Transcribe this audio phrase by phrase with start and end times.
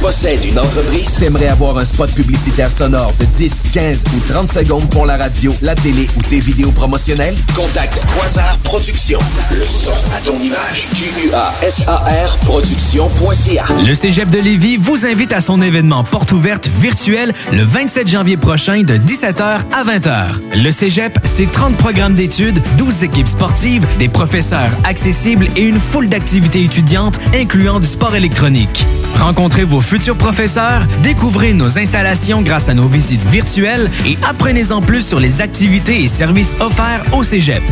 [0.00, 1.16] Possèdes une entreprise?
[1.18, 5.52] T'aimerais avoir un spot publicitaire sonore de 10, 15 ou 30 secondes pour la radio,
[5.60, 7.34] la télé ou tes vidéos promotionnelles?
[7.56, 9.18] Contacte Quasar Productions.
[9.50, 10.86] Le son à ton image.
[10.94, 13.64] Q-U-A-S-A-R Productions.ca.
[13.84, 18.36] Le Cégep de Lévis vous invite à son événement porte ouverte virtuel le 27 janvier
[18.36, 20.62] prochain de 17h à 20h.
[20.62, 26.08] Le Cégep, c'est 30 programmes d'études, 12 équipes sportives, des professeurs accessibles et une foule
[26.08, 28.86] d'activités étudiantes incluant du sport électronique.
[29.18, 35.00] Rencontrez vos futurs professeurs, découvrez nos installations grâce à nos visites virtuelles et apprenez-en plus
[35.00, 37.62] sur les activités et services offerts au Cégep.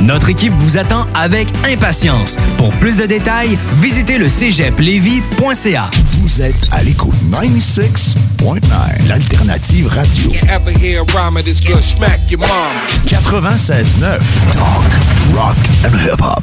[0.00, 2.36] Notre équipe vous attend avec impatience.
[2.56, 5.90] Pour plus de détails, visitez le cégeplevy.ca.
[6.22, 10.30] Vous êtes à l'écoute 96.9, l'alternative radio.
[13.06, 14.18] 96.9,
[14.52, 16.42] talk, rock and hip-hop.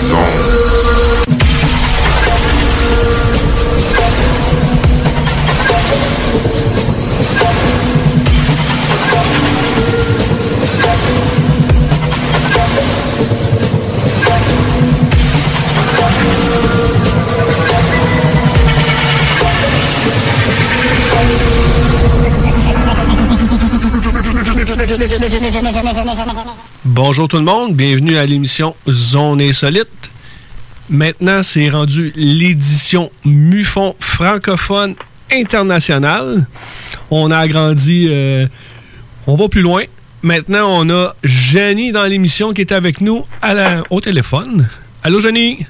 [26.85, 30.09] Bonjour tout le monde, bienvenue à l'émission Zone Insolite.
[30.89, 34.95] Maintenant, c'est rendu l'édition MUFON francophone
[35.31, 36.45] internationale.
[37.09, 38.47] On a agrandi, euh,
[39.27, 39.83] on va plus loin.
[40.21, 44.69] Maintenant, on a Jenny dans l'émission qui est avec nous à la- au téléphone.
[45.03, 45.65] Allô, Jenny?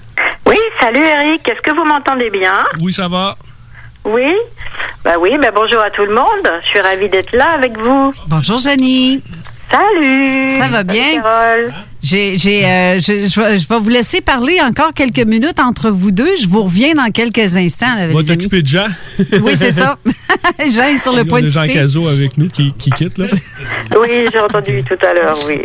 [0.45, 1.47] Oui, salut Eric.
[1.47, 2.53] Est-ce que vous m'entendez bien?
[2.81, 3.35] Oui, ça va.
[4.03, 4.33] Oui?
[5.03, 6.51] Ben oui, ben bonjour à tout le monde.
[6.63, 8.13] Je suis ravie d'être là avec vous.
[8.27, 9.21] Bonjour, Jenny.
[9.71, 10.49] Salut.
[10.57, 11.21] Ça va Salut, bien?
[11.21, 11.73] Carole.
[12.03, 15.91] J'ai, j'ai, euh, je, je vais- je vais vous laisser parler encore quelques minutes entre
[15.91, 16.35] vous deux.
[16.41, 17.95] Je vous reviens dans quelques instants.
[17.95, 18.85] là, On va t'occuper de Jean.
[19.43, 19.97] Oui, c'est ça.
[20.71, 21.67] Jean est sur le point de Jean.
[21.67, 23.27] Cazot avec nous qui, qui quitte, là.
[24.01, 25.59] Oui, j'ai entendu tout à l'heure, oui.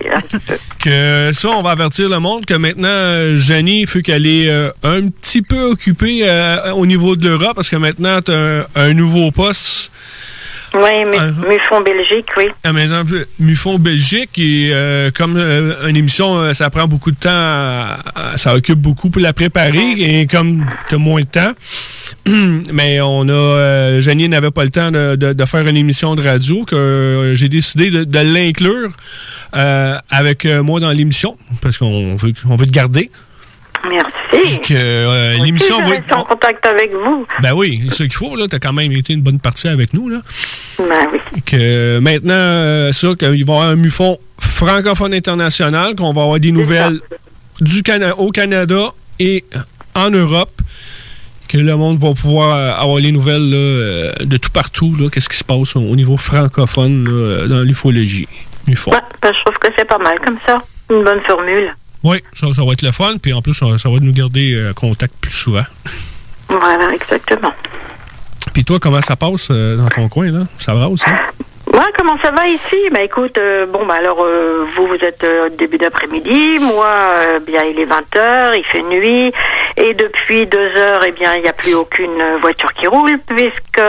[0.78, 4.50] que ça, on va avertir le monde que maintenant, euh, Jenny, il faut qu'elle est
[4.50, 8.34] euh, un petit peu occupée euh, au niveau de l'Europe parce que maintenant, tu as
[8.34, 9.90] un, un nouveau poste
[10.82, 12.44] Oui, Mu- Mufon Belgique, oui.
[12.64, 13.02] Ah, maintenant,
[13.38, 17.98] Mufon Belgique, et euh, comme euh, une émission, euh, ça prend beaucoup de temps, à-
[18.14, 21.52] à- ça occupe beaucoup pour la préparer, et comme tu as moins de temps,
[22.72, 26.22] mais on a, euh, n'avait pas le temps de, de- de faire une émission de
[26.22, 28.90] radio, que euh, j'ai décidé de, de l'inclure
[30.10, 33.08] avec moi dans l'émission, parce qu'on veut, on veut te garder.
[33.88, 34.15] Merci.
[34.32, 37.26] Que, euh, l'émission Si, je va reste en contact avec vous.
[37.42, 38.46] Ben oui, c'est ce qu'il faut, là.
[38.48, 40.18] T'as quand même été une bonne partie avec nous, là.
[40.78, 41.18] Ben oui.
[41.44, 46.40] Que maintenant, euh, ça, qu'il va y avoir un MUFON francophone international, qu'on va avoir
[46.40, 47.00] des nouvelles
[47.60, 49.44] du Cana- au Canada et
[49.94, 50.52] en Europe,
[51.48, 55.08] que le monde va pouvoir euh, avoir les nouvelles là, euh, de tout partout, là,
[55.10, 58.28] qu'est-ce qui se passe au, au niveau francophone là, dans l'ufologie.
[58.68, 60.62] Ouais, ben, je trouve que c'est pas mal comme ça.
[60.90, 61.72] Une bonne formule.
[62.06, 64.54] Oui, ça, ça va être le fun, puis en plus, ça, ça va nous garder
[64.54, 65.64] euh, contact plus souvent.
[66.48, 67.52] Voilà, exactement.
[68.54, 70.44] Puis toi, comment ça passe euh, dans ton coin, là?
[70.60, 71.04] Ça va aussi?
[71.72, 72.76] Ouais, comment ça va ici?
[72.92, 77.10] Bah écoute, euh, bon bah alors euh, vous vous êtes euh, début d'après-midi, moi
[77.44, 79.32] bien il est 20h, il fait nuit
[79.76, 83.82] et depuis deux heures eh bien il n'y a plus aucune voiture qui roule puisque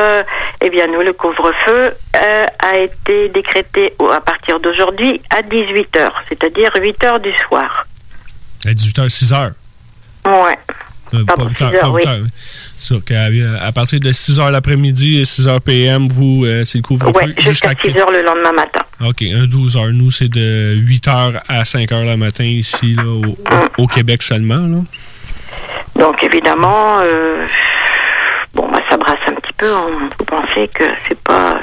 [0.60, 7.22] eh bien nous le couvre-feu a été décrété à partir d'aujourd'hui à 18h, c'est-à-dire 8h
[7.22, 7.86] du soir.
[8.66, 9.54] À 18h, 6h.
[10.26, 10.58] Ouais.
[11.14, 12.02] Euh, pas 8 heures, 6 heures, pas oui.
[12.02, 12.30] 8 heures, oui.
[12.80, 13.26] Ça, qu'à
[13.66, 17.12] à partir de 6 h l'après-midi et 6 h PM, vous, euh, c'est le couvre-feu
[17.12, 18.82] Ouais, jusqu'à 6 heures le lendemain matin.
[19.04, 22.96] OK, un 12 h Nous, c'est de 8 h à 5 h le matin ici,
[22.96, 23.04] là,
[23.78, 24.56] au, Québec seulement.
[24.68, 24.78] Là.
[25.96, 27.46] Donc évidemment, euh,
[28.54, 29.74] bon, bah, ça brasse un petit peu.
[29.74, 31.60] On peut penser que c'est pas,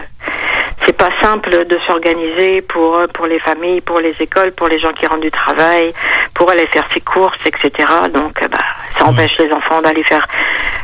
[0.84, 4.92] c'est pas simple de s'organiser pour pour les familles, pour les écoles, pour les gens
[4.92, 5.92] qui rentrent du travail,
[6.34, 7.88] pour aller faire ses courses, etc.
[8.12, 8.58] Donc, euh, bah,
[8.98, 10.26] ça empêche les enfants d'aller faire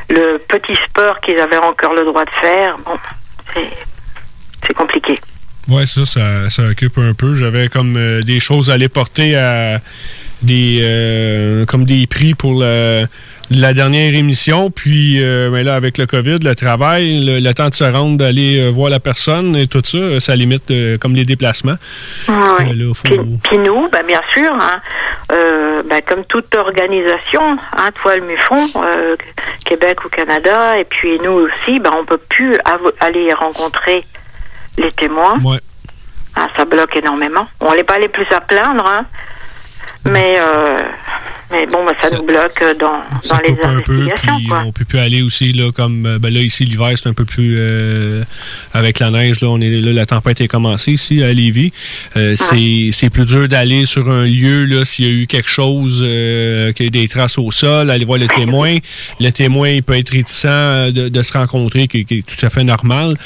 [0.08, 2.76] le petit sport qu'ils avaient encore le droit de faire.
[2.79, 2.97] Bon,
[3.55, 3.69] c'est
[4.67, 5.19] c'est compliqué.
[5.69, 7.35] Ouais, ça, ça, ça occupe un peu.
[7.35, 9.79] J'avais comme euh, des choses à aller porter à
[10.43, 13.06] des euh, comme des prix pour la,
[13.50, 14.70] la dernière émission.
[14.70, 18.17] Puis euh, ben là, avec le COVID, le travail, le, le temps de se rendre,
[18.19, 21.76] d'aller euh, voir la personne et tout ça, ça limite euh, comme les déplacements.
[22.29, 22.35] Ouais.
[22.35, 24.81] Euh, là, faut- Puis, puis nous, bah, bien sûr, hein,
[25.88, 29.17] bah, comme toute organisation, hein, toi le MUFON, euh,
[29.64, 32.56] Québec ou Canada, et puis nous aussi, bah, on peut plus
[33.00, 34.05] aller rencontrer
[34.79, 35.38] les témoins.
[35.43, 35.58] Ouais.
[36.37, 37.46] Ah, ça bloque énormément.
[37.61, 39.05] On n'est pas les plus à plaindre, hein,
[40.08, 40.82] mais, euh,
[41.50, 44.37] mais bon, bah, ça, nous bloque dans, ça dans les coupe un peu, investigations.
[44.37, 44.62] puis quoi.
[44.67, 47.25] on peut plus aller aussi là comme euh, ben là ici l'hiver c'est un peu
[47.25, 48.23] plus euh,
[48.73, 51.73] avec la neige là on est là la tempête est commencée ici à Lévis
[52.17, 55.49] Euh, c'est c'est plus dur d'aller sur un lieu là s'il y a eu quelque
[55.49, 58.76] chose euh, qu'il y a des traces au sol aller voir le témoin
[59.19, 62.46] le témoin il peut être réticent euh, de, de se rencontrer qui, qui est tout
[62.46, 63.17] à fait normal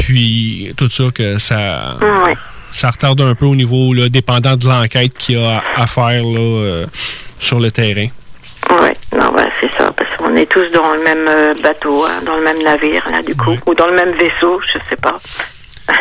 [0.00, 2.34] puis tout ça que ça Ouais.
[2.72, 5.86] Ça retarde un peu au niveau là, dépendant de l'enquête qu'il y a à, à
[5.86, 6.86] faire là, euh,
[7.38, 8.08] sur le terrain
[8.70, 12.20] Ouais, non, bah, c'est ça, parce qu'on est tous dans le même euh, bateau, hein,
[12.24, 15.18] dans le même navire, là, du coup, ou dans le même vaisseau, je sais pas.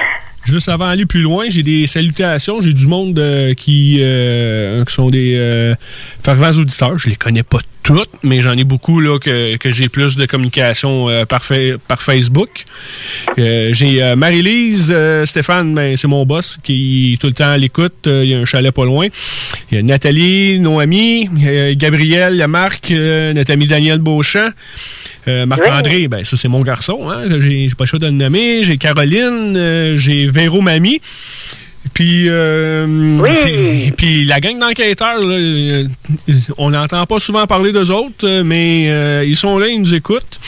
[0.50, 2.60] Juste avant d'aller plus loin, j'ai des salutations.
[2.60, 5.76] J'ai du monde euh, qui, euh, qui sont des euh,
[6.24, 6.98] fervents auditeurs.
[6.98, 10.26] Je les connais pas toutes, mais j'en ai beaucoup là que, que j'ai plus de
[10.26, 11.48] communication par,
[11.88, 12.66] par Facebook.
[13.38, 14.94] J'ai Marie-Lise,
[15.26, 18.06] Stéphane, ben, c'est mon boss qui est tout le temps à l'écoute.
[18.06, 19.08] Il y a un chalet pas loin.
[19.72, 24.00] Il y a Nathalie, Noémie, euh, Gabriel, il y a Marc, euh, notre ami Daniel
[24.00, 24.50] Beauchamp.
[25.30, 28.64] Euh, Marc-André, ben ça c'est mon garçon, hein, j'ai pas le choix de le nommer.
[28.64, 31.02] J'ai Caroline, euh, j'ai Véro Mamie.
[31.94, 35.20] Puis, euh, puis, puis la gang d'enquêteurs,
[36.58, 40.40] on n'entend pas souvent parler d'eux autres, mais ils sont là, ils nous écoutent.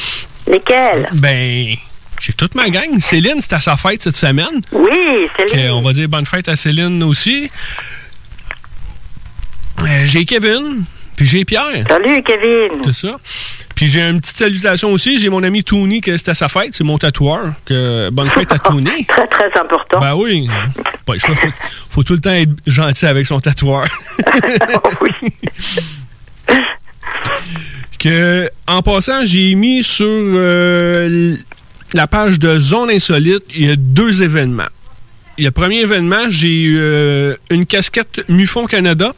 [0.48, 1.10] Lesquels?
[1.14, 1.76] Ben,
[2.20, 3.00] j'ai toute ma gang.
[3.00, 4.62] Céline, c'est à sa fête cette semaine.
[4.72, 5.68] Oui, Céline.
[5.68, 7.50] Que on va dire bonne fête à Céline aussi.
[10.06, 10.84] J'ai Kevin,
[11.22, 11.86] puis j'ai Pierre.
[11.88, 12.82] Salut, Kevin.
[12.84, 13.16] C'est ça.
[13.76, 15.20] Puis j'ai une petite salutation aussi.
[15.20, 16.70] J'ai mon ami Tony, que à sa fête.
[16.72, 17.54] C'est mon tatoueur.
[17.64, 19.06] Que, bonne fête à Tony.
[19.08, 20.00] très, très important.
[20.00, 20.50] Ben oui.
[21.06, 21.36] Pas le choix.
[21.36, 21.48] Faut,
[21.90, 23.86] faut tout le temps être gentil avec son tatoueur.
[28.00, 31.36] que, en passant, j'ai mis sur euh,
[31.94, 34.70] la page de Zone Insolite, il y a deux événements.
[35.38, 39.14] Le premier événement, j'ai euh, une casquette Mufon Canada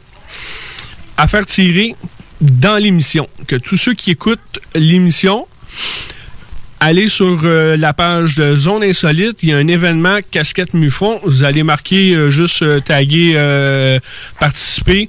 [1.16, 1.94] à faire tirer
[2.40, 3.28] dans l'émission.
[3.46, 5.46] Que tous ceux qui écoutent l'émission,
[6.80, 9.38] allez sur euh, la page de Zone Insolite.
[9.42, 11.20] Il y a un événement casquette Mufon.
[11.24, 13.98] Vous allez marquer euh, juste euh, taguer euh,
[14.38, 15.08] participer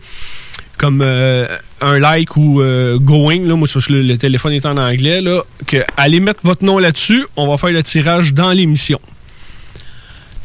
[0.77, 2.61] comme un like ou
[2.99, 3.47] going.
[3.47, 5.21] Là, moi, parce que le, le téléphone est en anglais.
[5.21, 7.25] Là, que allez mettre votre nom là-dessus.
[7.37, 8.99] On va faire le tirage dans l'émission.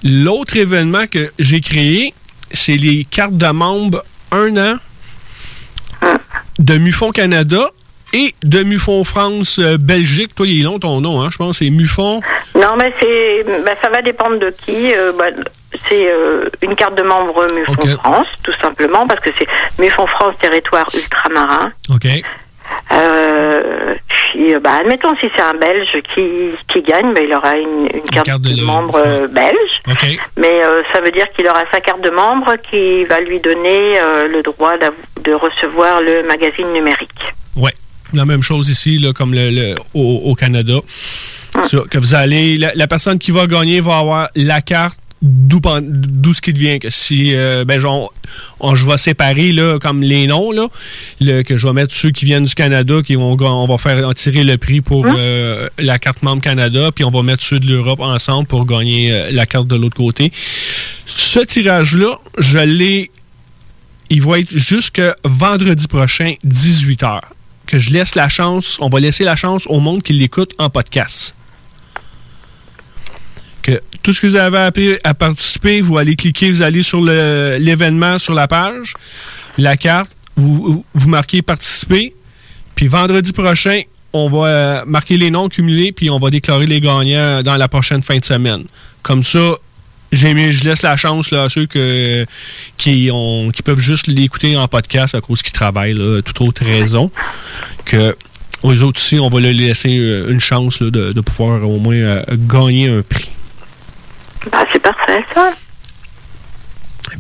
[0.04, 2.14] L'autre événement que j'ai créé,
[2.52, 4.78] c'est les cartes de membres un an
[6.60, 7.70] de Mufon Canada
[8.12, 10.34] et de Mufon France euh, Belgique.
[10.34, 11.28] Toi, il est long ton nom, hein?
[11.32, 12.20] Je pense c'est Mufon.
[12.54, 14.92] Non, mais c'est, ben, ça va dépendre de qui.
[14.94, 15.34] Euh, ben,
[15.88, 19.46] c'est euh, une carte de membre MUFON France, tout simplement, parce que c'est
[19.78, 21.72] MUFON France territoire ultramarin.
[21.90, 22.06] OK.
[22.92, 26.26] Euh, puis, euh, bah, admettons, si c'est un Belge qui,
[26.72, 29.56] qui gagne, ben, il aura une, une carte, de, membre euh, belge.
[30.36, 33.98] Mais euh, ça veut dire qu'il aura sa carte de membre qui va lui donner
[34.00, 34.74] euh, le droit
[35.24, 37.10] de recevoir le magazine numérique.
[37.56, 37.72] Ouais.
[38.12, 40.74] La même chose ici, là, comme le, le- au, au Canada.
[41.64, 46.32] Ça, que vous allez, la, la personne qui va gagner va avoir la carte d'où
[46.32, 46.78] ce qui devient.
[46.78, 48.12] Que si, euh, ben, genre,
[48.60, 50.68] on- je vais séparer, là, comme les noms, là,
[51.20, 54.06] le- que je vais mettre ceux qui viennent du Canada, qui vont, on va faire
[54.08, 57.60] en tirer le prix pour euh, la carte membre Canada, puis on va mettre ceux
[57.60, 60.32] de l'Europe ensemble pour gagner euh, la carte de l'autre côté.
[61.06, 63.10] Ce tirage-là, je l'ai
[64.12, 67.20] il va être jusque vendredi prochain, 18h.
[67.66, 70.68] Que je laisse la chance, on va laisser la chance au monde qui l'écoute en
[70.68, 71.34] podcast.
[73.62, 74.70] Que tout ce que vous avez à,
[75.04, 78.94] à participer, vous allez cliquer, vous allez sur l'événement sur la page,
[79.58, 82.14] la carte, vous, vous- marquez participer,
[82.74, 86.80] puis vendredi prochain, on va euh, marquer les noms cumulés, puis on va déclarer les
[86.80, 88.64] gagnants dans la prochaine fin de semaine.
[89.02, 89.56] Comme ça,
[90.12, 94.66] j'ai je laisse la chance là, à ceux qui, ont, qui peuvent juste l'écouter en
[94.66, 97.10] podcast à cause qu'ils travaillent, toute autre raison.
[97.84, 98.16] Que
[98.62, 102.22] aux autres aussi, on va leur laisser euh, une chance de pouvoir au moins euh,
[102.48, 103.29] gagner un prix.
[104.50, 105.50] Bah, c'est parfait, ça.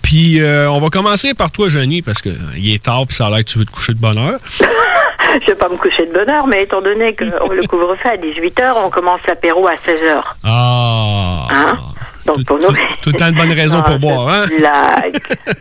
[0.02, 3.26] Puis euh, on va commencer par toi, Jenny, parce que euh, est tard puis ça
[3.26, 4.38] a l'air que tu veux te coucher de bonne heure.
[5.40, 8.08] Je vais pas me coucher de bonne heure, mais étant donné que on le couvre-feu
[8.08, 10.22] à 18h, on commence l'apéro à 16h.
[10.44, 11.46] Ah!
[11.50, 11.78] Hein?
[12.26, 12.68] Donc pour nous...
[13.02, 14.44] Tout le temps de bonnes raisons pour boire, hein?
[14.58, 15.20] blague.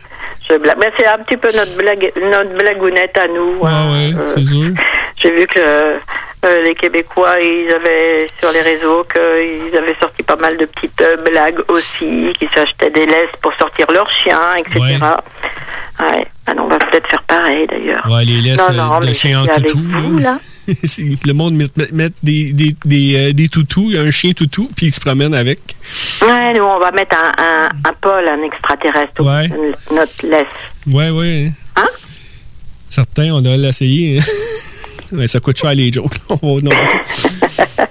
[0.58, 0.76] blague.
[0.78, 3.58] Mais c'est un petit peu notre blague, notre blagounette à nous.
[3.64, 3.92] hein.
[3.92, 4.70] ouais, Euh, c'est sûr.
[5.22, 10.36] J'ai vu que euh, les Québécois, ils avaient sur les réseaux qu'ils avaient sorti pas
[10.40, 14.80] mal de petites euh, blagues aussi, qu'ils s'achetaient des laisses pour sortir leurs chiens, etc.
[16.00, 16.26] Ouais.
[16.46, 18.06] Ah non, on va peut-être faire pareil d'ailleurs.
[18.10, 19.78] Ouais, les laisses Non, non, mais chien en toutou.
[20.02, 20.38] vous, là.
[21.26, 21.66] Le monde met,
[22.22, 25.00] des, des, des, euh, des toutous, il y a un chien toutou, puis il se
[25.00, 25.60] promène avec.
[26.22, 29.48] Ouais, nous, on va mettre un, un, un pôle, un extraterrestre, Ouais.
[29.94, 30.46] notre laisse.
[30.86, 31.52] Ouais, ouais.
[31.76, 31.88] Hein?
[32.88, 34.20] Certains, on a l'essayé.
[35.12, 36.14] ouais, ça coûte cher les jokes.
[36.28, 36.70] On va-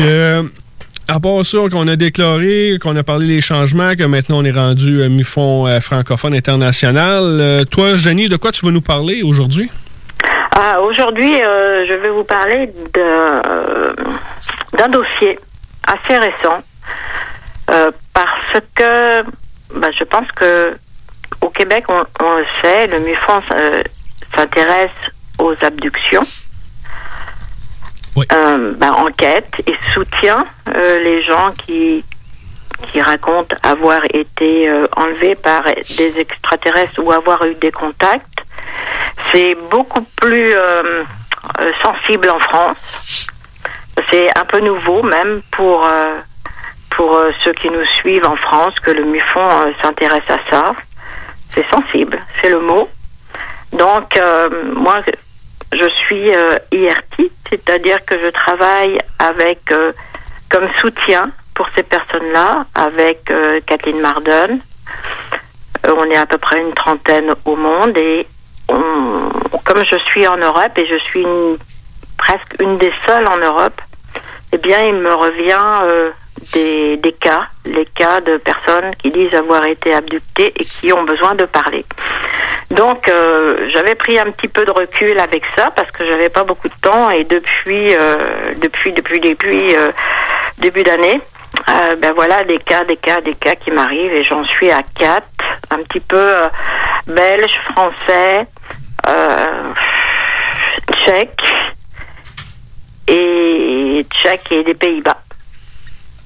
[0.00, 0.42] euh,
[1.08, 4.52] à part ça, qu'on a déclaré, qu'on a parlé des changements, que maintenant on est
[4.52, 7.22] rendu euh, MUFON euh, francophone international.
[7.24, 9.70] euh, toi, Jenny, de quoi tu vas nous parler aujourd'hui?
[10.50, 12.70] Ah, aujourd'hui, euh, je vais vous parler
[14.72, 15.38] d'un dossier
[15.86, 16.62] assez récent
[17.70, 19.22] euh, parce que
[19.74, 20.76] bah, je pense que
[21.40, 23.82] au Québec, on, on le sait, le MUFON euh,
[24.34, 24.90] s'intéresse
[25.38, 26.24] aux abductions.
[28.16, 32.04] Bah, enquête et soutient les gens qui
[32.90, 38.37] qui racontent avoir été enlevés par des extraterrestres ou avoir eu des contacts.
[39.32, 41.04] C'est beaucoup plus euh,
[41.60, 43.26] euh, sensible en France.
[44.10, 46.16] C'est un peu nouveau même pour euh,
[46.96, 50.74] pour ceux qui nous suivent en France que le MUFON s'intéresse à ça.
[51.54, 52.88] C'est sensible, c'est le mot.
[53.72, 54.18] Donc
[54.74, 55.02] moi
[55.72, 56.32] je suis
[56.72, 59.72] IRT, c'est-à-dire que je travaille avec
[60.50, 63.32] comme soutien pour ces personnes-là avec
[63.66, 64.58] Kathleen Marden.
[65.84, 68.26] On est à peu près une trentaine au monde et
[68.68, 71.58] comme je suis en Europe et je suis une-
[72.16, 73.80] presque une des seules en Europe,
[74.52, 76.10] eh bien, il me revient euh,
[76.52, 81.04] des, des cas, les cas de personnes qui disent avoir été abductées et qui ont
[81.04, 81.84] besoin de parler.
[82.70, 86.44] Donc, euh, j'avais pris un petit peu de recul avec ça parce que j'avais pas
[86.44, 89.90] beaucoup de temps et depuis, euh, depuis, depuis, depuis euh,
[90.58, 91.20] début d'année,
[91.68, 94.82] euh, ben voilà des cas, des cas, des cas qui m'arrivent et j'en suis à
[94.82, 95.26] quatre,
[95.70, 96.48] un petit peu euh,
[97.06, 98.46] belge, français,
[99.06, 99.72] euh,
[100.92, 101.42] tchèque
[103.06, 105.18] et tchèque et des Pays-Bas.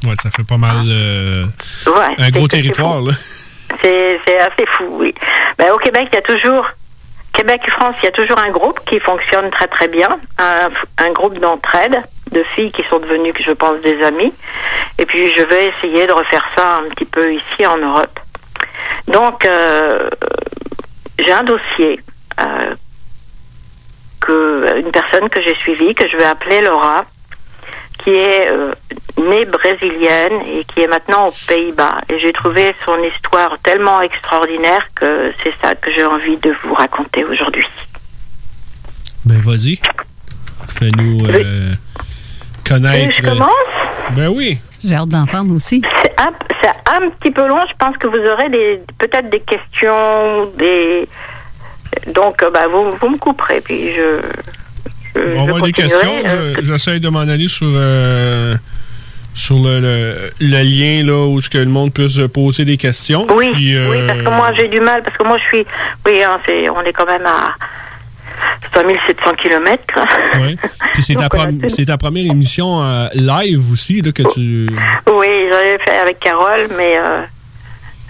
[0.04, 0.84] Ouais, ça fait pas mal.
[0.84, 3.12] Ouais, un gros territoire, là.
[3.80, 5.14] C'est c'est assez fou, oui.
[5.58, 6.66] Ben, au Québec, il y a toujours,
[7.32, 10.68] Québec et France, il y a toujours un groupe qui fonctionne très très bien, un,
[10.98, 14.32] un groupe d'entraide de filles qui sont devenues, je pense, des amies.
[14.98, 18.18] Et puis, je vais essayer de refaire ça un petit peu ici en Europe.
[19.08, 20.08] Donc, euh,
[21.18, 22.00] j'ai un dossier
[22.40, 22.74] euh,
[24.20, 27.04] que une personne que j'ai suivie, que je vais appeler Laura,
[27.98, 28.72] qui est euh,
[29.18, 32.00] née brésilienne et qui est maintenant aux Pays-Bas.
[32.08, 36.74] Et j'ai trouvé son histoire tellement extraordinaire que c'est ça que j'ai envie de vous
[36.74, 37.66] raconter aujourd'hui.
[39.24, 39.78] Ben, vas-y.
[40.68, 41.26] Fais-nous
[42.68, 43.14] connaître.
[43.16, 43.50] Je commence?
[44.12, 44.58] Ben oui.
[44.84, 45.80] J'ai hâte d'entendre aussi.
[46.02, 47.60] C'est un, c'est un petit peu long.
[47.70, 51.08] Je pense que vous aurez des, peut-être des questions, des.
[52.14, 54.20] Donc, euh, bah, vous, vous me couperez, puis je.
[55.14, 56.12] je- On va des questions.
[56.26, 58.56] Euh, Je- J'essaie de m'en aller sur, euh,
[59.34, 63.26] sur le, le- le lien là, où ce que le monde puisse poser des questions.
[63.30, 65.66] Oui, Puis, euh, oui, parce que moi j'ai du mal, parce que moi je suis,
[66.06, 67.54] oui, hein, c'est, on est quand même à
[68.74, 69.98] 5700 kilomètres.
[70.40, 70.56] ouais.
[70.94, 71.14] Puis c'est
[71.84, 74.68] ta, première émission euh, live aussi là, que tu.
[75.06, 77.22] Oui, j'avais fait avec Carole, mais euh,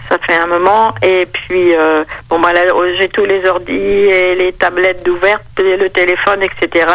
[0.09, 0.93] ça fait un moment.
[1.01, 2.61] Et puis, euh, bon, bah, là,
[2.97, 6.87] j'ai tous les ordis et les tablettes d'ouvertes, et le téléphone, etc.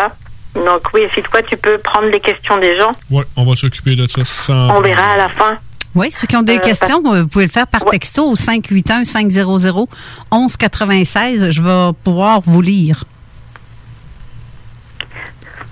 [0.54, 3.94] Donc oui, si toi tu peux prendre les questions des gens, Ouais, on va s'occuper
[3.96, 4.76] de ça sans.
[4.76, 5.56] on verra à la fin.
[5.94, 8.34] Oui, ceux qui ont des Euh, questions, vous pouvez le faire par texto au
[10.30, 11.50] 581-500-1196.
[11.50, 13.04] Je vais pouvoir vous lire.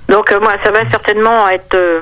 [0.09, 2.01] Donc euh, moi, ça va certainement être euh,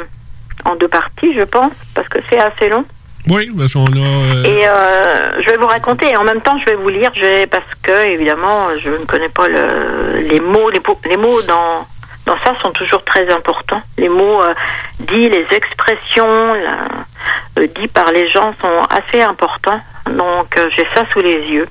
[0.65, 2.85] en deux parties, je pense, parce que c'est assez long.
[3.31, 3.97] Oui, parce qu'on a.
[3.99, 7.11] euh, Et euh, je vais vous raconter et en même temps je vais vous lire
[7.15, 11.87] je vais, parce que évidemment je ne connais pas le, les mots les, mots dans
[12.27, 14.53] dans ça sont toujours très importants les mots euh,
[15.01, 19.81] dits les expressions la- dits par les gens sont assez importants
[20.11, 21.67] donc j'ai ça sous les yeux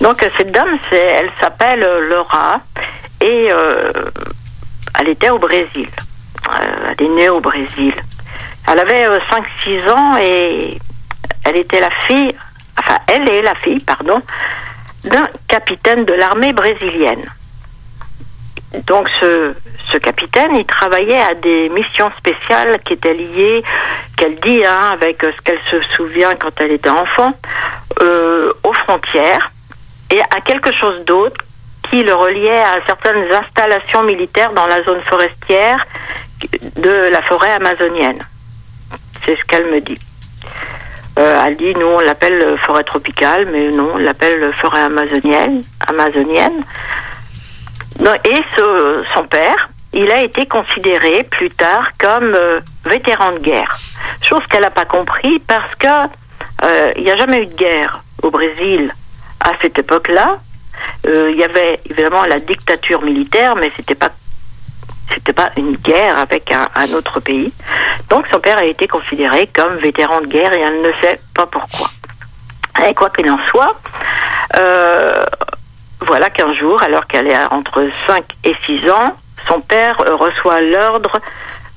[0.00, 2.60] donc cette dame elle s'appelle Laura
[3.20, 3.90] et euh,
[4.98, 5.88] elle était au Brésil
[6.46, 7.94] Euh, elle est née au Brésil
[8.66, 10.78] elle avait 5-6 ans et
[11.44, 12.34] elle était la fille,
[12.78, 14.22] enfin, elle est la fille, pardon,
[15.04, 17.24] d'un capitaine de l'armée brésilienne.
[18.86, 19.54] Donc, ce,
[19.92, 23.62] ce capitaine, il travaillait à des missions spéciales qui étaient liées,
[24.16, 27.34] qu'elle dit, hein, avec ce qu'elle se souvient quand elle était enfant,
[28.00, 29.50] euh, aux frontières
[30.10, 31.36] et à quelque chose d'autre
[31.90, 35.84] qui le reliait à certaines installations militaires dans la zone forestière
[36.76, 38.22] de la forêt amazonienne.
[39.24, 39.98] C'est ce qu'elle me dit.
[41.18, 44.80] Euh, elle dit, nous on l'appelle euh, forêt tropicale, mais non, on l'appelle euh, forêt
[44.82, 45.62] amazonienne.
[45.86, 46.64] amazonienne.
[48.24, 53.76] Et ce- son père, il a été considéré plus tard comme euh, vétéran de guerre.
[54.28, 55.86] Chose qu'elle n'a pas compris parce que
[56.64, 58.92] euh, il n'y a jamais eu de guerre au Brésil
[59.40, 60.38] à cette époque-là.
[61.06, 64.10] Euh, Il y avait évidemment la dictature militaire, mais c'était pas
[65.12, 67.52] c'était pas une guerre avec un, autre pays.
[68.08, 71.44] Donc son père a été considéré comme vétéran de guerre et elle ne sait pas
[71.46, 71.88] pourquoi.
[72.88, 73.76] Et quoi qu'il en soit,
[74.56, 75.24] euh,
[76.00, 79.14] voilà qu'un jour, alors qu'elle est entre 5 et 6 ans,
[79.46, 81.20] son père reçoit l'ordre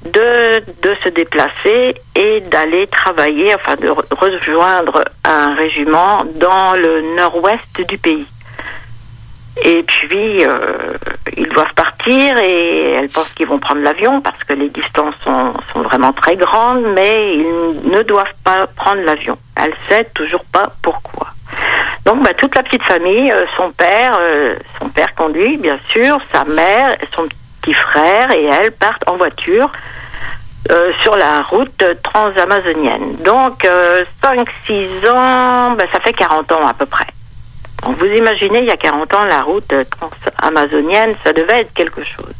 [0.05, 7.15] de, de se déplacer et d'aller travailler, enfin de re- rejoindre un régiment dans le
[7.15, 8.25] nord-ouest du pays.
[9.63, 10.93] Et puis, euh,
[11.35, 15.53] ils doivent partir et elle pense qu'ils vont prendre l'avion parce que les distances sont,
[15.73, 19.37] sont vraiment très grandes, mais ils ne doivent pas prendre l'avion.
[19.55, 21.27] Elle sait toujours pas pourquoi.
[22.05, 26.19] Donc, bah, toute la petite famille, euh, son père, euh, son père conduit, bien sûr,
[26.31, 27.27] sa mère, son
[27.61, 29.71] petit frère et elle partent en voiture
[30.69, 33.15] euh, sur la route transamazonienne.
[33.23, 37.07] Donc, euh, 5-6 ans, bah, ça fait 40 ans à peu près.
[37.83, 39.73] Donc, vous imaginez, il y a 40 ans, la route
[40.31, 42.33] transamazonienne, ça devait être quelque chose.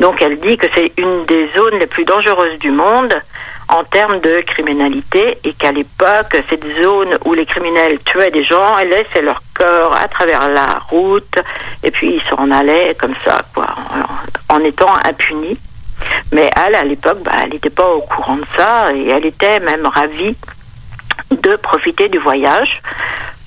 [0.00, 3.14] Donc, elle dit que c'est une des zones les plus dangereuses du monde
[3.68, 8.78] en termes de criminalité et qu'à l'époque, cette zone où les criminels tuaient des gens,
[8.78, 11.38] elles laissaient leur corps à travers la route
[11.82, 13.66] et puis ils s'en allaient comme ça, quoi,
[14.48, 15.58] en, en étant impunis.
[16.32, 19.60] Mais elle, à l'époque, bah, elle n'était pas au courant de ça et elle était
[19.60, 20.36] même ravie
[21.30, 22.82] de profiter du voyage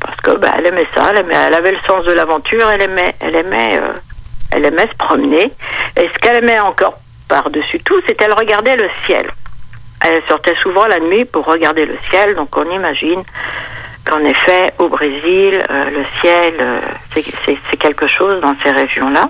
[0.05, 3.35] parce que bah, elle aimait ça, elle, avait le sens de l'aventure, elle aimait, elle
[3.35, 3.93] aimait, euh,
[4.51, 5.51] elle aimait se promener.
[5.97, 6.95] Et ce qu'elle aimait encore
[7.27, 9.29] par-dessus tout, c'est qu'elle regardait le ciel.
[10.01, 13.23] Elle sortait souvent la nuit pour regarder le ciel, donc on imagine
[14.05, 16.79] qu'en effet, au Brésil, euh, le ciel, euh,
[17.45, 19.29] c'est- quelque chose dans ces régions-là.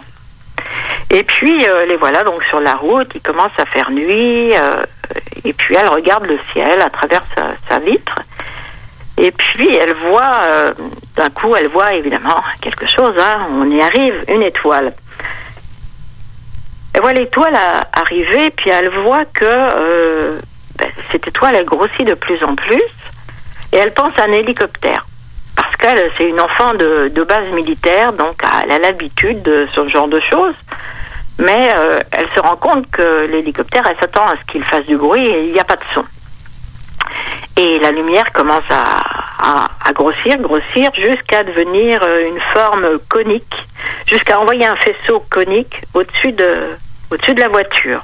[1.09, 4.53] Et puis, euh, les voilà donc sur la route, il commence à faire nuit,
[5.43, 7.23] et puis elle regarde le ciel à travers
[7.67, 8.19] sa vitre.
[9.17, 10.73] Et puis elle voit, euh,
[11.15, 14.93] d'un coup, elle voit évidemment quelque chose, hein, on y arrive, une étoile.
[16.93, 17.57] Elle voit l'étoile
[17.93, 20.39] arriver, puis elle voit que euh,
[20.77, 22.83] ben, cette étoile, elle grossit de plus en plus,
[23.71, 25.05] et elle pense à un hélicoptère.
[25.55, 29.87] Parce qu'elle, c'est une enfant de, de base militaire, donc elle a l'habitude de ce
[29.87, 30.55] genre de choses.
[31.39, 34.95] Mais euh, elle se rend compte que l'hélicoptère, elle s'attend à ce qu'il fasse du
[34.95, 36.03] bruit et il n'y a pas de son.
[37.57, 43.65] Et la lumière commence à, grossir, grossir, jusqu'à devenir euh, une forme conique,
[44.07, 46.71] jusqu'à envoyer un faisceau conique au-dessus de,
[47.11, 48.01] au-dessus de la voiture.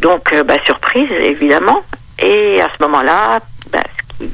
[0.00, 1.82] Donc, euh, bah, surprise, évidemment.
[2.20, 3.40] Et à ce moment-là,
[3.72, 3.82] bah,
[4.18, 4.30] ce qui,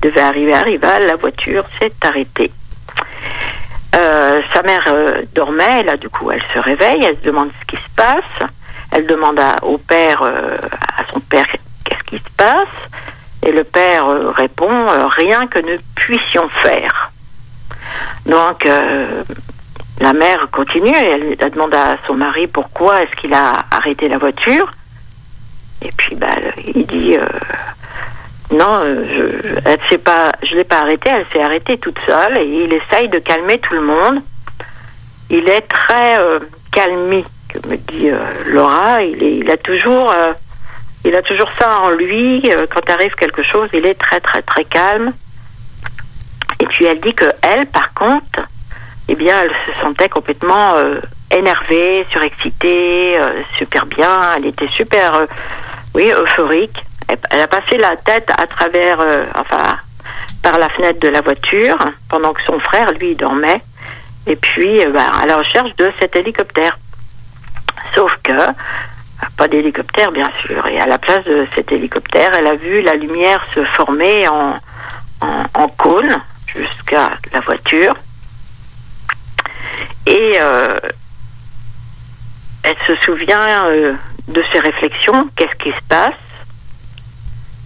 [0.00, 2.50] devait arriver arriva, la voiture s'est arrêtée.
[3.94, 4.84] Euh, sa mère
[5.34, 8.48] dormait, là du coup elle se réveille, elle se demande ce qui se passe,
[8.90, 11.46] elle demande à- au père, à son père
[12.12, 12.68] qui se passe,
[13.42, 17.10] et le père euh, répond euh, rien que nous puissions faire.
[18.26, 19.24] Donc euh,
[19.98, 24.18] la mère continue, et elle, demande à son mari pourquoi est-ce qu'il a arrêté la
[24.18, 24.70] voiture,
[25.80, 26.36] et puis bah,
[26.74, 27.16] il dit
[28.52, 32.44] non, je, elle s'est pas, je l'ai pas arrêtée, elle s'est arrêtée toute seule et
[32.44, 34.20] il essaye de calmer tout le monde.
[35.30, 36.38] Il est très euh,
[36.70, 38.10] calmi, que me dit
[38.48, 39.02] Laura.
[39.02, 40.12] Il, est, il a toujours,
[41.04, 42.50] il a toujours ça en lui.
[42.50, 45.12] euh, quand arrive quelque chose, il est très très très calme.
[46.60, 48.40] Et puis elle dit que elle, par contre,
[49.08, 54.36] eh bien, elle se sentait complètement euh, énervée, surexcitée, euh, super bien.
[54.36, 55.26] Elle était super,
[55.94, 56.84] oui, euphorique.
[57.08, 59.00] Elle, elle a passé la tête à travers,
[59.34, 59.76] enfin,
[60.42, 61.76] par la fenêtre de la voiture,
[62.08, 63.60] pendant que son frère, lui, dormait.
[64.28, 66.78] Et puis, ben, à la recherche de cet hélicoptère.
[67.94, 68.32] Sauf que,
[69.36, 70.66] pas d'hélicoptère, bien sûr.
[70.66, 74.58] Et à la place de cet hélicoptère, elle a vu la lumière se former en,
[75.20, 77.94] en, cône jusqu'à la voiture.
[80.06, 80.78] Et euh,
[82.62, 83.94] elle se souvient euh,
[84.28, 86.14] de ses réflexions, qu'est-ce qui se passe?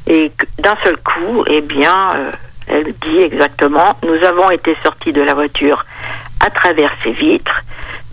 [0.06, 2.30] Et d'un seul coup, eh bien, euh,
[2.68, 5.84] elle dit exactement, nous avons été sortis de la voiture
[6.46, 7.60] à travers ses vitres,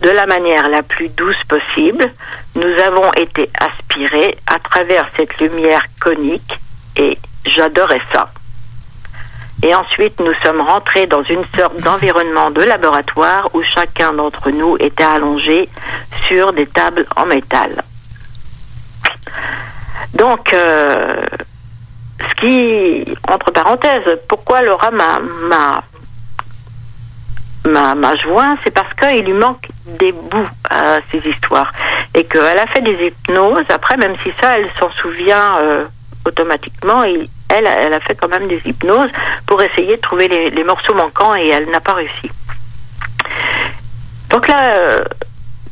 [0.02, 2.10] de la manière la plus douce possible.
[2.56, 6.58] Nous avons été aspirés à travers cette lumière conique
[6.96, 7.16] et
[7.46, 8.30] j'adorais ça.
[9.62, 14.76] Et ensuite, nous sommes rentrés dans une sorte d'environnement de laboratoire où chacun d'entre nous
[14.78, 15.68] était allongé
[16.26, 17.82] sur des tables en métal.
[20.14, 21.24] Donc, euh,
[22.28, 25.82] ce qui, entre parenthèses, pourquoi Laura m'a
[27.66, 31.72] m'a m'a joint, c'est parce qu'il lui manque des bouts à ces histoires
[32.14, 33.64] et qu'elle a fait des hypnoses.
[33.68, 35.84] Après, même si ça, elle s'en souvient euh,
[36.26, 39.10] automatiquement, elle, a fait quand même des hypnoses
[39.46, 42.30] pour essayer de trouver les, morceaux manquants et elle n'a pas réussi.
[44.30, 45.04] Donc là, euh,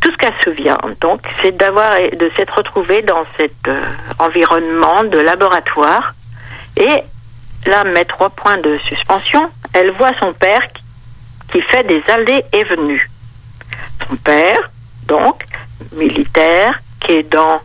[0.01, 3.83] tout ce qu'elle se souvient, donc, c'est d'avoir de s'être retrouvée dans cet euh,
[4.19, 6.13] environnement de laboratoire.
[6.77, 7.03] Et
[7.67, 9.51] là, met trois points de suspension.
[9.73, 10.63] Elle voit son père
[11.53, 13.09] qui, fait des allées et venues.
[14.09, 14.71] Son père,
[15.07, 15.45] donc,
[15.93, 17.61] militaire, qui est dans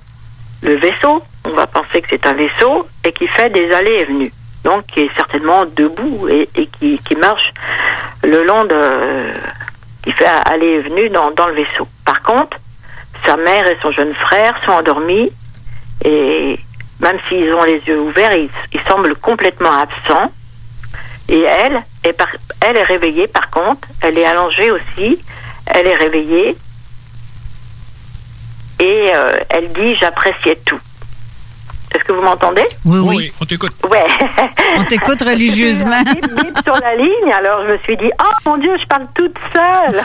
[0.62, 1.24] le vaisseau.
[1.46, 4.34] On va penser que c'est un vaisseau et qui fait des allées et venues.
[4.64, 7.52] Donc, qui est certainement debout et, qui marche
[8.24, 9.32] le long de,
[10.04, 11.88] qui fait aller et venue dans, dans le vaisseau.
[12.06, 12.58] Par contre,
[13.26, 15.32] sa mère et son jeune frère sont endormis
[16.04, 16.60] et
[17.00, 20.32] même s'ils ont les yeux ouverts, ils, ils semblent complètement absents.
[21.30, 22.28] Et elle est, par-
[22.66, 25.20] elle est réveillée par contre, elle est allongée aussi,
[25.66, 26.56] elle est réveillée
[28.80, 30.80] et euh, elle dit j'appréciais tout.
[31.96, 32.66] Est-ce que vous m'entendez?
[32.86, 33.32] Oui, oui.
[33.42, 33.72] on t'écoute.
[33.90, 34.06] Ouais.
[34.78, 36.02] On t'écoute religieusement.
[36.04, 39.08] Bip, bip sur la ligne, alors je me suis dit, oh mon Dieu, je parle
[39.16, 40.02] toute seule.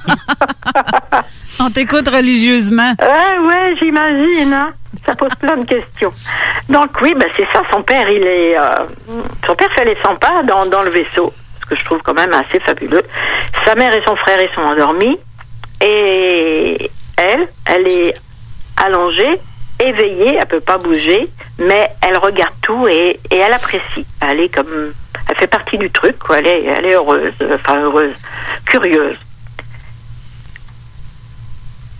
[1.62, 2.94] On t'écoute religieusement.
[3.00, 4.52] Ouais, ouais, j'imagine.
[4.54, 4.72] hein.
[5.04, 6.12] Ça pose plein de questions.
[6.70, 7.62] Donc oui, bah, c'est ça.
[7.70, 8.84] Son père, il est, euh,
[9.46, 11.32] son père fait les 100 pas dans, dans le vaisseau,
[11.70, 13.02] que je trouve quand même assez fabuleux.
[13.64, 15.18] Sa mère et son frère, ils sont endormis,
[15.80, 18.14] et elle, elle est
[18.76, 19.40] allongée,
[19.78, 21.28] éveillée, elle peut pas bouger,
[21.58, 24.06] mais elle regarde tout et, et elle apprécie.
[24.20, 24.92] Elle est comme,
[25.28, 26.38] elle fait partie du truc, quoi.
[26.38, 28.14] Elle est, elle est heureuse, enfin heureuse,
[28.66, 29.16] curieuse.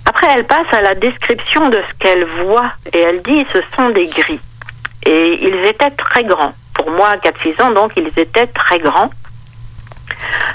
[0.04, 3.90] Après, elle passe à la description de ce qu'elle voit et elle dit ce sont
[3.90, 4.40] des gris.
[5.06, 6.52] Et ils étaient très grands.
[6.74, 9.10] Pour moi, 4-6 ans, donc, ils étaient très grands.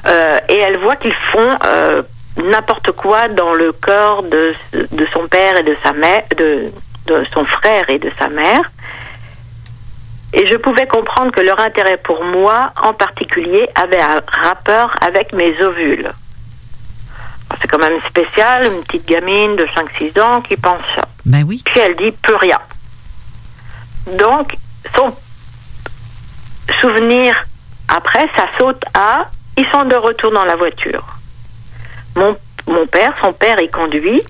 [0.08, 2.02] Euh, et elle voit qu'ils font euh,
[2.44, 6.72] n'importe quoi dans le corps de, de son père et de sa mère, de,
[7.08, 8.72] de son frère et de sa mère.
[10.34, 15.32] Et je pouvais comprendre que leur intérêt pour moi, en particulier, avait un rapport avec
[15.34, 16.12] mes ovules.
[17.62, 21.08] C'est quand même spécial, une petite gamine de 5-6 ans qui pense ça.
[21.26, 21.62] Ben oui.
[21.64, 22.60] Puis elle dit plus rien.
[24.18, 24.56] Donc,
[24.96, 25.16] son
[26.82, 27.46] souvenir
[27.88, 31.06] après, ça saute à ils sont de retour dans la voiture.
[32.16, 32.36] Mon
[32.68, 34.24] mon père, son père y conduit,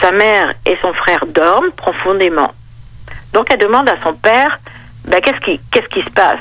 [0.00, 2.52] sa mère et son frère dorment profondément.
[3.32, 4.58] Donc elle demande à son père,
[5.04, 6.40] ben, qu'est-ce qui, qu'est-ce qui se passe?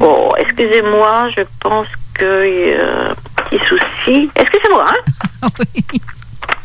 [0.00, 4.30] Oh, excusez-moi, je pense qu'il y a un petit souci.
[4.34, 5.48] Excusez-moi, hein?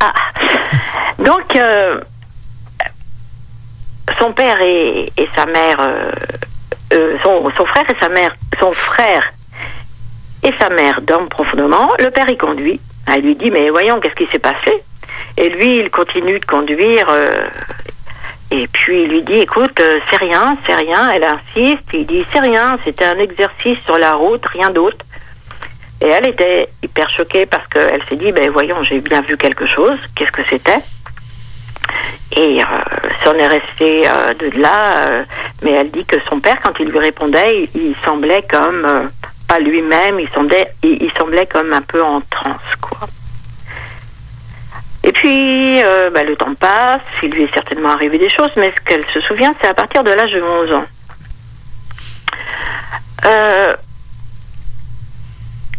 [0.06, 0.13] Ah.
[1.17, 2.01] Donc, euh,
[4.19, 6.12] son père et, et sa mère, euh,
[6.93, 9.34] euh, son, son frère et sa mère, son frère
[10.43, 11.91] et sa mère dorment profondément.
[11.99, 12.79] Le père y conduit.
[13.08, 14.71] Elle lui dit, mais voyons, qu'est-ce qui s'est passé?
[15.38, 17.08] Et lui, il continue de conduire.
[17.10, 17.47] euh,
[18.51, 21.10] et puis il lui dit, écoute, euh, c'est rien, c'est rien.
[21.12, 21.84] Elle insiste.
[21.93, 24.97] Il dit, c'est rien, c'était un exercice sur la route, rien d'autre.
[26.01, 29.65] Et elle était hyper choquée parce qu'elle s'est dit, ben voyons, j'ai bien vu quelque
[29.65, 29.97] chose.
[30.15, 30.79] Qu'est-ce que c'était?
[32.36, 35.08] Et euh, est resté euh, de là.
[35.08, 35.24] euh,
[35.62, 39.04] mais elle dit que son père, quand il lui répondait, il, semblait comme euh,
[39.48, 40.19] pas lui-même.
[40.19, 43.08] Il semblait, il, semblait comme un peu en transe, quoi.
[45.06, 45.82] Et puis,
[46.13, 49.19] bah, le temps passe, il lui est certainement arrivé des choses, mais ce qu'elle se
[49.19, 50.86] souvient, c'est à partir de l'âge de 11 ans.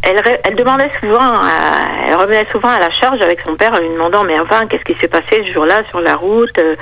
[0.07, 1.41] Elle, demandait souvent,
[2.07, 4.85] elle revenait souvent à la charge avec son père en lui demandant, mais enfin, qu'est-ce
[4.85, 6.77] qui s'est passé ce jour-là sur la route euh,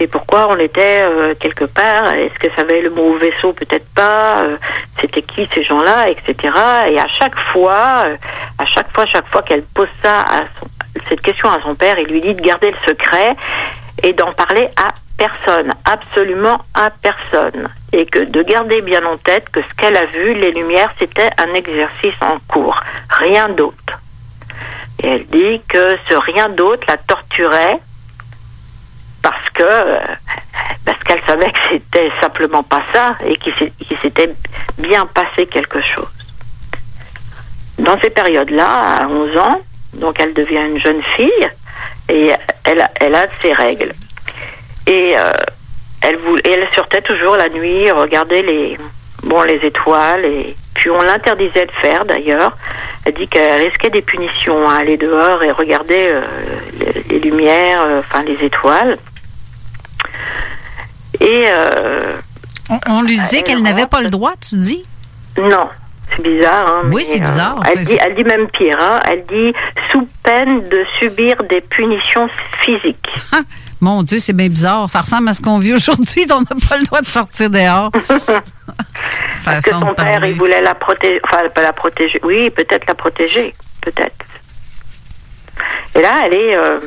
[0.00, 3.86] et pourquoi on était euh, quelque part Est-ce que ça avait le mot vaisseau Peut-être
[3.94, 4.42] pas.
[4.42, 4.56] euh,
[5.00, 6.34] C'était qui ces gens-là, etc.
[6.90, 8.06] Et à chaque fois,
[8.58, 10.24] à chaque fois, chaque fois qu'elle pose ça
[11.08, 13.34] cette question à son père, il lui dit de garder le secret
[14.02, 14.88] et d'en parler à
[15.24, 17.68] personne, absolument à personne.
[17.92, 21.30] Et que de garder bien en tête que ce qu'elle a vu, les lumières, c'était
[21.38, 23.98] un exercice en cours, rien d'autre.
[25.02, 27.78] Et elle dit que ce rien d'autre la torturait
[29.22, 29.98] parce euh,
[31.06, 33.54] qu'elle savait que c'était simplement pas ça et qu'il
[34.02, 34.34] s'était
[34.78, 36.12] bien passé quelque chose.
[37.78, 39.60] Dans ces périodes-là, à 11 ans,
[39.94, 41.48] donc elle devient une jeune fille
[42.08, 42.32] et
[42.64, 43.92] elle a ses règles.
[44.86, 45.32] Et euh,
[46.02, 48.78] elle, voulait, et elle sortait toujours la nuit, regarder les,
[49.22, 50.24] bon, les étoiles.
[50.24, 52.56] Et puis on l'interdisait de faire d'ailleurs.
[53.06, 56.22] Elle dit qu'elle risquait des punitions à aller dehors et regarder euh,
[56.78, 58.96] les, les lumières, euh, enfin les étoiles.
[61.20, 62.16] Et euh,
[62.70, 64.84] On, on lui disait qu'elle n'avait pas le droit, tu dis?
[65.38, 65.68] non,
[66.16, 66.68] c'est bizarre.
[66.68, 68.78] Hein, Oui, c'est bizarre, elle, dit, elle dit même pire.
[68.80, 69.52] Hein, elle dit
[69.90, 72.28] sous peine de subir des punitions
[72.60, 73.10] physiques.
[73.80, 74.88] Mon Dieu, c'est bien bizarre.
[74.88, 76.26] Ça ressemble à ce qu'on vit aujourd'hui.
[76.30, 77.90] On n'a pas le droit de sortir dehors.
[79.44, 82.94] Parce que son père, il voulait la protéger, enfin pas la protéger, oui, peut-être la
[82.94, 84.24] protéger, peut-être.
[85.94, 86.80] Et là, elle est, euh,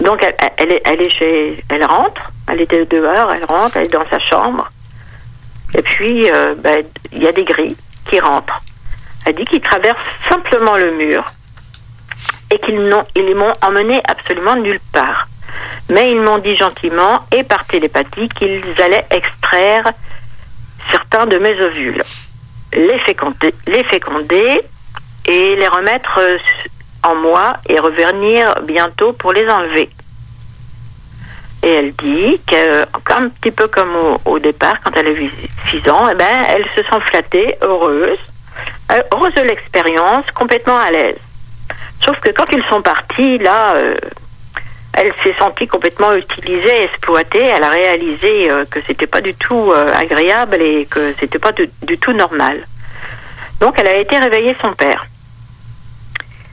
[0.00, 3.84] donc elle, elle est, elle est chez, elle rentre, elle était dehors, elle rentre, elle
[3.84, 4.70] est dans sa chambre,
[5.74, 7.76] et puis euh, ben, il y a des grilles
[8.08, 8.60] qui rentrent.
[9.26, 11.32] Elle dit qu'ils traversent simplement le mur
[12.50, 15.28] et qu'ils ils m'ont emmené absolument nulle part.
[15.90, 19.92] Mais ils m'ont dit gentiment et par télépathie qu'ils allaient extraire
[20.90, 22.02] certains de mes ovules,
[22.72, 24.60] les féconder, les féconder
[25.26, 26.38] et les remettre euh,
[27.02, 29.90] en moi et revenir bientôt pour les enlever.
[31.62, 35.30] Et elle dit que, un petit peu comme au, au départ, quand elle a eu
[35.68, 38.18] 6 ans, eh ben, elle se sent flattée, heureuse,
[38.92, 41.18] euh, heureuse de l'expérience, complètement à l'aise.
[42.04, 43.96] Sauf que quand ils sont partis, là, euh,
[44.92, 47.42] elle s'est sentie complètement utilisée, exploitée.
[47.42, 51.52] Elle a réalisé euh, que c'était pas du tout euh, agréable et que c'était pas
[51.52, 52.60] du, du tout normal.
[53.60, 55.06] Donc, elle a été réveiller son père.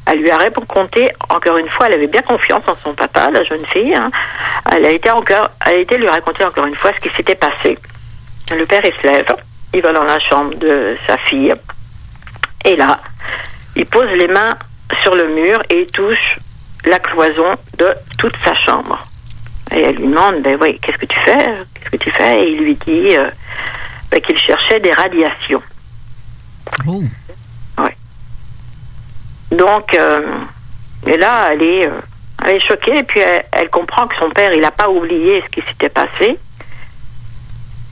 [0.08, 3.44] Elle lui a raconté, encore une fois, elle avait bien confiance en son papa, la
[3.44, 3.96] jeune fille.
[3.96, 4.12] hein.
[4.72, 7.78] Elle a été a été lui raconter encore une fois ce qui s'était passé.
[8.56, 9.36] Le père, il se lève,
[9.74, 11.54] il va dans la chambre de sa fille,
[12.64, 13.00] et là,
[13.76, 14.58] il pose les mains
[15.02, 16.38] sur le mur et il touche
[16.86, 19.06] la cloison de toute sa chambre.
[19.72, 21.54] Et elle lui demande, ben oui, qu'est-ce que tu fais?
[21.74, 22.44] Qu'est-ce que tu fais?
[22.44, 23.30] Et il lui dit euh,
[24.12, 25.62] ben, qu'il cherchait des radiations.
[26.88, 27.04] Oh.
[29.56, 30.22] Donc, euh,
[31.08, 32.02] et là, elle est, euh,
[32.44, 35.50] elle est choquée, et puis elle, comprend que son père, il n'a pas oublié ce
[35.50, 36.38] qui s'était passé.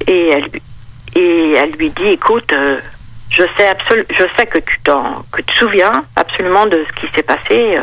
[0.08, 0.47] Et elle,
[1.15, 2.80] et elle lui dit, écoute, euh,
[3.30, 7.12] je sais je sais que tu t'en, que tu te souviens absolument de ce qui
[7.13, 7.78] s'est passé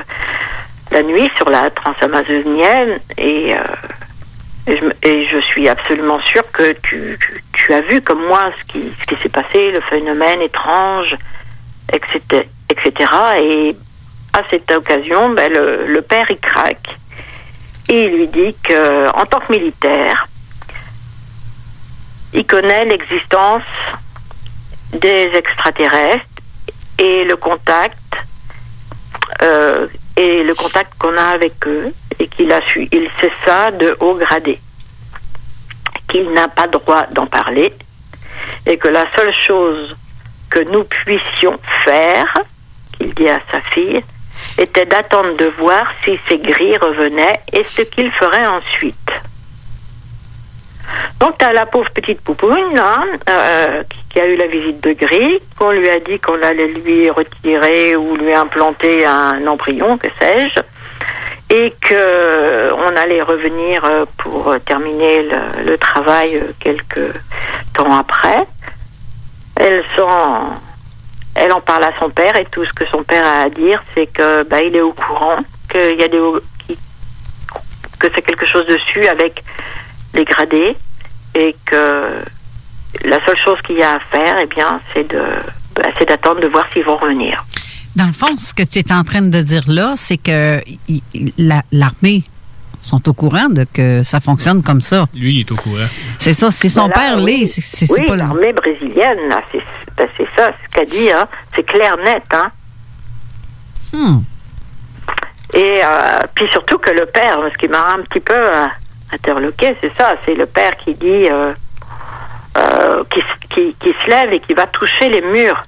[0.91, 3.55] la nuit sur la transamazonienne, et,
[4.67, 8.73] et, je, je suis absolument sûre que tu, tu, tu as vu comme moi ce
[8.73, 11.17] qui, ce qui s'est passé, le phénomène étrange,
[11.93, 12.47] etc.
[12.69, 13.11] etc.
[13.39, 13.77] Et
[14.33, 16.97] à cette occasion, ben, le, père il craque
[17.89, 20.29] et il lui dit que en tant que militaire,
[22.33, 23.63] il connaît l'existence
[24.93, 26.25] des extraterrestres
[26.99, 27.97] et le contact
[29.43, 33.71] euh, et le contact qu'on a avec eux et qu'il a su, il sait ça
[33.71, 34.61] de haut gradé,
[36.09, 37.73] qu'il n'a pas droit d'en parler
[38.67, 39.97] et que la seule chose
[40.51, 42.39] que nous puissions faire,
[42.97, 44.03] qu'il dit à sa fille,
[44.59, 48.97] était d'attendre de voir si ces grilles revenaient et ce qu'il ferait ensuite.
[51.21, 52.83] Donc, tu as la pauvre petite poupoune,
[53.29, 57.11] euh, qui, a eu la visite de Gris, qu'on lui a dit qu'on allait lui
[57.11, 60.61] retirer ou lui implanter un embryon, que sais-je,
[61.55, 67.15] et que on allait revenir euh, pour terminer le, le travail euh, quelques
[67.75, 68.47] temps après.
[69.63, 70.59] Elle s'en,
[71.35, 73.83] elle en parle à son père et tout ce que son père a à dire,
[73.95, 75.37] c'est que bah, il est au courant
[75.71, 76.19] qu'il y a des
[77.99, 79.45] que c'est quelque chose dessus avec
[80.15, 80.75] les gradés
[81.35, 82.25] et que
[83.05, 85.23] la seule chose qu'il y a à faire, eh bien, c'est de,
[85.77, 87.45] bah, c'est d'attendre de voir s'ils vont revenir.
[87.97, 90.63] Dans le fond, ce que tu es en train de dire là, c'est que
[91.71, 92.23] l'armée
[92.83, 95.07] sont au courant de que ça fonctionne comme ça.
[95.15, 95.87] Lui, il est au courant.
[96.19, 97.47] C'est ça, c'est son père, oui.
[97.47, 99.63] C'est c'est- c'est oui, pas l'armée brésilienne, là, c'est
[99.97, 101.29] ben, c'est ça, ce qu'a dit, hein.
[101.55, 102.23] c'est clair net.
[102.33, 102.51] Hein.
[103.93, 104.21] Hmm.
[105.53, 108.67] Et euh, puis surtout que le père, ce qui m'a un petit peu euh,
[109.13, 111.53] interloqué, c'est ça, c'est le père qui dit, euh,
[112.57, 113.03] euh,
[113.51, 115.63] qui, qui se lève et qui va toucher les murs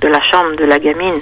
[0.00, 1.20] de la chambre de la gamine.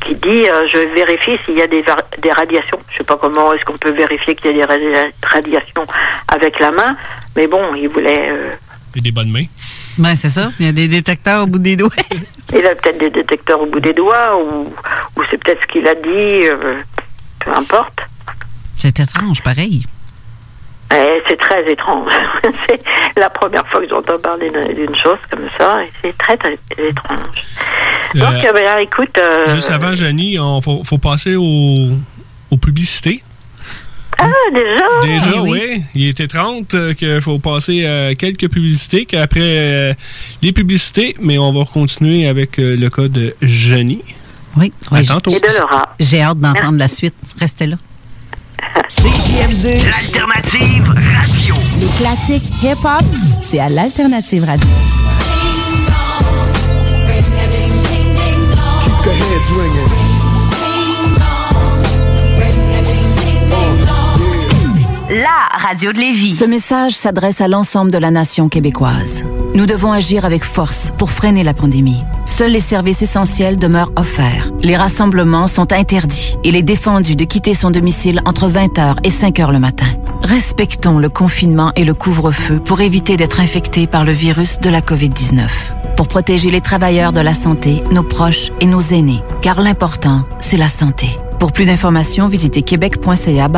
[0.00, 1.84] Qui dit, euh, je vérifie s'il y a des,
[2.22, 2.78] des radiations.
[2.90, 5.86] Je sais pas comment est-ce qu'on peut vérifier qu'il y a des radia- radiations
[6.28, 6.96] avec la main,
[7.36, 8.30] mais bon, il voulait.
[8.30, 8.50] euh,
[8.94, 9.42] Et des bonnes mains.
[9.98, 10.50] Ben, c'est ça.
[10.60, 11.90] Il y a des détecteurs au bout des doigts.
[12.54, 14.72] Il a peut-être des détecteurs au bout des doigts, ou,
[15.16, 16.76] ou c'est peut-être ce qu'il a dit, euh,
[17.40, 17.98] peu importe.
[18.78, 19.84] C'est étrange, pareil.
[20.94, 22.12] Et c'est très étrange.
[22.68, 22.80] c'est
[23.16, 27.18] la première fois que j'entends parler d'une d'une chose comme ça, c'est très, très étrange.
[28.14, 29.18] Donc, Euh, euh, ben, écoute...
[29.18, 31.88] euh, Juste avant, Janie, il faut, faut passer aux,
[32.50, 33.22] aux publicités.
[34.18, 34.84] Ah, déjà?
[35.02, 35.82] Déjà, oui.
[35.94, 39.94] Il était 30 euh, qu'il faut passer à quelques publicités, qu'après euh,
[40.40, 44.02] les publicités, mais on va continuer avec euh, le cas de Janie.
[44.56, 44.72] Oui.
[44.90, 45.32] À oui, tantôt.
[45.32, 45.94] Et de Laura.
[46.00, 47.14] J'ai hâte d'entendre la suite.
[47.38, 47.76] Restez là.
[48.88, 51.54] CJMD, l'alternative radio.
[51.80, 53.04] Les classiques hip-hop,
[53.42, 54.68] c'est à l'Alternative Radio.
[58.84, 60.16] Keep the heads ringing.
[65.08, 66.36] La radio de Lévis.
[66.38, 69.24] Ce message s'adresse à l'ensemble de la nation québécoise.
[69.56, 72.04] Nous devons agir avec force pour freiner la pandémie.
[72.26, 74.50] Seuls les services essentiels demeurent offerts.
[74.60, 76.36] Les rassemblements sont interdits.
[76.44, 79.86] Il est défendu de quitter son domicile entre 20h et 5h le matin.
[80.20, 84.82] Respectons le confinement et le couvre-feu pour éviter d'être infectés par le virus de la
[84.82, 85.48] COVID-19.
[85.96, 89.22] Pour protéger les travailleurs de la santé, nos proches et nos aînés.
[89.40, 91.08] Car l'important, c'est la santé.
[91.38, 93.48] Pour plus d'informations, visitez québec.ca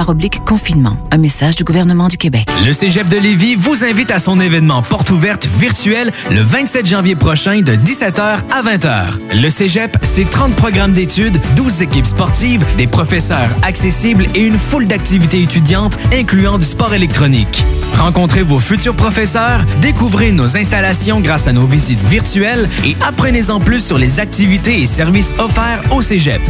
[0.45, 0.97] confinement.
[1.11, 2.49] Un message du gouvernement du Québec.
[2.67, 5.47] Le Cégep de Lévis vous invite à son événement porte ouverte
[5.89, 9.41] le 27 janvier prochain de 17h à 20h.
[9.43, 14.87] Le Cégep, c'est 30 programmes d'études, 12 équipes sportives, des professeurs accessibles et une foule
[14.87, 17.65] d'activités étudiantes incluant du sport électronique.
[17.97, 23.83] Rencontrez vos futurs professeurs, découvrez nos installations grâce à nos visites virtuelles et apprenez-en plus
[23.83, 26.41] sur les activités et services offerts au Cégep.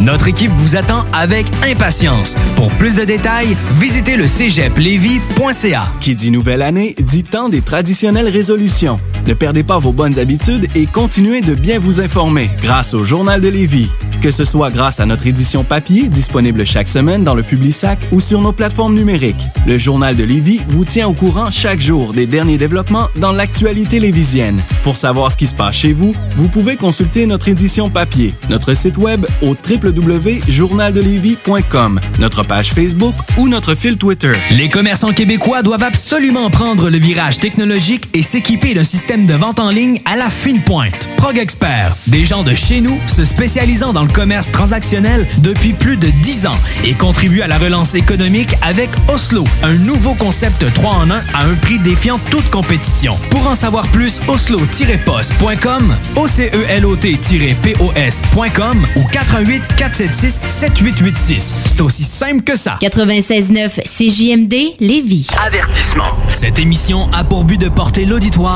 [0.00, 2.36] Notre équipe vous attend avec impatience.
[2.54, 5.88] Pour plus de détails, visitez le cégeplevy.ca.
[6.00, 8.85] Qui dit nouvelle année, dit temps des traditionnelles résolutions.
[9.26, 13.40] Ne perdez pas vos bonnes habitudes et continuez de bien vous informer grâce au Journal
[13.40, 13.88] de Lévis.
[14.22, 18.20] Que ce soit grâce à notre édition papier, disponible chaque semaine dans le Publisac ou
[18.20, 19.46] sur nos plateformes numériques.
[19.66, 24.00] Le Journal de Lévis vous tient au courant chaque jour des derniers développements dans l'actualité
[24.00, 24.62] lévisienne.
[24.82, 28.74] Pour savoir ce qui se passe chez vous, vous pouvez consulter notre édition papier, notre
[28.74, 34.34] site web au www.journaldelévis.com, notre page Facebook ou notre fil Twitter.
[34.50, 39.60] Les commerçants québécois doivent absolument prendre le virage technologique et s'équiper d'un système de vente
[39.60, 41.08] en ligne à la fine pointe.
[41.16, 45.96] Prog Expert, des gens de chez nous se spécialisant dans le commerce transactionnel depuis plus
[45.96, 50.94] de 10 ans et contribuent à la relance économique avec Oslo, un nouveau concept 3
[50.94, 53.16] en 1 à un prix défiant toute compétition.
[53.30, 61.54] Pour en savoir plus, oslo-post.com, OCELOT-POS.com ou 88 476 7886.
[61.66, 62.78] C'est aussi simple que ça.
[62.80, 65.28] 96.9 CJMD Lévis.
[65.44, 66.10] Avertissement.
[66.28, 68.55] Cette émission a pour but de porter l'auditoire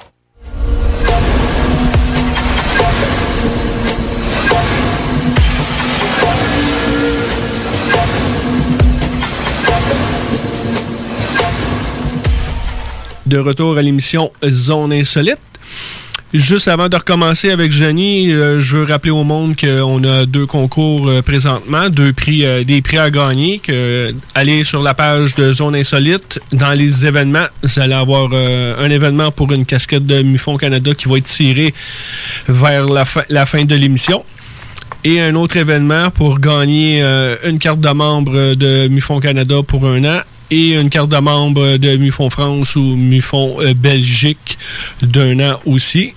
[13.31, 15.39] De retour à l'émission Zone Insolite.
[16.33, 20.45] Juste avant de recommencer avec Jenny, euh, je veux rappeler au monde qu'on a deux
[20.45, 23.61] concours euh, présentement, euh, des prix à gagner.
[24.35, 26.41] Allez sur la page de Zone Insolite.
[26.51, 31.07] Dans les événements, vous allez avoir un événement pour une casquette de Mufon Canada qui
[31.07, 31.73] va être tiré
[32.49, 34.25] vers la, la fin de l'émission.
[35.05, 37.01] Et un autre événement pour gagner
[37.45, 40.21] une carte de membre de Mufon Canada pour un an
[40.51, 44.57] et une carte de membre de Mufon France ou Mufon Belgique
[45.01, 46.13] d'un an aussi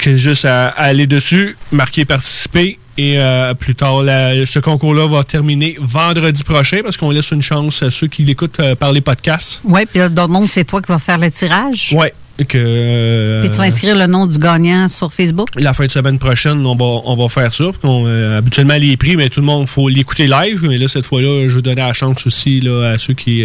[0.00, 2.78] que juste à, aller dessus, marquer participer.
[2.98, 7.82] Et euh, plus tard, ce concours-là va terminer vendredi prochain parce qu'on laisse une chance
[7.82, 9.60] à ceux qui l'écoutent euh, par les podcasts.
[9.64, 11.94] Oui, puis donc, c'est toi qui vas faire le tirage?
[11.96, 12.08] Oui.
[12.48, 15.48] Que, puis tu vas inscrire le nom du gagnant sur Facebook?
[15.56, 17.64] La fin de semaine prochaine, on va, on va faire ça.
[17.84, 20.60] Euh, habituellement, les prix, mais tout le monde, il faut l'écouter live.
[20.62, 23.44] Mais là, cette fois-là, je vais donner la chance aussi là, à ceux qui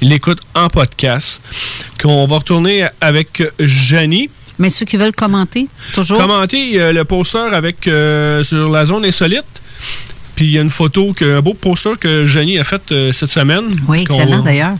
[0.00, 1.40] l'écoutent en podcast.
[2.00, 4.30] Qu'on va retourner avec Jenny.
[4.58, 6.18] Mais ceux qui veulent commenter, toujours?
[6.18, 9.44] Commenter le poster avec euh, sur la zone insolite.
[10.34, 13.12] Puis il y a une photo, que, un beau poster que Jenny a fait euh,
[13.12, 13.64] cette semaine.
[13.88, 14.76] Oui, excellent d'ailleurs.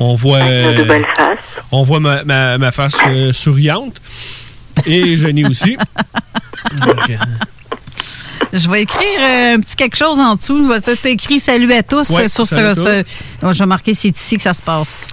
[0.00, 0.40] On voit.
[0.40, 1.38] de belles faces.
[1.70, 4.00] On voit ma, ma, face euh, souriante.
[4.86, 5.76] Et Jenny aussi.
[8.52, 10.72] Je vais écrire un petit quelque chose en dessous.
[10.82, 13.04] Tu as écrit salut à tous sur ce.
[13.42, 15.08] je vais marquer c'est ici que ça se passe.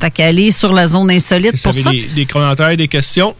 [0.00, 1.90] Fait qu'aller sur la zone insolite pour ça.
[1.90, 3.34] Des, des commentaires, des questions?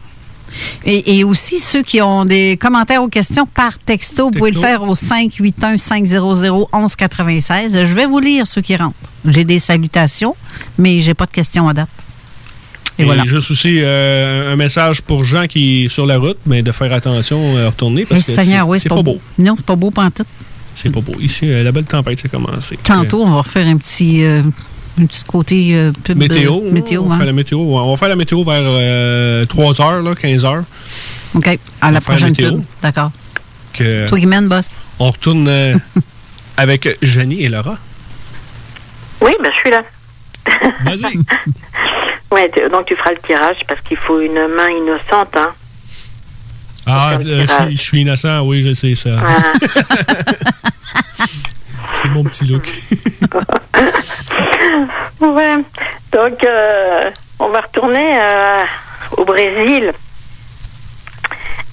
[0.84, 4.82] Et, aussi, ceux qui ont des commentaires ou questions par texto, vous pouvez le faire
[4.82, 7.86] au 581-500-1196.
[7.86, 8.94] Je vais vous lire ceux qui rentrent.
[9.24, 10.36] J'ai des salutations,
[10.78, 11.88] mais j'ai pas de questions à date.
[12.98, 13.24] Et, voilà.
[13.24, 16.92] juste aussi euh, un message pour Jean qui est sur la route, mais de faire
[16.92, 19.18] attention à retourner parce que c'est pas, beau.
[19.38, 20.24] Non, c'est pas beau tout.
[20.76, 21.14] C'est pas beau.
[21.20, 22.78] Ici, euh, la belle tempête s'est commencée.
[22.82, 24.42] Tantôt, on va refaire un petit euh,
[25.00, 26.60] un petit côté euh, pub météo.
[26.70, 30.14] météo on, va faire la météo on va faire la météo vers 3 h là,
[30.14, 30.62] 15 h
[31.34, 31.58] OK.
[31.80, 32.62] À la prochaine pub.
[32.82, 33.10] D'accord.
[33.76, 34.78] Toi qui boss.
[34.98, 35.74] On retourne euh,
[36.56, 37.76] avec Jenny et Laura.
[39.20, 39.82] Oui, ben, je suis là.
[40.84, 41.18] Vas-y.
[42.30, 45.52] ouais, donc tu feras le tirage parce qu'il faut une main innocente, hein.
[46.86, 49.10] Ah, euh, je suis innocent, oui, je sais ça.
[51.94, 52.70] C'est mon petit look.
[55.20, 55.56] ouais.
[56.12, 58.64] Donc, euh, on va retourner euh,
[59.16, 59.92] au Brésil.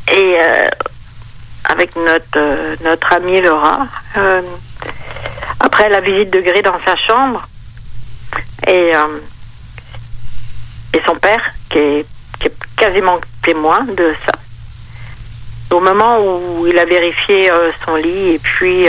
[0.08, 0.70] Et euh,
[1.66, 3.88] avec notre, notre amie Laura,
[5.60, 7.46] après la visite de Gré dans sa chambre,
[8.68, 8.94] et,
[10.94, 12.06] et son père, qui est,
[12.76, 14.32] quasiment témoin de ça,
[15.76, 17.52] au moment où il a vérifié
[17.86, 18.88] son lit et puis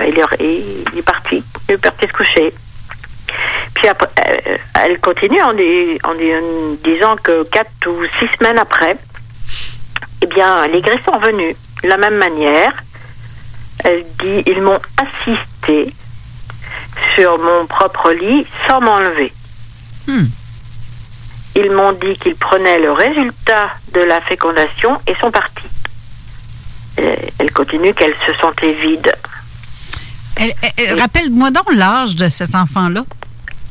[0.00, 2.52] il, est, il, est, parti, il est parti se coucher.
[3.74, 5.54] Puis après, euh, elle continue en,
[6.84, 8.96] disant que quatre ou six semaines après,
[10.22, 12.72] eh bien, les gris sont venus de la même manière.
[13.84, 15.94] Elle dit ils m'ont assisté
[17.14, 19.32] sur mon propre lit sans m'enlever.
[20.06, 20.24] Hmm.
[21.62, 25.68] Ils m'ont dit qu'ils prenaient le résultat de la fécondation et sont partis.
[26.96, 29.12] elle continue qu'elle se sentait vide.
[30.98, 33.04] Rappelle-moi donc l'âge de cet enfant-là.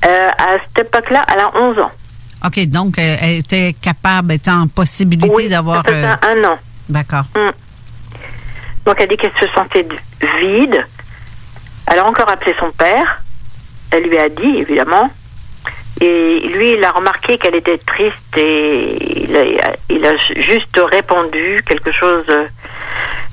[0.05, 1.91] Euh, à cette époque-là, elle a 11 ans.
[2.45, 5.83] OK, donc elle était capable, était en possibilité d'avoir.
[5.87, 6.15] Euh...
[6.21, 6.57] un an.
[6.87, 7.25] D'accord.
[7.35, 7.49] Mm.
[8.85, 9.87] Donc elle dit qu'elle se sentait
[10.39, 10.85] vide.
[11.87, 13.23] Elle a encore appelé son père.
[13.91, 15.09] Elle lui a dit, évidemment.
[16.01, 21.61] Et lui, il a remarqué qu'elle était triste et il a, il a, juste répondu
[21.67, 22.25] quelque chose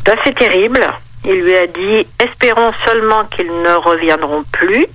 [0.04, 0.86] d'assez terrible.
[1.24, 4.86] Il lui a dit Espérons seulement qu'ils ne reviendront plus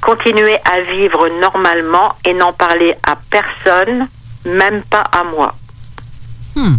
[0.00, 4.06] continuer à vivre normalement et n'en parler à personne,
[4.44, 5.54] même pas à moi.
[6.54, 6.76] Hmm.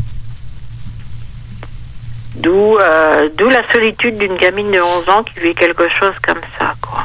[2.35, 6.39] D'où euh, d'où la solitude d'une gamine de 11 ans qui vit quelque chose comme
[6.57, 7.03] ça, quoi.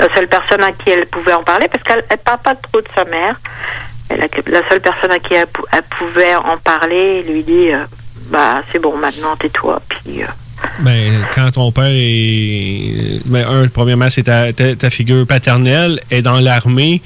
[0.00, 2.80] La seule personne à qui elle pouvait en parler, parce qu'elle ne parle pas trop
[2.80, 3.40] de sa mère,
[4.10, 5.46] la seule personne à qui elle,
[5.98, 7.84] pouvait en parler lui dit euh,
[8.30, 10.22] Bah, c'est bon, maintenant tais-toi, puis.
[10.22, 10.26] Euh,
[10.80, 13.20] ben, quand ton père est.
[13.26, 16.00] Ben, un, premièrement, c'est ta, ta, figure paternelle.
[16.10, 17.02] Et dans l'armée,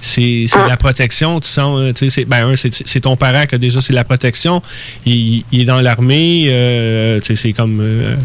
[0.00, 1.40] c'est de la protection.
[1.40, 3.96] Tu sens, euh, tu sais, ben, un, c'est ton parent qui a déjà c'est de
[3.96, 4.62] la protection.
[5.04, 6.46] Il, est dans l'armée.
[6.48, 7.80] Euh, tu sais, c'est comme.
[7.80, 8.16] Euh,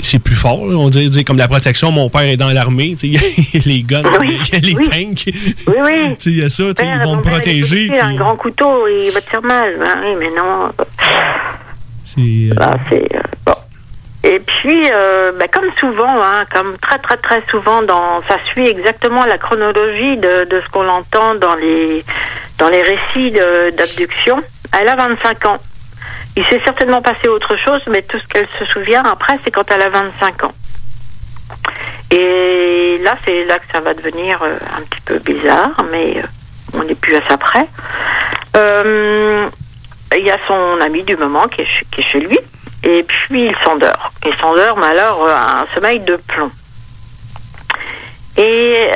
[0.00, 3.16] c'est plus fort, on dirait, comme la protection, mon père est dans l'armée, il y
[3.16, 3.20] a
[3.66, 5.24] les guns, il y a les tanks.
[5.66, 6.16] Oui, oui.
[6.26, 7.88] il y a ça, ils vont me protéger.
[7.88, 7.98] Puis...
[7.98, 9.74] Un grand couteau, il va te faire mal.
[9.78, 10.70] Ben oui, mais non.
[12.04, 12.54] C'est.
[12.54, 13.08] Là, c'est.
[13.44, 13.52] bon.
[14.24, 18.66] Et puis, euh, ben, comme souvent, hein, comme très très très souvent, dans, ça suit
[18.66, 22.02] exactement la chronologie de, de ce qu'on entend dans les
[22.58, 23.32] dans les récits
[23.76, 24.40] d'abduction.
[24.80, 25.58] Elle a 25 ans.
[26.36, 29.70] Il s'est certainement passé autre chose, mais tout ce qu'elle se souvient après, c'est quand
[29.70, 30.52] elle a 25 ans.
[32.10, 36.26] Et là, c'est là que ça va devenir euh, un petit peu bizarre, mais euh,
[36.74, 37.66] on n'est plus à ça près.
[40.16, 42.38] Il y a son ami du moment qui est, chez lui
[42.82, 44.12] et puis il s'endort.
[44.24, 46.50] Il s'endort, mais alors euh, un sommeil de plomb.
[48.36, 48.90] Et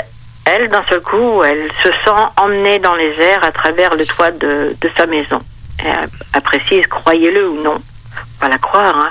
[0.45, 4.30] elle, d'un seul coup, elle se sent emmenée dans les airs à travers le toit
[4.30, 5.41] de, sa maison.
[5.79, 9.11] Elle, précise, croyez-le ou non, on va la croire, hein,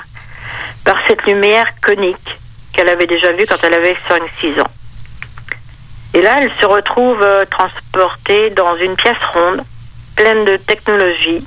[0.84, 2.38] par cette lumière conique
[2.72, 4.70] qu'elle avait déjà vue quand elle avait 5-6 ans.
[6.14, 9.62] Et là, elle se retrouve euh, transportée dans une pièce ronde,
[10.16, 11.44] pleine de technologie,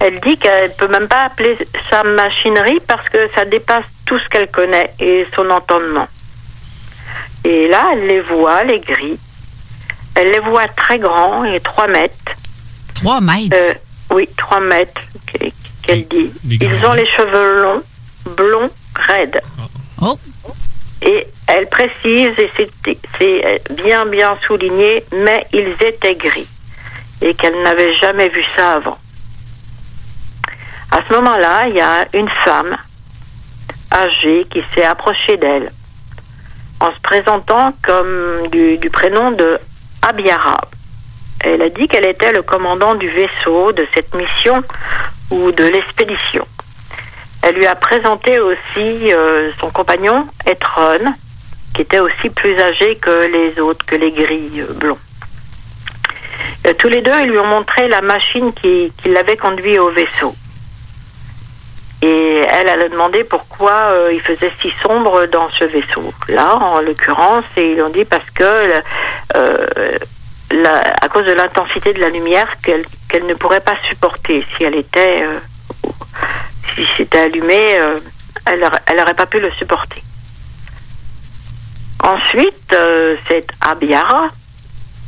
[0.00, 1.56] elle dit qu'elle ne peut même pas appeler
[1.88, 6.06] sa machinerie parce que ça dépasse tout ce qu'elle connaît et son entendement.
[7.44, 9.18] Et là, elle les voit, les gris.
[10.14, 12.14] Elle les voit très grands et 3 mètres.
[12.96, 13.54] 3 mètres?
[13.54, 13.72] Euh,
[14.14, 15.02] Oui, 3 mètres,
[15.82, 16.30] qu'elle dit.
[16.44, 17.82] Ils ont les cheveux longs,
[18.36, 19.40] blonds, raides.
[20.00, 20.16] Oh.
[21.02, 22.50] Et elle précise, et
[23.18, 26.46] c'est bien bien souligné, mais ils étaient gris.
[27.22, 28.98] Et qu'elle n'avait jamais vu ça avant.
[30.92, 32.76] À ce moment-là, il y a une femme
[33.92, 35.72] âgée qui s'est approchée d'elle
[36.78, 39.58] en se présentant comme du, prénom de
[40.02, 40.60] Abiara.
[41.46, 44.62] Elle a dit qu'elle était le commandant du vaisseau de cette mission
[45.30, 46.46] ou de l'expédition.
[47.42, 51.12] Elle lui a présenté aussi euh, son compagnon, Etron,
[51.74, 54.98] qui était aussi plus âgé que les autres, que les gris euh, blonds.
[56.66, 60.34] Euh, tous les deux, ils lui ont montré la machine qui l'avait conduit au vaisseau.
[62.00, 66.12] Et elle, a demandé pourquoi il faisait si sombre dans ce vaisseau.
[66.28, 68.82] Là, en l'occurrence, ils ont dit parce que,
[70.64, 75.22] à cause de l'intensité de la lumière qu'elle ne pourrait pas supporter si elle était,
[75.22, 75.38] euh,
[76.74, 77.78] si c'était allumé,
[78.46, 78.60] elle
[78.96, 80.02] n'aurait pas pu le supporter.
[82.02, 82.76] Ensuite,
[83.28, 84.28] cette Abiara,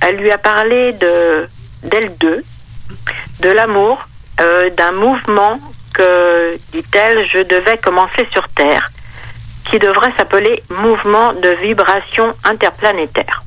[0.01, 1.49] elle lui a parlé de
[1.83, 2.43] d'elle deux,
[3.41, 5.61] de l'amour, d'un mouvement
[5.95, 8.91] que, dit-elle, je devais commencer sur Terre,
[9.65, 13.43] qui devrait s'appeler mouvement de vibration interplanétaire.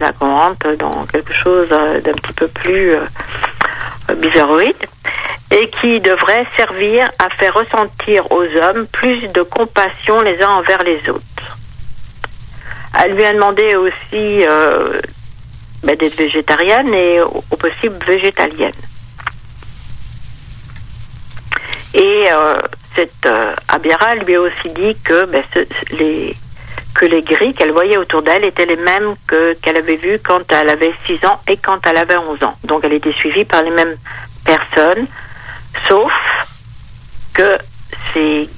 [0.00, 4.76] Là qu'on rentre dans quelque chose euh, d'un petit peu plus euh, bizarroïde
[5.50, 10.82] et qui devrait servir à faire ressentir aux hommes plus de compassion les uns envers
[10.82, 11.58] les autres.
[13.02, 15.00] Elle lui a demandé aussi euh,
[15.82, 18.72] ben, d'être végétarienne et au possible végétalienne.
[21.94, 22.26] Et
[22.96, 23.54] cette euh,
[24.26, 25.42] lui a aussi dit que ben,
[25.92, 26.34] les
[26.94, 30.40] que les gris qu'elle voyait autour d'elle étaient les mêmes que qu'elle avait vus quand
[30.52, 32.54] elle avait 6 ans et quand elle avait 11 ans.
[32.64, 33.96] Donc elle était suivie par les mêmes
[34.44, 35.06] personnes,
[35.88, 36.12] sauf
[37.34, 37.58] que
[38.12, 38.48] ces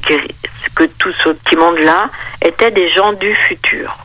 [0.74, 2.09] que tout ce petit monde-là
[2.43, 3.97] étaient des gens du futur.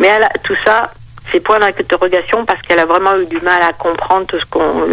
[0.00, 0.92] Mais elle tout ça,
[1.30, 4.88] c'est point d'interrogation parce qu'elle a vraiment eu du mal à comprendre tout ce qu'on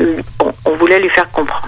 [0.65, 1.67] on voulait lui faire comprendre.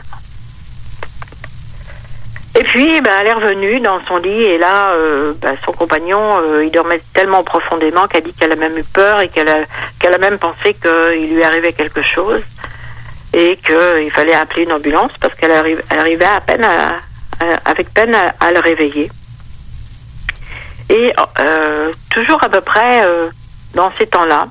[2.60, 6.42] Et puis, ben, elle est revenue dans son lit et là, euh, ben, son compagnon,
[6.42, 9.60] euh, il dormait tellement profondément qu'elle dit qu'elle a même eu peur et qu'elle a,
[9.98, 12.42] qu'elle a même pensé qu'il lui arrivait quelque chose
[13.32, 16.68] et qu'il fallait appeler une ambulance parce qu'elle arrivait à peine,
[17.64, 19.10] avec peine à, le réveiller.
[20.90, 23.08] Et euh, toujours à peu près
[23.74, 24.48] dans ces temps-là,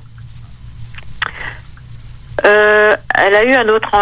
[2.42, 3.94] elle a eu un autre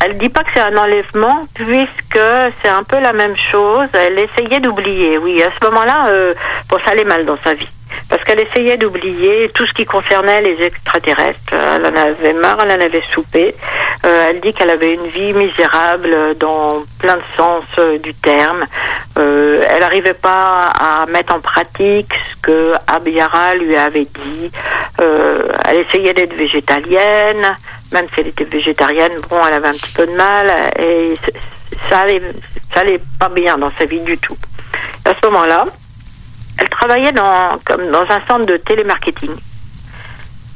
[0.00, 2.20] elle dit pas que c'est un enlèvement puisque
[2.62, 3.88] c'est un peu la même chose.
[3.92, 5.18] Elle essayait d'oublier.
[5.18, 6.34] Oui, à ce moment-là, euh,
[6.68, 7.68] bon, ça allait mal dans sa vie
[8.08, 11.52] parce qu'elle essayait d'oublier tout ce qui concernait les extraterrestres.
[11.52, 13.54] Elle en avait marre, elle en avait soupé.
[14.04, 18.64] Euh, elle dit qu'elle avait une vie misérable dans plein de sens euh, du terme.
[19.18, 24.50] Euh, elle n'arrivait pas à mettre en pratique ce que Abiara lui avait dit.
[24.98, 27.56] Elle essayait d'être végétalienne,
[27.92, 31.14] même si elle était végétarienne, bon, elle avait un petit peu de mal et
[31.88, 32.22] ça allait,
[32.72, 34.36] ça allait pas bien dans sa vie du tout.
[35.04, 35.66] À ce moment-là,
[36.58, 39.34] elle travaillait dans, comme dans un centre de télémarketing.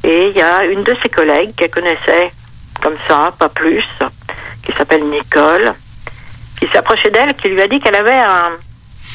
[0.03, 2.31] Et il y a une de ses collègues qu'elle connaissait
[2.81, 3.85] comme ça, pas plus,
[4.63, 5.73] qui s'appelle Nicole,
[6.59, 8.51] qui s'approchait d'elle, qui lui a dit qu'elle avait un,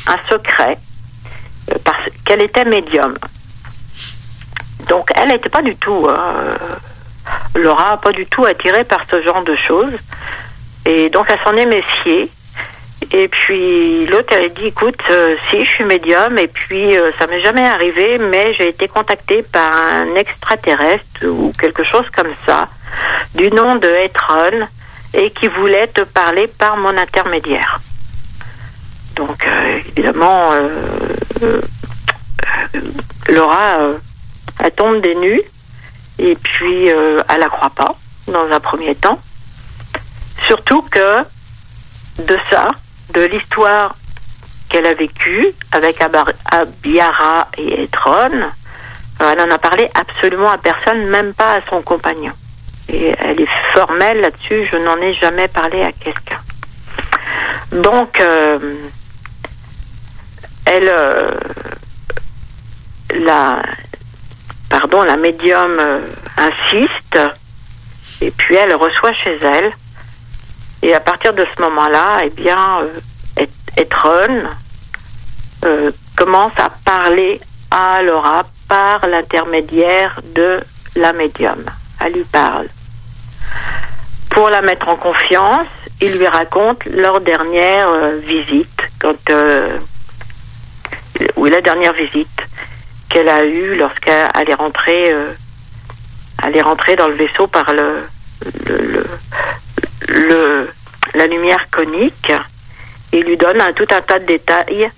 [0.07, 0.79] un secret,
[1.71, 3.17] euh, parce qu'elle était médium.
[4.89, 6.57] Donc elle n'était pas du tout, euh,
[7.55, 9.93] Laura, pas du tout attirée par ce genre de choses.
[10.87, 12.31] Et donc elle s'en est méfiée.
[13.11, 17.27] Et puis l'autre, elle dit, écoute, euh, si je suis médium, et puis euh, ça
[17.27, 22.69] m'est jamais arrivé, mais j'ai été contactée par un extraterrestre ou quelque chose comme ça,
[23.35, 24.67] du nom de Etron,
[25.15, 27.81] et qui voulait te parler par mon intermédiaire.
[29.17, 31.63] Donc euh, évidemment, euh,
[33.29, 33.79] Laura,
[34.61, 35.43] elle tombe des nues,
[36.19, 37.95] et puis elle la croit pas,
[38.27, 39.19] dans un premier temps.
[40.47, 41.23] Surtout que
[42.19, 42.73] de ça,
[43.11, 43.95] de l'histoire
[44.69, 50.59] qu'elle a vécue avec Abar- Abiara et Etron, euh, elle en a parlé absolument à
[50.59, 52.33] personne, même pas à son compagnon.
[52.89, 56.41] Et elle est formelle là-dessus, je n'en ai jamais parlé à quelqu'un.
[57.73, 58.59] Donc, euh,
[60.67, 61.31] elle, euh,
[63.15, 63.63] la,
[64.69, 65.81] pardon, la médium
[66.37, 67.19] insiste,
[68.21, 69.73] et puis elle reçoit chez elle.
[70.83, 73.01] Et à partir de ce moment-là, eh bien, euh,
[73.41, 73.49] Et-
[73.81, 74.43] Etron
[75.65, 80.61] euh, commence à parler à Laura par l'intermédiaire de
[80.97, 81.63] la médium.
[82.01, 82.69] Elle lui parle.
[84.31, 85.67] Pour la mettre en confiance,
[86.01, 89.79] il lui raconte leur dernière euh, visite, quand, euh,
[91.37, 92.41] oui, la dernière visite
[93.09, 95.33] qu'elle a eue lorsqu'elle est rentrée, euh,
[96.97, 98.05] dans le vaisseau par le,
[100.07, 100.71] le-
[101.15, 102.33] la lumière conique.
[103.13, 104.91] Il lui donne un, tout un tas de détails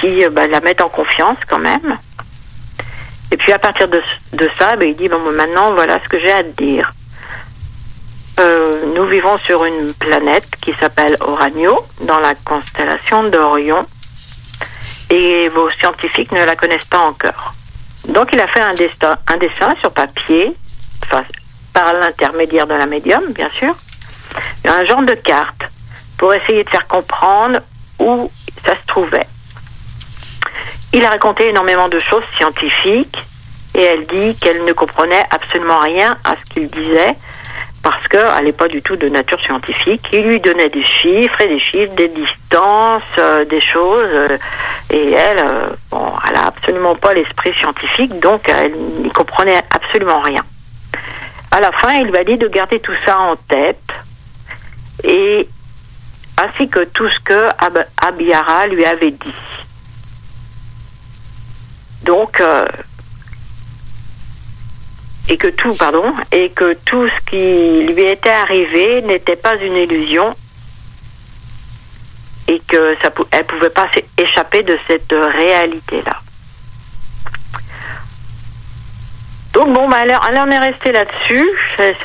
[0.00, 1.98] qui euh, bah, la mettent en confiance quand même.
[3.32, 4.00] Et puis à partir de,
[4.58, 6.92] ça, bah, il dit bon, maintenant voilà ce que j'ai à te dire.
[8.38, 13.84] Euh, nous vivons sur une planète qui s'appelle Oranio, dans la constellation d'Orion,
[15.10, 17.54] et vos scientifiques ne la connaissent pas encore.
[18.08, 20.52] Donc il a fait un, destin, un dessin sur papier,
[21.04, 21.24] enfin,
[21.72, 23.74] par l'intermédiaire de la médium, bien sûr,
[24.64, 25.64] un genre de carte
[26.18, 27.60] pour essayer de faire comprendre
[27.98, 28.30] où
[28.64, 29.26] ça se trouvait.
[30.92, 33.18] Il a raconté énormément de choses scientifiques
[33.74, 37.14] et elle dit qu'elle ne comprenait absolument rien à ce qu'il disait
[37.82, 40.08] parce qu'elle n'est pas du tout de nature scientifique.
[40.12, 44.38] Il lui donnait des chiffres et des chiffres, des distances, euh, des choses euh,
[44.90, 48.72] et elle, euh, bon, elle a absolument pas l'esprit scientifique donc elle
[49.02, 50.42] n'y comprenait absolument rien.
[51.52, 53.92] À la fin, il lui a dit de garder tout ça en tête
[55.04, 55.48] et
[56.38, 59.34] ainsi que tout ce que Ab- Abiara lui avait dit.
[62.02, 62.66] Donc, euh,
[65.28, 69.74] et que tout, pardon, et que tout ce qui lui était arrivé n'était pas une
[69.74, 70.34] illusion
[72.48, 76.20] et que ça, elle pouvait pas s'é- échapper de cette réalité-là.
[79.56, 81.48] Donc bon, bah, elle, en est restée là-dessus.
[81.78, 81.96] C'est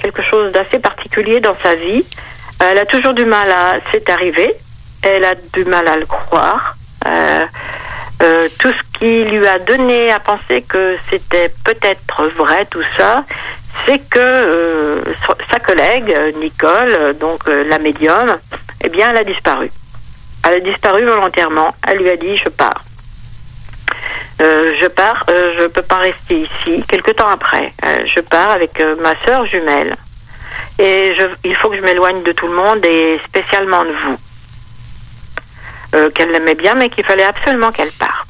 [0.00, 2.06] quelque chose d'assez particulier dans sa vie.
[2.60, 3.78] Elle a toujours du mal à...
[3.90, 4.54] C'est arrivé.
[5.02, 6.76] Elle a du mal à le croire.
[7.08, 7.44] Euh,
[8.22, 13.24] euh, tout ce qui lui a donné à penser que c'était peut-être vrai tout ça,
[13.84, 15.00] c'est que euh,
[15.50, 18.38] sa collègue Nicole, donc la médium,
[18.84, 19.72] eh bien, elle a disparu.
[20.44, 21.74] Elle a disparu volontairement.
[21.84, 22.85] Elle lui a dit je pars.
[24.40, 26.84] Euh, je pars, euh, je peux pas rester ici.
[26.88, 29.96] Quelque temps après, euh, je pars avec ma sœur jumelle.
[30.78, 31.14] Et
[31.44, 34.18] il faut que je m'éloigne de tout le monde et spécialement de vous.
[36.14, 38.28] Qu'elle l'aimait bien, mais qu'il fallait absolument qu'elle parte.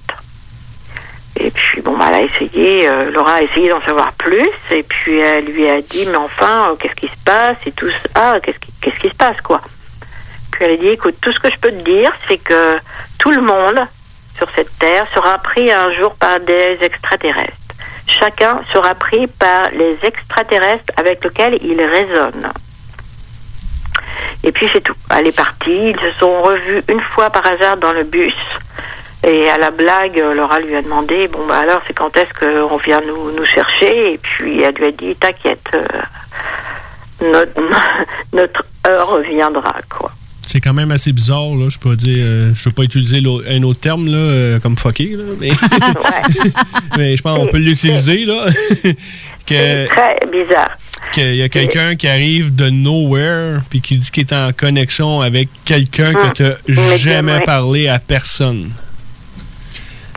[1.34, 5.18] Et puis, bon, bah, elle a essayé, Laura a essayé d'en savoir plus, et puis
[5.18, 8.60] elle lui a dit, mais enfin, qu'est-ce qui se passe Et tout ça, ah, qu'est-ce
[8.60, 9.60] qui, qu'est-ce qui se passe, quoi
[10.52, 12.78] Puis elle a dit, écoute, tout ce que je peux te dire, c'est que
[13.18, 13.84] tout le monde
[14.36, 17.52] sur cette terre sera pris un jour par des extraterrestres.
[18.06, 22.52] Chacun sera pris par les extraterrestres avec lesquels il résonne.
[24.44, 24.94] Et puis c'est tout.
[25.10, 25.90] Elle est partie.
[25.90, 28.36] Ils se sont revus une fois par hasard dans le bus.
[29.24, 32.76] Et à la blague, Laura lui a demandé Bon, bah alors, c'est quand est-ce qu'on
[32.76, 34.12] vient nous, chercher?
[34.12, 35.84] Et puis elle lui a dit T'inquiète, euh,
[37.22, 37.60] notre,
[38.32, 40.10] notre heure reviendra, quoi.
[40.48, 41.68] C'est quand même assez bizarre, là.
[41.68, 42.18] Je peux pas dire.
[42.20, 45.24] euh, je veux pas utiliser un autre terme, là, euh, comme fucké, là.
[45.40, 45.50] Mais,
[46.96, 48.46] mais je pense qu'on peut l'utiliser, là.
[49.46, 50.70] que, Très bizarre.
[51.12, 55.20] qu'il y a quelqu'un qui arrive de nowhere puis qui dit qu'il est en connexion
[55.20, 58.70] avec quelqu'un Hum, que tu mais jamais parlé à personne.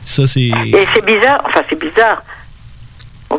[0.05, 0.41] Ça, c'est.
[0.41, 2.21] Et c'est bizarre, enfin c'est bizarre.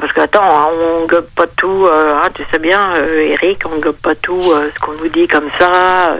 [0.00, 0.68] Parce que attends, hein,
[1.02, 4.40] on gobe pas tout, euh, hein, tu sais bien, euh, Eric, on gobe pas tout
[4.50, 6.16] euh, ce qu'on nous dit comme ça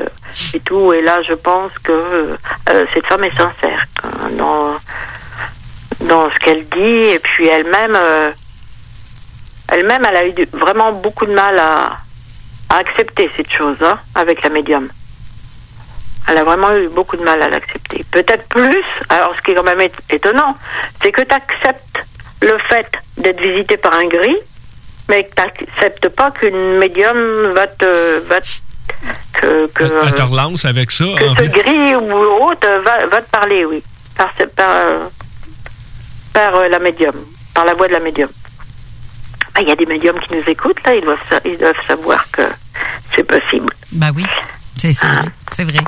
[0.53, 0.93] et tout.
[0.93, 2.37] Et là, je pense que
[2.93, 3.87] cette femme est sincère
[4.33, 4.77] dans
[6.01, 7.15] dans ce qu'elle dit.
[7.15, 7.99] Et puis elle-même,
[9.69, 11.97] elle-même, elle a eu vraiment beaucoup de mal à,
[12.69, 14.89] accepter cette chose hein, avec la médium.
[16.29, 18.05] Elle a vraiment eu beaucoup de mal à l'accepter.
[18.13, 18.85] Peut-être plus.
[19.09, 20.55] Alors, ce qui est quand même étonnant,
[21.03, 21.90] c'est que tu acceptes
[22.43, 24.37] le fait d'être visité par un gris,
[25.09, 28.19] mais que tu n'acceptes pas qu'une médium va te.
[28.27, 28.47] Va te-
[29.33, 31.05] que, que, Elle te relance avec ça.
[31.17, 32.13] que ce gris ou
[32.45, 33.83] autre va, va te parler, oui.
[34.17, 35.09] Par, par,
[36.33, 37.15] par euh, la médium,
[37.55, 38.29] par la voix de la médium.
[39.55, 41.87] Ah, Il y a des médiums qui nous écoutent, là, ils doivent, sa- ils doivent
[41.87, 42.43] savoir que
[43.15, 43.73] c'est possible.
[43.93, 44.25] Ben oui,
[44.77, 45.25] c'est c'est vrai.
[45.53, 45.81] C'est vrai.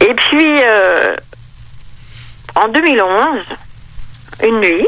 [0.00, 1.14] Et puis, euh,
[2.54, 3.44] en 2011,
[4.44, 4.86] une nuit,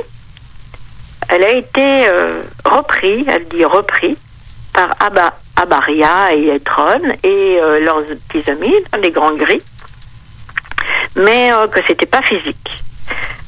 [1.29, 4.17] elle a été euh, repris, elle dit repris,
[4.73, 9.63] par Abba, Abaria et Etron et euh, leurs petits amis, les grands gris,
[11.17, 12.83] mais euh, que c'était pas physique.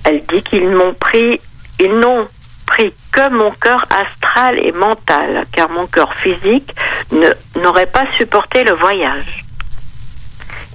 [0.05, 1.41] Elle dit qu'ils m'ont pris,
[1.81, 2.29] ils n'ont
[2.67, 6.75] pris que mon cœur astral et mental, car mon cœur physique
[7.57, 9.45] n'aurait pas supporté le voyage.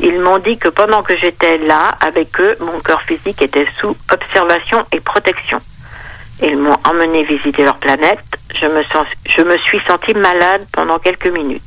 [0.01, 3.95] Ils m'ont dit que pendant que j'étais là avec eux, mon cœur physique était sous
[4.11, 5.61] observation et protection.
[6.41, 8.19] Ils m'ont emmené visiter leur planète.
[8.55, 11.61] Je me, sens, je me suis sentie malade pendant quelques minutes.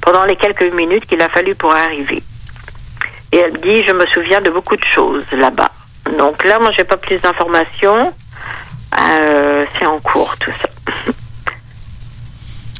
[0.00, 2.22] Pendant les quelques minutes qu'il a fallu pour arriver.
[3.32, 5.70] Et elle dit, je me souviens de beaucoup de choses là-bas.
[6.16, 8.12] Donc là, moi, j'ai pas plus d'informations.
[8.98, 10.68] Euh, c'est en cours, tout ça.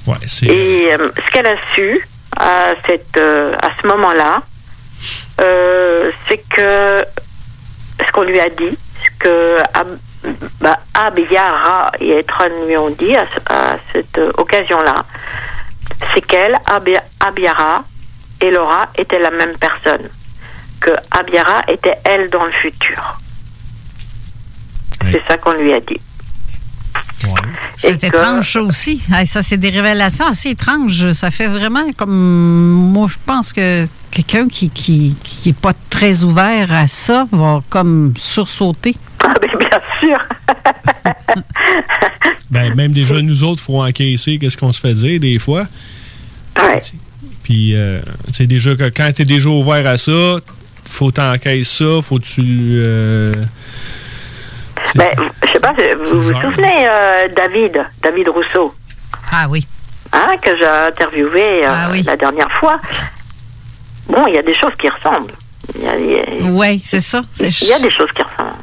[0.07, 0.47] Ouais, c'est.
[0.47, 4.41] Et euh, ce qu'elle a su à, cette, euh, à ce moment-là,
[6.27, 7.05] c'est que
[8.07, 9.59] ce qu'on lui a dit, ce que
[10.61, 15.05] bah, Abiara et Etron lui ont dit à, ce- à cette euh, occasion-là,
[16.15, 17.85] c'est qu'elle, Abi- Abiara
[18.41, 20.09] et Laura étaient la même personne.
[20.81, 23.19] Que Abiara était elle dans le futur.
[25.11, 26.01] C'est ça qu'on lui a dit.
[27.77, 29.03] C'est Et que- étrange, ça aussi.
[29.13, 31.13] Hey, ça, c'est des révélations assez étranges.
[31.13, 32.11] Ça fait vraiment comme.
[32.93, 37.61] Moi, je pense que quelqu'un qui, qui, qui est pas très ouvert à ça va
[37.71, 38.97] comme sursauter.
[39.29, 40.19] Ah, ben, bien sûr.
[42.51, 45.65] Ben, même déjà, nous autres, faut encaisser qu'est-ce qu'on se fait dire des fois.
[46.57, 46.81] Ouais.
[47.43, 48.01] Puis, euh,
[48.33, 50.39] c'est déjà que quand tu es déjà ouvert à ça,
[50.87, 52.43] faut t'encaisser ça, faut que tu.
[52.77, 53.35] euh,
[54.95, 55.11] Ben,
[55.47, 55.75] je sais pas,
[56.07, 58.75] vous vous souvenez, euh, David, David Rousseau,
[59.31, 59.67] Ah oui.
[60.13, 62.81] hein, que j'ai interviewé euh, la dernière fois.
[64.09, 65.35] Bon, il y a des choses qui ressemblent.
[65.75, 65.83] Il
[66.43, 67.21] il Oui, c'est ça.
[67.39, 68.57] Il y a des choses qui ressemblent.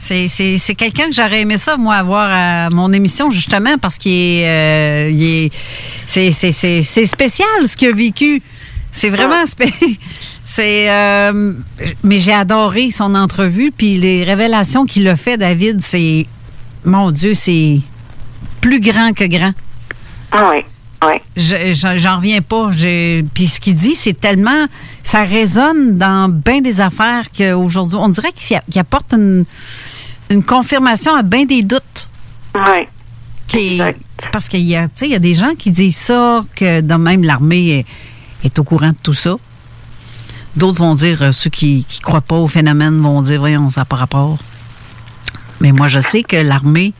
[0.00, 3.98] C'est, c'est, c'est quelqu'un que j'aurais aimé ça, moi, avoir à mon émission, justement, parce
[3.98, 4.46] qu'il est.
[4.46, 5.52] euh, il est-
[6.06, 8.40] c'est, c'est, c'est, c'est spécial ce qu'il a vécu.
[8.92, 9.72] C'est vraiment spé-
[10.44, 10.88] C'est.
[10.90, 11.52] euh,
[12.04, 16.26] mais j'ai adoré son entrevue, puis les révélations qu'il a fait, David, c'est.
[16.84, 17.80] Mon Dieu, c'est
[18.60, 19.52] plus grand que grand.
[20.30, 20.60] Ah oui,
[21.36, 22.70] Je- j'en reviens pas.
[23.34, 24.66] Puis ce qu'il dit, c'est tellement.
[25.02, 29.44] Ça résonne dans bien des affaires qu'aujourd'hui, on dirait qu'il y a- qu'il apporte une,
[30.30, 32.08] une confirmation à bien des doutes.
[32.54, 32.86] Oui.
[33.46, 33.80] Qui
[34.32, 37.68] parce qu'il y, a- y a des gens qui disent ça, que de même l'armée
[37.78, 37.86] est,
[38.44, 39.36] est au courant de tout ça.
[40.56, 43.82] D'autres vont dire, euh, ceux qui ne croient pas au phénomène vont dire, voyons, ça
[43.82, 44.38] n'a pas rapport.
[45.60, 46.92] Mais moi, je sais que l'armée,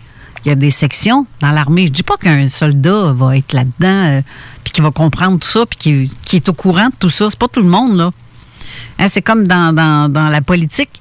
[0.48, 1.86] il y a des sections dans l'armée.
[1.86, 4.22] Je dis pas qu'un soldat va être là-dedans, euh,
[4.64, 7.26] puis qu'il va comprendre tout ça, puis qu'il est au courant de tout ça.
[7.28, 8.10] C'est pas tout le monde, là.
[8.98, 11.00] Hein, c'est comme dans, dans, dans la politique.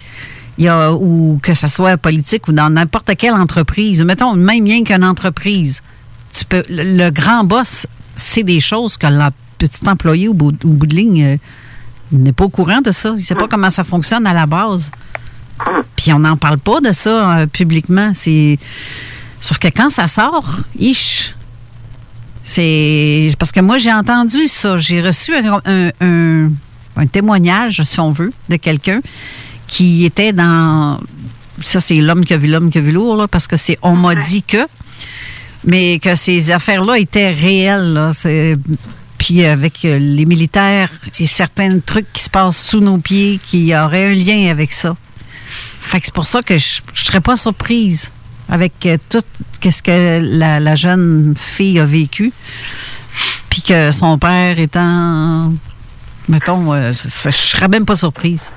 [0.57, 4.03] Y a, ou que ce soit politique ou dans n'importe quelle entreprise.
[4.03, 5.81] Mettons, même bien qu'une entreprise.
[6.33, 10.95] Tu peux, le, grand boss, c'est des choses que le petit employé au bout, de
[10.95, 11.37] ligne euh,
[12.11, 13.09] n'est pas au courant de ça.
[13.11, 14.91] Il ne sait pas comment ça fonctionne à la base.
[15.95, 18.11] Puis on n'en parle pas de ça euh, publiquement.
[18.13, 18.59] C'est
[19.39, 20.45] Sauf que quand ça sort,
[20.79, 21.33] ish,
[22.43, 24.77] c'est parce que moi j'ai entendu ça.
[24.77, 26.51] J'ai reçu un, un- un-
[26.95, 29.01] un témoignage, si on veut, de quelqu'un
[29.67, 30.99] qui était dans.
[31.59, 33.77] Ça, c'est l'homme qui a vu l'homme qui a vu l'ours, là, parce que c'est
[33.81, 34.65] on m'a dit que.
[35.65, 37.93] Mais que ces affaires-là étaient réelles.
[37.93, 38.11] Là.
[39.17, 43.75] Puis avec euh, les militaires et certains trucs qui se passent sous nos pieds qui
[43.75, 44.95] auraient un lien avec ça.
[45.81, 48.11] Fait que c'est pour ça que je ne serais pas surprise
[48.49, 49.21] avec euh, tout
[49.63, 52.31] ce que la, jeune fille a vécu.
[53.49, 55.53] Puis que son père étant,
[56.29, 58.53] mettons, euh, je serais même pas surprise.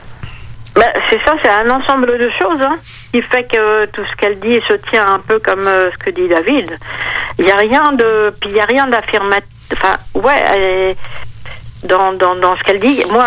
[0.74, 2.76] Bah, c'est ça, c'est un ensemble de choses hein,
[3.12, 6.10] qui fait que tout ce qu'elle dit se tient un peu comme euh, ce que
[6.10, 6.70] dit David.
[7.38, 9.48] Il n'y a rien de, puis il a rien d'affirmatif.
[9.72, 10.96] Enfin, ouais, est-
[11.86, 13.26] dans, dans, dans ce qu'elle dit, moi,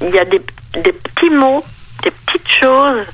[0.00, 0.40] il y a des,
[0.74, 1.64] des petits mots,
[2.02, 3.04] des petites choses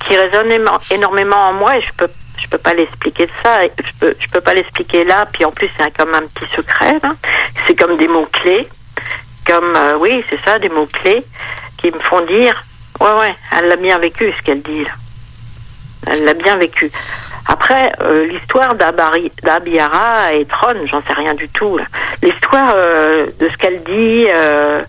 [0.00, 3.62] qui résonnent émo- énormément en moi et je peux je peux pas l'expliquer de ça,
[3.64, 6.98] je peux je peux pas l'expliquer là, puis en plus c'est comme un petit secret,
[7.02, 7.12] là.
[7.66, 8.66] c'est comme des mots clés,
[9.46, 11.22] comme euh, oui c'est ça des mots clés
[11.76, 12.64] qui me font dire
[13.00, 14.90] ouais ouais elle l'a bien vécu ce qu'elle dit là,
[16.06, 16.90] elle l'a bien vécu.
[17.46, 21.78] Après euh, l'histoire d'Abiara et Tron, j'en sais rien du tout.
[22.22, 24.82] L'histoire euh, de ce qu'elle dit euh,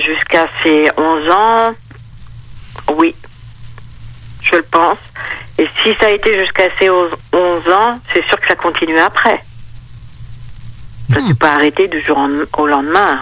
[0.00, 1.72] jusqu'à ses 11 ans,
[2.96, 3.14] oui,
[4.50, 4.98] je le pense.
[5.58, 7.12] Et si ça a été jusqu'à ses 11
[7.70, 9.42] ans, c'est sûr que ça continue après.
[11.12, 13.20] Ça ne s'est pas arrêté du jour en- au lendemain.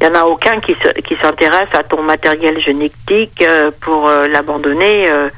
[0.00, 4.08] Il n'y en a aucun qui se- qui s'intéresse à ton matériel génétique euh, pour
[4.08, 5.28] euh, l'abandonner euh,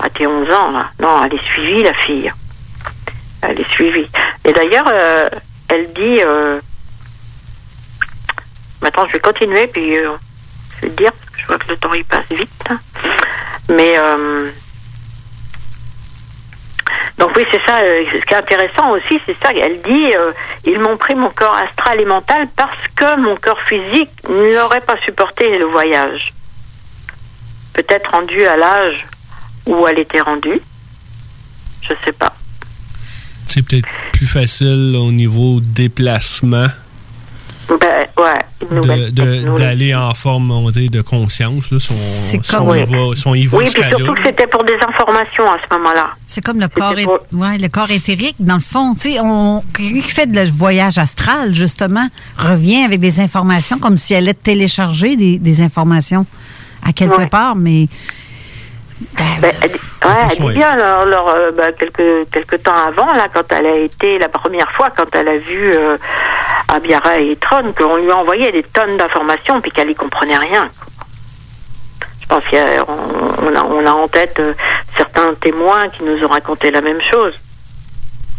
[0.00, 0.70] à tes 11 ans.
[0.72, 0.90] Là.
[1.00, 2.30] Non, elle est suivie, la fille.
[3.42, 4.08] Elle est suivie.
[4.44, 4.88] Et d'ailleurs,
[5.68, 6.20] elle dit...
[8.82, 11.76] Maintenant, je vais continuer, puis je vais te dire, parce que je vois que le
[11.76, 12.68] temps, il passe vite.
[13.72, 13.94] Mais...
[13.98, 14.50] euh,
[17.18, 17.78] donc oui, c'est ça.
[17.80, 19.52] euh, ce qui est intéressant aussi, c'est ça.
[19.54, 20.32] Elle dit, euh,
[20.64, 24.98] ils m'ont pris mon corps astral et mental parce que mon corps physique n'aurait pas
[25.04, 26.32] supporté le voyage.
[27.74, 29.06] Peut-être rendu à l'âge
[29.66, 30.60] où elle était rendue.
[31.82, 32.34] Je sais pas.
[33.48, 36.68] C'est peut-être plus facile au niveau déplacement
[37.80, 41.70] Ben ouais, de- de- d'aller en forme on va dire, de conscience.
[41.70, 44.12] Là, son, son comme- y va- son y va Oui, puis surtout là.
[44.14, 46.10] que c'était pour des informations à ce moment-là.
[46.26, 48.94] C'est comme le corps, pour- ouais, le corps éthérique, dans le fond.
[48.94, 53.78] Tu sais, on, quelqu'un qui fait de le voyage astral, justement, revient avec des informations
[53.78, 56.26] comme si elle allait télécharger des, des informations
[56.86, 57.86] à quelque part, mais.
[59.18, 63.26] Ben, elle, ouais, elle dit bien, alors, alors, euh, ben, quelques, quelques temps avant, là,
[63.34, 65.96] quand elle a été, la première fois, quand elle a vu euh,
[66.68, 70.68] Abiara et Tron, qu'on lui envoyait des tonnes d'informations, puis qu'elle y comprenait rien.
[72.20, 74.54] Je pense qu'on on a, en tête euh,
[74.96, 77.34] certains témoins qui nous ont raconté la même chose.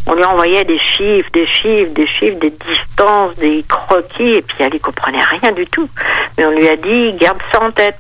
[0.06, 4.58] On lui envoyait des chiffres, des chiffres, des chiffres, des distances, des croquis, et puis
[4.60, 5.90] elle y comprenait rien du tout.
[6.38, 8.00] Mais on lui a dit, garde ça en tête.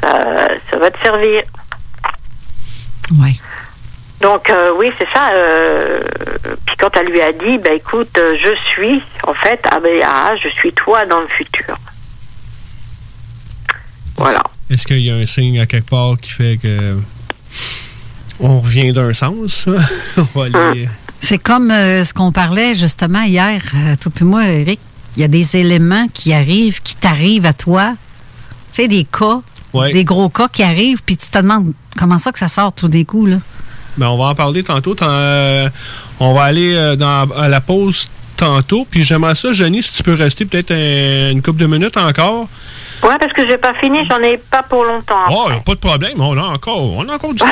[0.00, 1.42] Ça, ça va te servir.
[3.18, 3.40] Oui.
[4.20, 5.30] Donc euh, oui, c'est ça.
[5.32, 6.00] euh,
[6.66, 10.48] puis quand elle lui a dit, bah écoute, euh, je suis en fait ABA, je
[10.48, 11.76] suis toi dans le futur.
[14.16, 14.42] Voilà.
[14.68, 16.96] Est-ce qu'il y a un signe à quelque part qui fait que
[18.38, 19.66] on revient d'un sens?
[20.16, 20.88] on va aller...
[21.20, 24.80] C'est comme euh, ce qu'on parlait justement hier, euh, toi puis moi, Eric.
[25.16, 27.94] Il y a des éléments qui arrivent, qui t'arrivent à toi.
[28.72, 29.40] Tu sais, des cas,
[29.72, 29.92] Ouais.
[29.92, 32.88] des gros cas qui arrivent, puis tu te demandes comment ça que ça sort tout
[32.88, 33.36] d'un coup, là?
[33.96, 34.94] Ben, on va en parler tantôt.
[35.02, 35.68] Euh,
[36.20, 38.86] on va aller euh, dans, à la pause tantôt.
[38.90, 42.48] Puis j'aimerais ça, Jenny, si tu peux rester peut-être un- une couple de minutes encore.
[43.02, 45.14] Ouais, parce que j'ai pas fini, j'en ai pas pour longtemps.
[45.30, 46.20] Oh, pas de problème.
[46.20, 47.46] On a encore, on a encore du temps.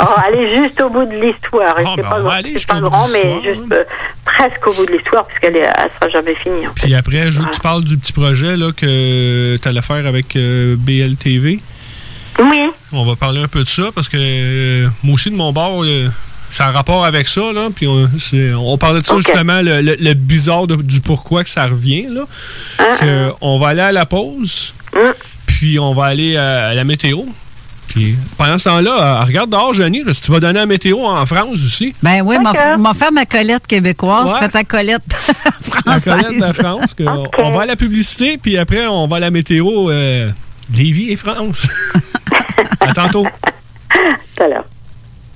[0.00, 1.74] Oh, allez juste au bout de l'histoire.
[1.76, 3.82] Ah, c'est ben, pas, va aller pas grand, mais juste euh,
[4.24, 6.66] presque au bout de l'histoire, puisqu'elle elle sera jamais finie.
[6.76, 10.06] Puis après, je veux que tu parles du petit projet là, que tu allais faire
[10.06, 11.60] avec euh, BLTV.
[12.38, 12.70] Oui.
[12.92, 15.84] On va parler un peu de ça parce que euh, moi aussi, de mon bord,
[15.84, 16.08] euh,
[16.50, 17.52] ça a rapport avec ça.
[17.52, 21.00] Là, puis on, c'est- on parlait de ça justement, le, le- le bizarre de- du
[21.00, 22.06] pourquoi que ça revient.
[22.10, 22.22] Là.
[22.78, 24.74] Ah, Que on va aller à la pause,
[25.46, 27.20] puis on va aller à, à la météo.
[27.88, 31.24] Puis pendant ce temps-là, euh, regarde dehors, là, si tu vas donner la météo en
[31.26, 31.92] France aussi.
[32.02, 34.38] Ben oui, m'a m'a fait ma collette québécoise, Ouais.
[34.40, 35.02] fais ta collette
[35.86, 36.04] La française.
[36.24, 36.94] colette de France.
[36.94, 37.04] que
[37.42, 40.30] On va à la publicité, puis après, on va à la météo euh,
[40.74, 41.66] Lévis et France.
[42.80, 43.24] à tantôt.
[43.90, 44.64] Tout à l'heure.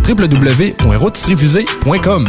[0.00, 2.28] www.rôtisseriefusée.com.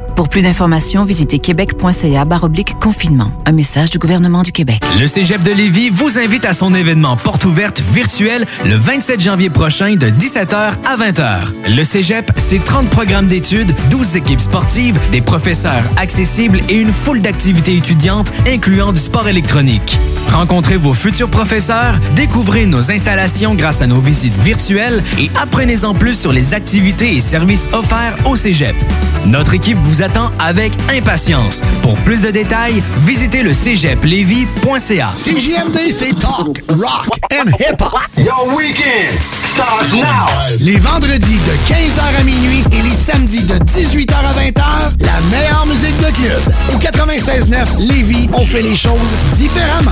[0.15, 2.25] Pour plus d'informations, visitez québec.ca
[2.79, 3.31] confinement.
[3.45, 4.81] Un message du gouvernement du Québec.
[4.99, 9.49] Le Cégep de Lévis vous invite à son événement porte ouverte virtuel le 27 janvier
[9.49, 11.75] prochain de 17h à 20h.
[11.75, 17.21] Le Cégep, c'est 30 programmes d'études, 12 équipes sportives, des professeurs accessibles et une foule
[17.21, 19.97] d'activités étudiantes incluant du sport électronique.
[20.31, 26.15] Rencontrez vos futurs professeurs, découvrez nos installations grâce à nos visites virtuelles et apprenez-en plus
[26.15, 28.75] sur les activités et services offerts au Cégep.
[29.25, 31.61] Notre équipe vous attend avec impatience.
[31.81, 35.11] Pour plus de détails, visitez le cégeplevy.ca.
[35.17, 37.99] CJMD, c'est talk, rock and hip-hop.
[38.17, 40.27] Your weekend starts now.
[40.59, 45.65] Les vendredis de 15h à minuit et les samedis de 18h à 20h, la meilleure
[45.65, 46.41] musique de club.
[46.73, 48.97] Au 96.9 Lévis, on fait les choses
[49.37, 49.91] différemment.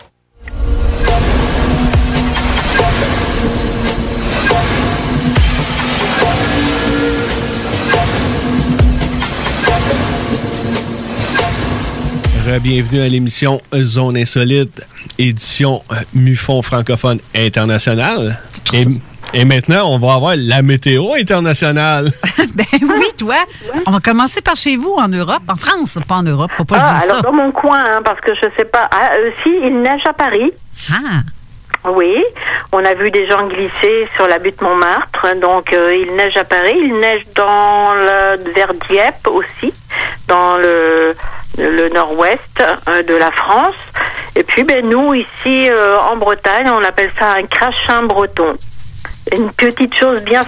[12.59, 14.85] Bienvenue à l'émission Zone Insolite,
[15.17, 18.39] édition euh, MUFON francophone international.
[18.73, 18.83] Et,
[19.33, 22.11] et maintenant, on va avoir la météo internationale.
[22.55, 23.35] ben oui, toi.
[23.87, 26.51] On va commencer par chez vous, en Europe, en France, pas en Europe.
[26.53, 27.21] Faut pas que je Ah, dise alors ça.
[27.23, 28.89] dans mon coin, hein, parce que je sais pas.
[28.91, 30.51] Ah, euh, si, il neige à Paris.
[30.91, 31.21] Ah.
[31.85, 32.23] Oui,
[32.71, 36.43] on a vu des gens glisser sur la butte Montmartre, donc euh, il neige à
[36.43, 39.73] Paris, il neige dans le vers Dieppe aussi,
[40.27, 41.15] dans le,
[41.57, 43.75] le nord-ouest euh, de la France.
[44.35, 48.55] Et puis ben nous ici euh, en Bretagne, on appelle ça un crachin breton.
[49.31, 50.43] Une petite chose bien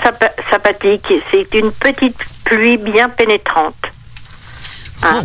[0.49, 3.75] sympathique, c'est une petite pluie bien pénétrante.
[5.01, 5.21] Hein?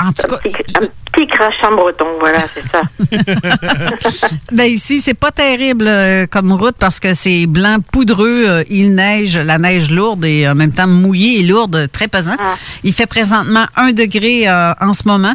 [0.00, 2.82] En tout cas, un petit crachin breton, voilà, c'est ça.
[4.52, 8.94] Ben ici, c'est pas terrible euh, comme route parce que c'est blanc poudreux, euh, il
[8.94, 12.36] neige, la neige lourde et en même temps mouillée et lourde, très pesant.
[12.84, 15.34] Il fait présentement un degré euh, en ce moment.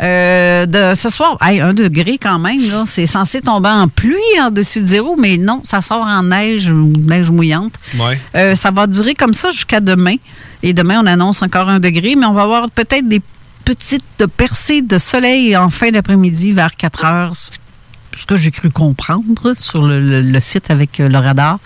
[0.00, 4.16] Euh, de ce soir, hey, un degré quand même, là, c'est censé tomber en pluie
[4.40, 7.72] en dessus de zéro, mais non, ça sort en neige ou neige mouillante.
[7.98, 8.20] Ouais.
[8.36, 10.16] Euh, ça va durer comme ça jusqu'à demain.
[10.62, 13.20] Et demain, on annonce encore un degré, mais on va avoir peut-être des
[13.74, 17.32] petites percées de soleil en fin d'après-midi vers 4 heures.
[18.16, 21.58] Ce que j'ai cru comprendre sur le, le- le site avec euh, le radar.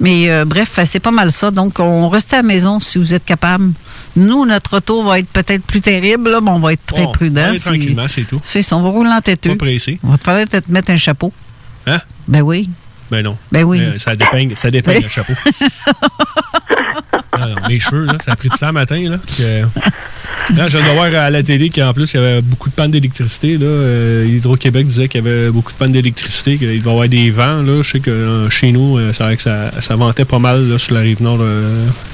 [0.00, 1.50] Mais euh, bref, c'est pas mal ça.
[1.50, 3.72] Donc, on reste à la maison si vous êtes capable.
[4.16, 7.12] Nous, notre retour va être peut-être plus terrible, là, mais on va être très Bon,
[7.12, 7.52] prudent.
[7.52, 8.40] Si- tranquillement, c'est tout.
[8.42, 9.50] C'est ça, on va rouler en têteux.
[9.56, 10.00] Pas pressé.
[10.02, 11.32] On va te falloir peut-être mettre un chapeau.
[11.86, 12.00] Hein?
[12.26, 12.70] Ben oui.
[13.10, 13.36] Ben non.
[13.52, 13.78] Ben oui.
[13.80, 15.34] Euh, ça dépeigne, ça dépeigne le chapeau.
[17.38, 18.98] Non, mes cheveux, là, ça a pris du temps matin.
[19.10, 19.18] Là,
[20.54, 22.74] Là, je viens de voir à la télé qu'en plus, il y avait beaucoup de
[22.74, 23.58] pannes d'électricité.
[23.60, 27.30] Euh, Hydro-Québec disait qu'il y avait beaucoup de pannes d'électricité, qu'il doit y avoir des
[27.30, 27.64] vents.
[27.66, 30.78] Je sais que euh, chez nous, euh, c'est vrai que ça, ça ventait pas mal
[30.78, 31.40] sur la rive nord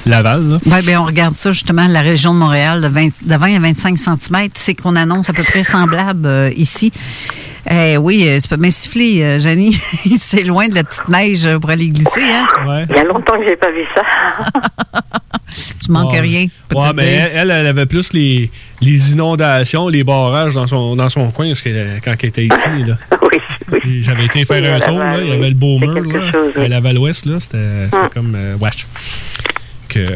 [0.07, 0.59] Laval.
[0.64, 3.59] Oui, bien, on regarde ça justement, la région de Montréal, de 20, de 20 à
[3.59, 4.49] 25 cm.
[4.55, 6.93] C'est qu'on annonce à peu près semblable ici.
[7.70, 9.72] Eh oui, euh, tu peux bien siffler, euh, Janie.
[10.18, 12.46] c'est loin de la petite neige pour aller glisser, hein?
[12.90, 14.02] Il y a longtemps que j'ai pas vu ça.
[15.84, 16.20] Tu manques Ouais.
[16.20, 16.46] rien.
[16.74, 18.50] Ouais, mais elle, elle, elle avait plus les,
[18.80, 22.44] les inondations, les barrages dans son, dans son coin parce que, euh, quand elle était
[22.46, 22.84] ici.
[22.86, 22.96] Là.
[23.80, 25.36] Puis J'avais été faire Oui, un tour, là, il y oui.
[25.36, 26.64] avait le beau mur quelque là, chose, oui.
[26.64, 27.26] à Laval-Ouest.
[27.26, 28.08] là, C'était c'était Hum.
[28.14, 28.86] comme euh, wesh.
[29.90, 30.06] Que,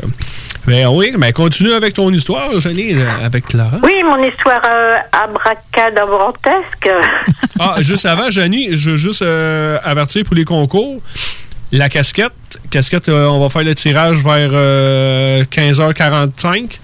[0.66, 3.78] ben oui, mais continue avec ton histoire, Jenny, là, avec Clara.
[3.82, 6.88] Oui, mon histoire euh, abracadabrantesque.
[7.58, 11.00] Ah, juste avant, Jenny, je veux juste euh, avertir pour les concours.
[11.72, 16.78] La casquette, casquette, euh, on va faire le tirage vers euh, 15h45.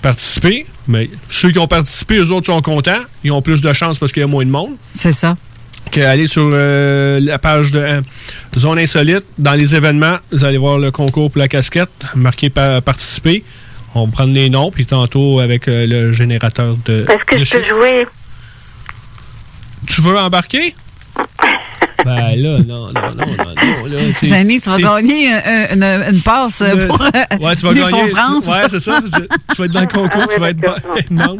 [0.00, 0.66] Participer.
[0.86, 3.00] Mais ceux qui ont participé, eux autres sont contents.
[3.24, 4.76] Ils ont plus de chance parce qu'il y a moins de monde.
[4.94, 5.36] C'est ça.
[5.90, 8.00] Qu'aller sur euh, la page de euh,
[8.56, 12.82] Zone Insolite, dans les événements, vous allez voir le concours pour la casquette, marqué par
[12.82, 13.44] participer.
[13.94, 17.06] On va prendre les noms, puis tantôt avec euh, le générateur de.
[17.08, 18.06] Est-ce que de je peux jouer?
[19.86, 20.74] Tu veux embarquer?
[22.04, 24.12] ben là, non, non, non, non, non.
[24.22, 27.08] Janie, tu vas gagner un- un- une, une passe euh, Le- pour euh,
[27.40, 27.90] Ouais, tu vas les gagner.
[27.90, 28.46] fonds France.
[28.46, 29.00] Ouais, c'est ça.
[29.04, 29.20] Je-
[29.54, 31.36] tu vas être dans le concours, Ah tu vas être Non.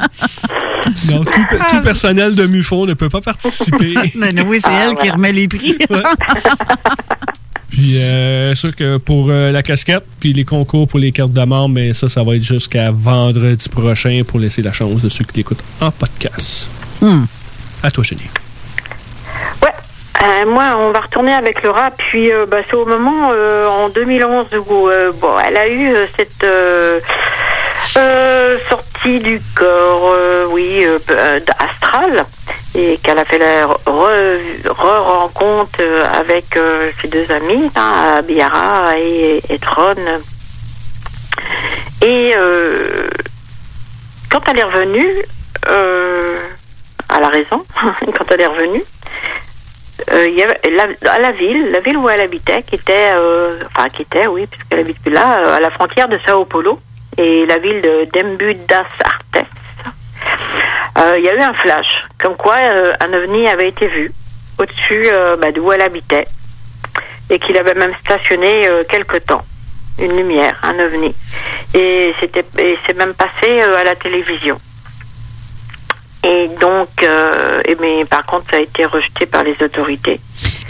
[1.10, 1.30] Non, tout,
[1.70, 3.94] tout personnel de MUFON ne peut pas participer.
[4.14, 5.76] Non, non, oui, c'est elle qui remet les prix.
[7.70, 11.42] Puis, euh, sûr que pour euh, la casquette, puis les concours pour les cartes de
[11.44, 15.24] membre, mais ça, ça va être jusqu'à vendredi prochain pour laisser la chance de ceux
[15.24, 16.66] qui l'écoutent en podcast.
[17.00, 17.24] Hmm.
[17.82, 18.22] À toi, Jenny.
[20.22, 21.90] Euh, moi, on va retourner avec Laura.
[21.92, 26.44] Puis, euh, bah, c'est au moment euh, en 2011 où elle a eu cette
[28.68, 30.14] sortie du corps,
[30.50, 30.84] oui,
[31.58, 32.24] astral,
[32.74, 35.80] et qu'elle a fait la re- re-rencontre
[36.18, 36.58] avec
[37.00, 39.94] ses deux amis, hein, Biara et, et Tron.
[42.02, 42.34] Et
[44.30, 45.24] quand elle est revenue,
[47.08, 47.64] à la raison,
[48.16, 48.82] quand elle est revenue,
[50.10, 50.58] euh, y avait
[51.08, 54.46] à la ville, la ville où elle habitait, qui était, euh, enfin qui était, oui,
[54.46, 56.78] puisqu'elle habite plus là, euh, à la frontière de Sao Paulo
[57.16, 59.46] et la ville de Dembu das Artes.
[60.98, 61.86] Euh, Il y a eu un flash,
[62.20, 64.12] comme quoi euh, un ovni avait été vu
[64.58, 66.26] au-dessus bah, d'où elle habitait
[67.30, 69.42] et qu'il avait même stationné quelque temps,
[70.00, 71.14] une lumière, un ovni.
[71.74, 74.58] Et c'était, et c'est même passé à la télévision.
[76.24, 80.20] Et donc, euh, et mais par contre, ça a été rejeté par les autorités.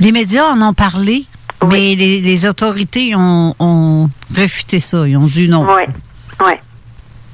[0.00, 1.24] Les médias en ont parlé,
[1.66, 5.08] mais les, les autorités ont, ont réfuté ça.
[5.08, 5.64] Ils ont dit non.
[5.66, 5.88] Ouais,
[6.40, 6.60] ouais.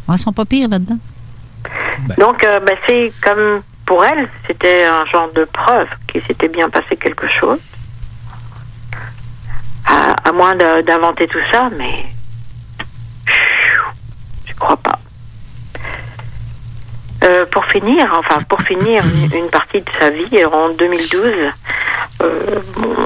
[0.07, 0.99] Ouais, ils sont pas pires là-dedans.
[2.19, 6.71] Donc, euh, bah, c'est comme pour elle, c'était un genre de preuve qu'il s'était bien
[6.71, 7.59] passé quelque chose.
[9.87, 12.05] À, à moins d'inventer tout ça, mais
[14.47, 14.99] je crois pas.
[17.25, 19.03] Euh, pour finir, enfin pour finir
[19.35, 21.33] une, partie de sa vie euh, en 2012,
[22.21, 22.61] euh,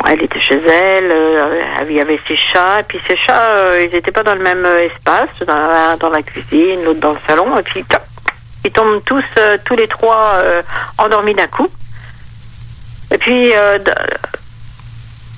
[0.09, 3.93] elle était chez elle, euh, il y avait ses chats, et puis ses chats, ils
[3.93, 7.57] n'étaient pas dans le même espace, dans la, dans la cuisine, l'autre dans le salon,
[7.59, 7.85] et puis
[8.65, 9.25] ils tombent tous,
[9.65, 10.43] tous les trois
[10.99, 11.69] endormis d'un coup.
[13.13, 13.53] Et puis,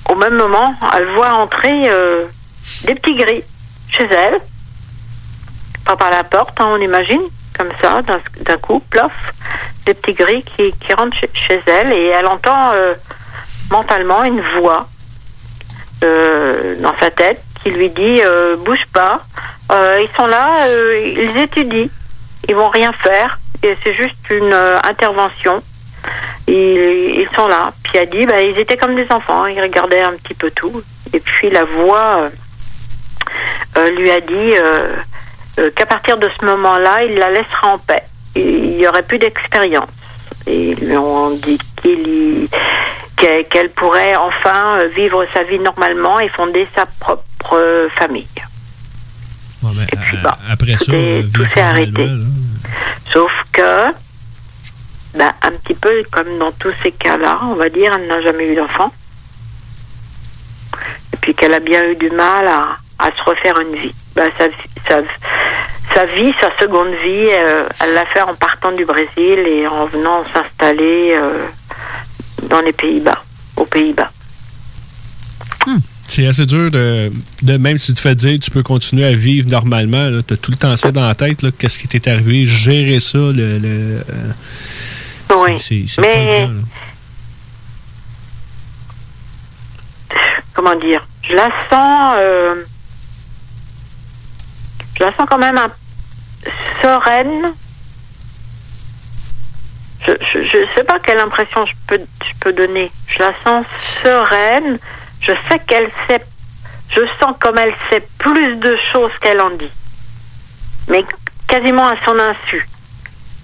[0.09, 1.89] au même moment, elle voit entrer
[2.85, 3.43] des petits gris
[3.89, 4.39] chez elle,
[5.85, 7.21] pas par la porte, hein, on imagine,
[7.57, 9.11] comme ça, d'un coup, plof,
[9.85, 12.93] des petits gris qui, qui rentrent chez, elle et elle entend euh,
[13.69, 14.87] mentalement une voix
[16.03, 19.23] euh, dans sa tête qui lui dit euh, bouge pas,
[19.69, 21.87] ils sont là, ils étudient,
[22.49, 25.63] ils vont rien faire, et c'est juste une intervention.
[26.47, 27.71] Ils, ils sont là.
[27.83, 30.81] Puis elle dit, bah, ils étaient comme des enfants, ils regardaient un petit peu tout.
[31.13, 32.29] Et puis la voix
[33.95, 34.55] lui a dit
[35.75, 38.03] qu'à partir de ce moment-là, il la laissera en paix.
[38.35, 39.89] Il n'y aurait plus d'expérience.
[40.47, 42.49] Et ils lui ont dit qu'il y-
[43.49, 48.27] qu'elle pourrait enfin euh, vivre sa vie normalement et fonder sa propre euh, famille.
[49.83, 50.37] Et puis, après ça,
[50.77, 52.03] tout est- euh, tout s'est arrêté.
[53.11, 53.91] Sauf que,
[55.15, 58.47] ben, un petit peu comme dans tous ces cas-là, on va dire, elle n'a jamais
[58.47, 58.91] eu d'enfant.
[61.13, 63.93] Et puis qu'elle a bien eu du mal à, à se refaire une vie.
[64.15, 64.45] Ben, sa,
[64.87, 65.01] sa,
[65.93, 69.85] sa vie, sa seconde vie, euh, elle l'a fait en partant du Brésil et en
[69.87, 71.45] venant s'installer euh,
[72.49, 73.23] dans les Pays-Bas,
[73.57, 74.09] aux Pays-Bas.
[76.03, 77.09] C'est assez dur de,
[77.41, 80.37] de, même si tu te fais dire tu peux continuer à vivre normalement, tu as
[80.37, 83.57] tout le temps ça dans la tête, là, qu'est-ce qui t'est arrivé, gérer ça, le.
[83.57, 85.57] le euh, oui.
[85.57, 86.49] C'est Mais.
[90.53, 91.07] comment dire?
[91.23, 92.67] Je la sens.
[95.01, 95.59] Euh, je la sens quand même
[96.81, 97.53] sereine.
[100.05, 102.91] Je ne sais pas quelle impression je peux, je peux donner.
[103.07, 103.65] Je la sens
[104.01, 104.77] sereine.
[105.21, 106.23] Je sais qu'elle sait.
[106.89, 109.71] Je sens comme elle sait plus de choses qu'elle en dit.
[110.89, 111.03] Mais
[111.47, 112.67] quasiment à son insu.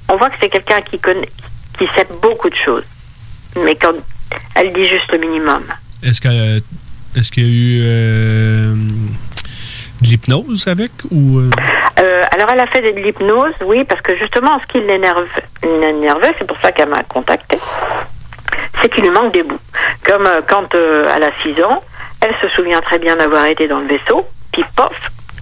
[0.10, 1.30] On voit que c'est quelqu'un qui connaît,
[1.78, 2.86] qui sait beaucoup de choses.
[3.64, 3.94] Mais quand
[4.56, 5.64] elle dit juste le minimum.
[6.04, 6.22] Est-ce
[7.16, 8.76] est-ce qu'il y a eu euh,
[10.02, 11.50] de l'hypnose avec ou euh?
[12.00, 16.48] Euh, Alors elle a fait de l'hypnose, oui, parce que justement, ce qui l'énervait, c'est
[16.48, 17.58] pour ça qu'elle m'a contacté,
[18.82, 19.60] c'est qu'il lui manque des bouts.
[20.06, 21.84] Comme quand elle a 6 ans,
[22.22, 24.96] elle se souvient très bien d'avoir été dans le vaisseau, puis pof,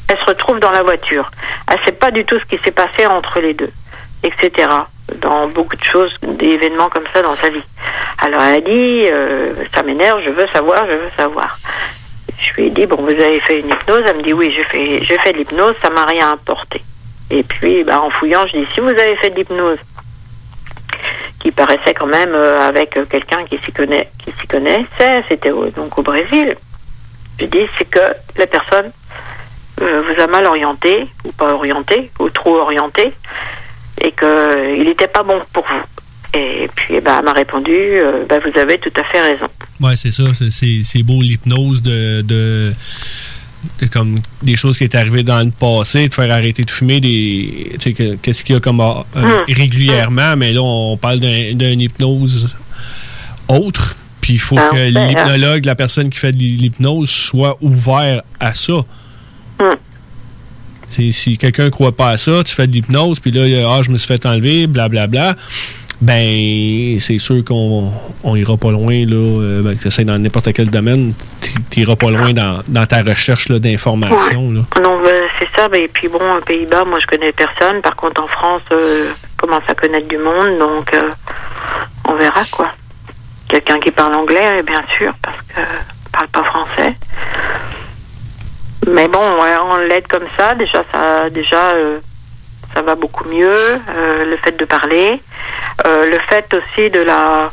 [0.07, 1.29] elle se retrouve dans la voiture.
[1.69, 3.71] Elle ne sait pas du tout ce qui s'est passé entre les deux,
[4.23, 4.67] etc
[5.21, 7.63] dans beaucoup de choses, des événements comme ça dans sa vie.
[8.19, 11.57] Alors elle a dit, euh, ça m'énerve, je veux savoir, je veux savoir.
[12.37, 14.63] Je lui ai dit, bon, vous avez fait une hypnose Elle me dit, oui, j'ai
[14.63, 16.81] fait, j'ai fait de l'hypnose, ça m'a rien apporté.
[17.29, 19.79] Et puis, bah, en fouillant, je dis, si vous avez fait de l'hypnose,
[21.39, 25.97] qui paraissait quand même euh, avec quelqu'un qui s'y connaît, qui s'y connaissait, c'était donc
[25.97, 26.55] au Brésil.
[27.39, 27.99] Je dis, c'est que
[28.37, 28.91] la personne
[29.81, 33.11] euh, vous a mal orienté, ou pas orienté, ou trop orienté,
[34.01, 36.39] et qu'il n'était pas bon pour vous.
[36.39, 39.47] Et puis, bah, elle m'a répondu, euh, bah, vous avez tout à fait raison.
[39.85, 40.23] Oui, c'est ça.
[40.33, 42.73] C'est beau l'hypnose de, de,
[43.91, 47.77] comme des choses qui étaient arrivées dans le passé, de faire arrêter de fumer, des
[48.21, 49.43] qu'est-ce qu'il y a comme euh, hum.
[49.47, 52.55] régulièrement, mais là, on parle d'une hypnose
[53.47, 53.95] autre.
[54.21, 58.23] Puis il faut ah, que ben, l'hypnologue, la personne qui fait de l'hypnose, soit ouvert
[58.39, 58.83] à ça.
[59.59, 59.75] Hum
[61.11, 63.91] si quelqu'un ne croit pas à ça, tu fais de l'hypnose, puis là, ah, je
[63.91, 65.33] me suis fait enlever, blablabla.
[65.33, 65.41] Bla, bla,
[66.01, 67.91] ben, c'est sûr qu'on
[68.23, 71.13] on ira pas loin, là, euh, ben, que c'est dans n'importe quel domaine,
[71.69, 74.51] tu iras pas loin dans, ta recherche d'informations.
[74.51, 75.69] Non, ben, c'est ça.
[75.69, 77.81] Ben, et puis bon, aux Pays-Bas, moi, je connais personne.
[77.81, 81.09] Par contre, en France, euh, commence à connaître du monde, donc euh,
[82.05, 82.71] on verra, quoi.
[83.47, 85.61] Quelqu'un qui parle anglais, bien sûr, parce que
[86.11, 86.95] parle pas français.
[88.87, 90.55] Mais bon, on l'aide comme ça.
[90.55, 91.99] Déjà, ça, déjà, euh,
[92.75, 93.55] ça va beaucoup mieux.
[93.55, 95.21] Euh, le fait de parler,
[95.85, 97.49] euh, le fait aussi de la,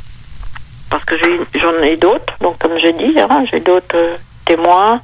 [0.91, 1.15] parce que
[1.55, 2.35] j'en ai, d'autres.
[2.41, 5.01] Donc, comme j'ai dit, hein, j'ai d'autres témoins.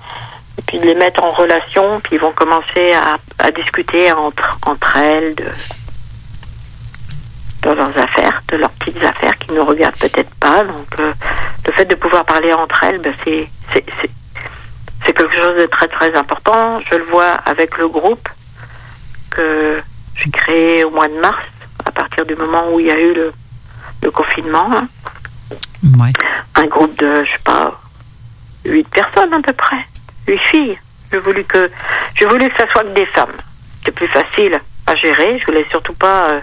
[0.58, 3.16] Et puis de les mettre en relation, puis ils vont commencer à,
[3.52, 5.44] discuter entre elles de
[7.64, 10.64] leurs affaires, de leurs petites affaires qui ne regardent peut-être pas.
[10.64, 13.48] Donc, le fait de pouvoir parler entre elles, ben, c'est
[15.06, 16.80] c'est quelque chose de très très important.
[16.80, 18.28] Je le vois avec le groupe
[19.30, 19.80] que
[20.22, 21.44] j'ai créé au mois de mars,
[21.84, 23.32] à partir du moment où il y a eu le,
[24.10, 24.68] confinement.
[24.72, 24.88] Hein.
[26.54, 27.80] Un groupe de, je sais pas,
[28.64, 29.86] huit personnes à peu près,
[30.26, 30.78] huit filles.
[31.12, 31.70] J'ai voulu que,
[32.18, 33.36] j'ai voulu que ça soit que des femmes.
[33.84, 35.38] C'est plus facile à gérer.
[35.38, 36.30] Je voulais surtout pas.
[36.30, 36.40] Euh,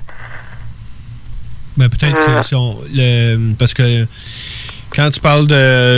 [1.77, 4.07] ben, peut-être que euh, le, parce que
[4.95, 5.47] quand tu parles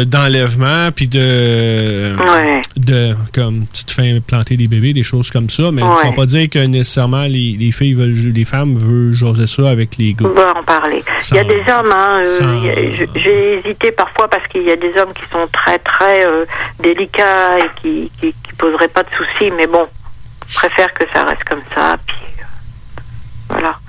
[0.06, 2.16] d'enlèvement, puis de,
[2.76, 3.16] de.
[3.34, 6.16] Comme tu te fais planter des bébés, des choses comme ça, mais ça ne veut
[6.16, 8.34] pas dire que nécessairement les, filles veulent.
[8.34, 10.26] Les femmes veulent jaser ça avec les gars.
[10.28, 11.04] On va en parler.
[11.32, 14.98] il y a des hommes, hein, euh, j'ai hésité parfois parce qu'il y a des
[14.98, 16.46] hommes qui sont très, très euh,
[16.80, 19.86] délicats et qui, qui, poseraient pas de soucis, mais bon,
[20.48, 22.18] je préfère que ça reste comme ça, puis
[23.58, 23.80] voilà.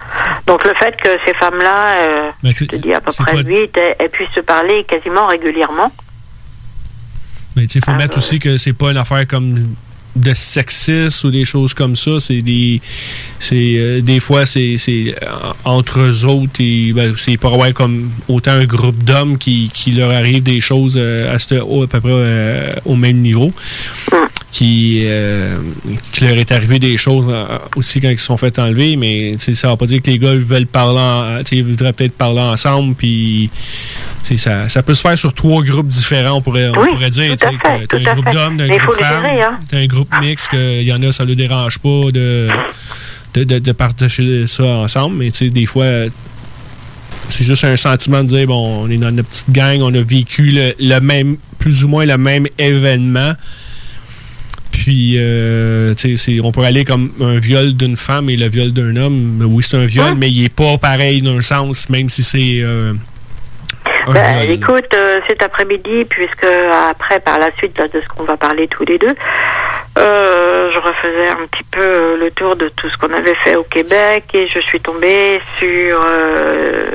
[0.47, 4.09] Donc le fait que ces femmes-là, euh, je te dis à peu près 8, elles,
[4.09, 5.93] puissent se parler quasiment régulièrement.
[7.57, 9.74] Mais il faut mettre aussi que c'est pas une affaire comme
[10.16, 12.19] de sexisme ou des choses comme ça.
[12.19, 12.81] C'est des.
[13.40, 16.61] C'est, euh, des fois, c'est, euh, entre eux autres.
[16.61, 20.61] Et, ben, c'est pas ouais, comme autant un groupe d'hommes qui, qui leur arrive des
[20.61, 23.53] choses à, à peu près au même niveau.
[24.51, 25.59] Qui, euh,
[26.11, 29.37] qui leur est arrivé des choses euh, aussi quand ils se sont fait enlever, mais
[29.39, 32.95] ça ne va pas dire que les gars veulent parler, ils voudraient peut-être parler ensemble,
[32.95, 33.51] puis
[34.37, 37.37] ça, ça peut se faire sur trois groupes différents, on pourrait, on pourrait dire.
[37.37, 39.59] Tu as un groupe d'hommes, d'un groupe de femmes, hein.
[39.70, 42.49] un groupe mixte, il y en a, ça ne le dérange pas de,
[43.35, 45.85] de, de, partager ça ensemble, mais des fois,
[47.31, 50.01] c'est juste un sentiment de dire, bon, on est dans notre petite gang, on a
[50.01, 53.35] vécu le même, plus ou moins le même événement.
[54.89, 55.93] Puis, euh,
[56.43, 59.43] on pourrait aller comme un viol d'une femme et le viol d'un homme.
[59.44, 62.62] Oui, c'est un viol, mais il n'est pas pareil d'un sens, même si c'est.
[62.62, 62.94] Euh,
[64.06, 66.47] ben, écoute, euh, cet après-midi, puisque
[66.89, 69.15] après, par la suite là, de ce qu'on va parler tous les deux,
[69.99, 73.57] euh, je refaisais un petit peu euh, le tour de tout ce qu'on avait fait
[73.57, 76.91] au Québec et je suis tombée sur euh,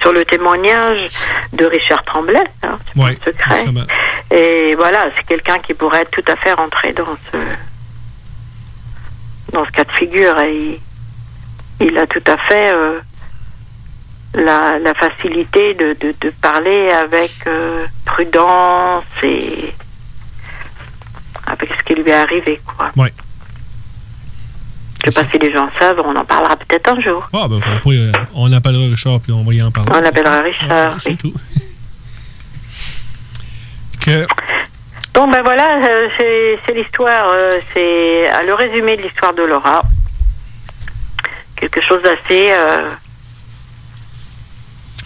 [0.00, 1.08] sur le témoignage
[1.52, 3.56] de Richard Tremblay, hein, Ouais, secret.
[3.56, 3.82] justement.
[4.30, 7.36] Et voilà, c'est quelqu'un qui pourrait tout à fait rentrer dans ce
[9.52, 12.98] dans ce cas de figure et il, il a tout à fait euh,
[14.34, 17.32] la, la facilité de, de, de parler avec
[18.06, 19.72] prudence et
[21.46, 22.90] avec ce qui lui est arrivé, quoi.
[22.96, 23.12] Ouais.
[25.04, 27.26] Je sais pas si les gens savent, on en parlera peut-être un jour.
[27.32, 29.90] Ah, ben, on, euh, on appellera Richard puis on va y en parler.
[29.94, 31.00] On appellera Richard.
[31.00, 31.16] C'est oui.
[31.16, 31.32] tout.
[34.04, 34.26] que,
[35.14, 36.08] Bon, ben voilà, euh,
[36.66, 39.82] c'est l'histoire, euh, c'est le résumé de l'histoire de Laura.
[41.56, 42.50] Quelque chose d'assez.
[42.52, 42.90] euh,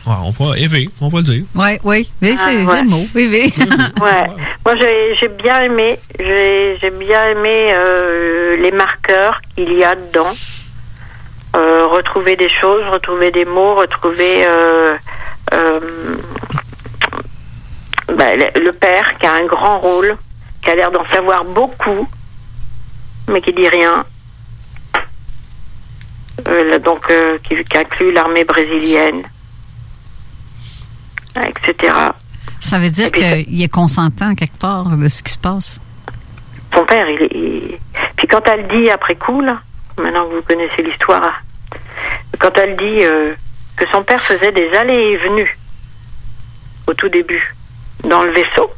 [0.06, 1.44] ouais, on va élever, on va le dire.
[1.54, 2.10] Oui, oui.
[2.22, 2.66] Oui, c'est Ah, ouais.
[2.66, 3.06] c'est le mot.
[4.00, 4.26] Ouais.
[4.64, 10.32] Moi, j'ai j'ai bien aimé, j'ai bien aimé euh, les marqueurs qu'il y a dedans.
[11.56, 14.96] Euh, retrouver des choses, retrouver des mots, retrouver euh,
[15.52, 15.80] euh,
[18.08, 20.16] ben, le, père qui a un grand rôle,
[20.62, 22.08] qui a l'air d'en savoir beaucoup,
[23.28, 24.04] mais qui dit rien.
[26.48, 29.22] Euh, là, donc, euh, qui, qui inclut l'armée brésilienne,
[31.42, 31.92] etc.
[32.60, 35.80] Ça veut dire qu'il est consentant quelque part de ce qui se passe?
[36.74, 37.78] Son père, il, il-
[38.16, 39.60] Puis quand elle dit après coup, là,
[39.98, 41.42] maintenant que vous connaissez l'histoire,
[42.40, 43.34] quand elle dit euh,
[43.76, 45.56] que son père faisait des allées et venues
[46.86, 47.54] au tout début
[48.08, 48.70] dans le vaisseau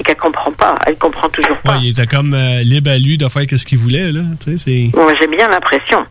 [0.00, 1.74] et qu'elle comprend pas, elle comprend toujours pas.
[1.76, 4.22] Ouais, il était comme euh, libre à lui de faire ce qu'il voulait, là.
[4.44, 6.04] Tu sais, c'est Moi, j'ai bien l'impression.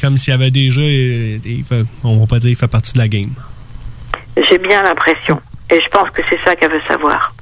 [0.00, 0.80] comme s'il y avait déjà.
[0.80, 3.30] euh, il fait- on va pas dire qu'il fait partie de la game.
[4.36, 5.40] J'ai bien l'impression.
[5.70, 7.34] Et je pense que c'est ça qu'elle veut savoir.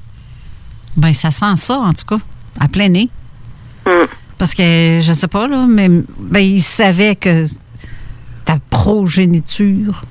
[0.97, 2.23] Ben, ça sent ça, en tout cas,
[2.59, 3.09] à plein nez.
[3.87, 4.07] Hmm.
[4.39, 5.89] Parce que, je sais pas, là, mais
[6.19, 7.45] ben, il savait que
[8.45, 10.03] ta progéniture,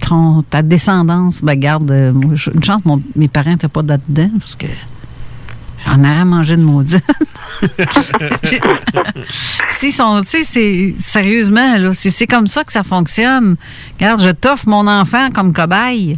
[0.00, 4.30] ton- ta descendance, ben, garde, euh, moi, une chance, mon- mes parents n'étaient pas là-dedans,
[4.38, 4.66] parce que
[5.84, 6.96] j'en aurais mangé de maudit.
[9.68, 13.56] si sont, tu sais, c'est sérieusement, là, si c'est comme ça que ça fonctionne,
[13.98, 16.16] regarde, je t'offre mon enfant comme cobaye.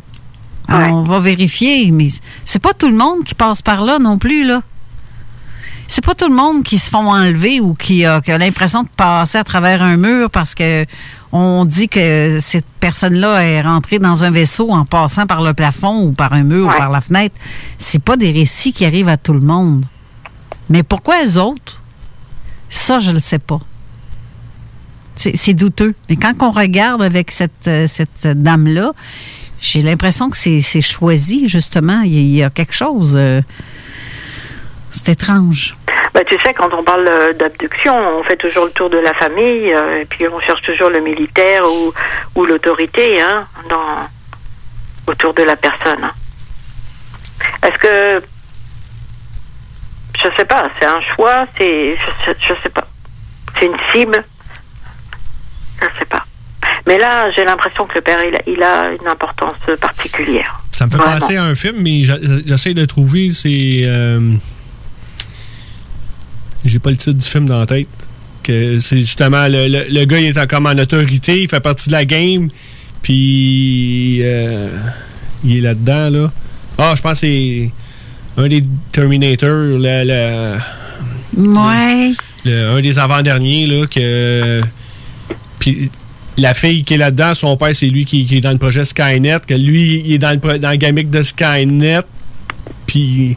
[0.69, 2.07] On va vérifier, mais
[2.45, 4.63] c'est pas tout le monde qui passe par là non plus, là.
[5.87, 8.83] C'est pas tout le monde qui se font enlever ou qui a, qui a l'impression
[8.85, 10.87] de passer à travers un mur parce que
[11.37, 16.05] on dit que cette personne-là est rentrée dans un vaisseau en passant par le plafond
[16.05, 17.35] ou par un mur ou par la fenêtre.
[17.77, 19.85] C'est pas des récits qui arrivent à tout le monde.
[20.71, 21.83] Mais pourquoi les autres?
[22.71, 23.59] Ça, je le sais pas.
[25.17, 25.95] C'est douteux.
[26.09, 28.93] Mais quand on regarde avec cette, euh, cette dame-là,
[29.61, 32.01] j'ai l'impression que c'est choisi, justement.
[32.03, 33.15] Il y, a- il y a quelque chose.
[33.17, 33.41] euh,
[34.91, 35.77] c'est étrange.
[36.15, 39.13] Bah, tu sais, quand on parle euh, d'abduction, on fait toujours le tour de la
[39.15, 41.93] famille, euh, et puis on cherche toujours le militaire ou,
[42.37, 44.09] ou l'autorité hein, dans,
[45.13, 46.09] autour de la personne.
[47.65, 48.25] Est-ce que.
[50.17, 51.97] Je sais pas, c'est un choix, c'est.
[51.97, 52.87] Je, sais- je sais pas.
[53.59, 54.25] C'est une cible.
[55.81, 56.25] Je sais pas.
[56.87, 60.61] Mais là, j'ai l'impression que le père, il a, il a une importance particulière.
[60.71, 61.19] Ça me fait Vraiment.
[61.19, 62.03] penser à un film, mais
[62.47, 63.31] j'essaie de trouver.
[63.31, 63.83] C'est.
[63.85, 64.21] euh,
[66.65, 67.89] J'ai pas le titre du film dans la tête.
[68.43, 71.89] Que c'est justement le, le- le gars, il est comme en autorité, il fait partie
[71.89, 72.51] de la game,
[73.01, 74.69] puis euh,
[75.45, 76.33] il est là-dedans, là.
[76.77, 77.71] Ah, je pense que c'est
[78.37, 78.63] un des
[78.93, 80.59] Terminator, le- le-
[81.37, 82.13] Ouais.
[82.45, 84.61] le- un des avant-derniers, là, que.
[85.59, 85.91] Puis
[86.37, 88.85] la fille qui est là-dedans, son père, c'est lui qui, qui est dans le projet
[88.85, 92.01] Skynet, que lui, il est dans le, dans le gamic de Skynet.
[92.87, 93.37] Puis.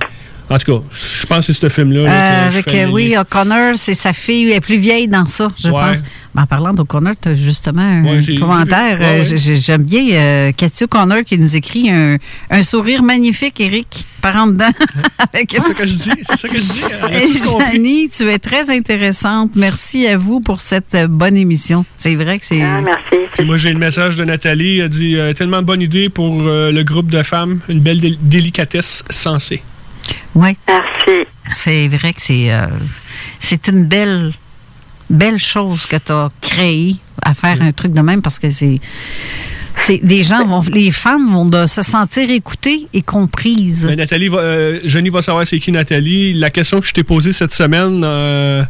[0.50, 2.10] En tout cas, je pense que c'est ce film-là.
[2.10, 3.16] Euh, avec, euh, oui.
[3.18, 5.74] O'Connor, c'est sa fille, elle est plus vieille dans ça, je Ouais.
[5.74, 5.98] pense.
[6.34, 8.98] Ben, en parlant d'O'Connor, tu as justement un Ouais, commentaire.
[9.00, 12.16] Ouais, Euh, J'aime bien euh, Cathy O'Connor qui nous écrit un,
[12.50, 14.70] un sourire magnifique, Eric, par en dedans.
[15.34, 16.12] Avec- C'est ça que je dis.
[16.24, 16.84] C'est ça que je dis.
[17.72, 19.52] Janie, tu es très intéressante.
[19.56, 21.86] Merci à vous pour cette bonne émission.
[21.98, 22.62] C'est vrai que c'est.
[22.62, 23.26] Ah, merci.
[23.34, 24.80] Puis moi, j'ai le message de Nathalie.
[24.80, 27.60] Elle dit euh, tellement de bonne idée pour euh, le groupe de femmes.
[27.68, 29.62] Une belle dé- délicatesse sensée.
[30.36, 30.58] Oui.
[30.68, 31.28] Merci.
[31.52, 32.68] C'est vrai que c'est euh,
[33.40, 34.34] c'est une belle
[35.10, 38.80] belle chose que tu as créée à faire un truc de même parce que c'est
[39.76, 43.86] c'est des gens vont les femmes vont de se sentir écoutées et comprises.
[43.96, 46.34] Nathalie, va, euh, Johnny va savoir c'est qui Nathalie.
[46.34, 48.64] La question que je t'ai posée cette semaine, euh,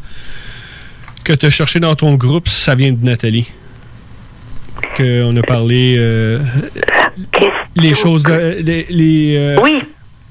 [1.23, 3.49] que tu as cherché dans ton groupe, ça vient de Nathalie.
[4.95, 6.39] qu'on a parlé euh,
[7.75, 9.79] les choses de les, les, euh, Oui.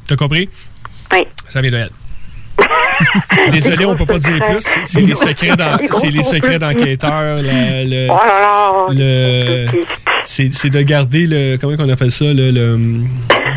[0.07, 0.49] T'as compris?
[1.13, 1.25] Oui.
[1.49, 1.91] Ça vient de elle.
[3.51, 4.65] Désolé, on peut pas dire plus.
[4.85, 5.51] C'est les secrets
[6.01, 7.39] c'est les secrets d'enquêteurs.
[7.43, 8.95] le- Oh là là.
[8.95, 9.67] le-
[10.25, 12.81] c'est c'est de garder le comment on appelle ça le, le,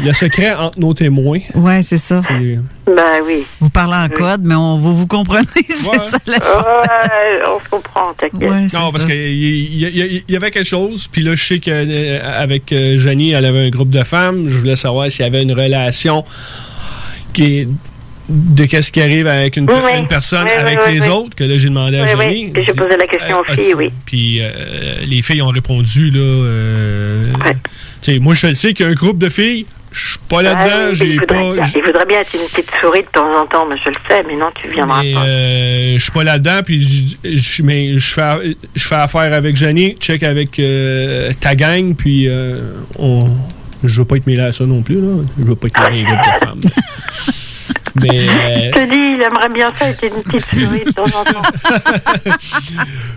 [0.03, 1.39] le secret entre nos témoins.
[1.55, 2.21] Ouais, c'est ça.
[2.29, 3.45] Ben oui.
[3.61, 7.69] Vous parlez en code, mais on, vous, vous comprenez, c'est ça la Ouais, on se
[7.69, 8.49] comprend, t'inquiète.
[8.49, 11.43] Ouais, c'est Non, parce qu'il y, y- y- y avait quelque chose, puis là, je
[11.43, 14.49] sais qu'avec Janie, elle avait un groupe de femmes.
[14.49, 16.23] Je voulais savoir s'il y avait une relation
[17.33, 17.67] qui est
[18.31, 21.43] de qu'est-ce qui arrive avec une, Oui, une personne oui, avec oui, les autres, que
[21.43, 23.89] là, j'ai demandé à puis j'ai posé la question aux Euh, filles, oui.
[24.05, 24.49] Puis euh,
[25.07, 26.19] les filles ont répondu, là.
[26.19, 27.25] euh,
[28.03, 29.65] tu sais, moi, je le sais qu'il y a un groupe de filles.
[29.91, 31.33] Je suis pas là-dedans, Ah, j'ai pas.
[31.33, 33.95] bien, il voudrait bien être une petite souris de temps en temps, mais je le
[34.07, 35.23] sais, mais non, tu viendras Mais, pas.
[35.25, 39.55] euh, je suis pas là-dedans, puis je, je- mais je fais, je fais affaire avec
[39.55, 43.27] Jenny, check avec euh, ta gang, puis euh, on,
[43.83, 45.23] je veux pas être mêlé à ça non plus, là.
[45.41, 46.61] Je veux pas être mêlé à un groupe de femmes.
[47.95, 51.03] mais, euh, Je te dis, il aimerait bien ça, être une petite souris de temps
[51.05, 52.31] en temps.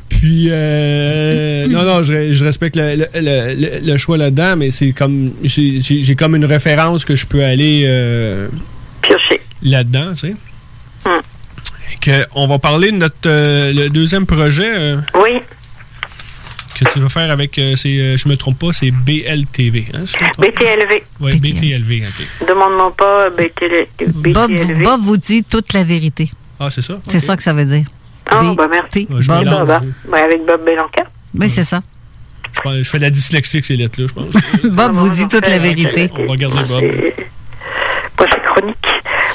[0.09, 4.93] puis, euh, non, non, je, je respecte le, le- le- le choix là-dedans, mais c'est
[4.93, 8.49] comme, j'ai comme une référence que je peux aller euh,
[9.03, 10.35] piocher là-dedans, tu sais.
[11.07, 11.21] Hum.
[12.01, 14.67] Que on va parler de notre euh, le deuxième projet.
[14.73, 15.41] euh, Oui.
[16.85, 19.87] Que tu vas faire avec, euh, c'est, euh, je me trompe pas, c'est BLTV.
[19.95, 20.05] Hein?
[20.39, 21.03] BTLV.
[21.21, 22.49] Ouais, BTLV, ok.
[22.49, 23.87] Demande-moi pas BTL,
[24.33, 24.85] Bob, BTLV.
[24.85, 26.31] Bob vous dit toute la vérité.
[26.61, 26.99] Ah, c'est ça?
[27.09, 27.85] C'est ça que ça veut dire.
[28.31, 29.07] Ah, bah merci.
[29.09, 29.21] Bob.
[30.09, 31.05] Ouais, avec Bob Belanca.
[31.35, 31.81] Oui, c'est ça.
[32.55, 34.33] Je, pense- je fais de la dyslexie avec ces lettres-là, je pense.
[34.65, 36.11] Bob vous dit toute la vérité.
[36.17, 36.85] On va regarder Bob.
[38.17, 38.77] Pas chronique.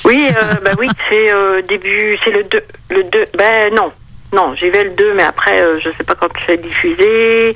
[0.05, 2.61] Oui, euh, bah oui, c'est euh, début, c'est le 2.
[2.91, 3.91] Le 2, ben non.
[4.33, 7.55] Non, j'y vais le 2, mais après, euh, je sais pas quand c'est diffusé.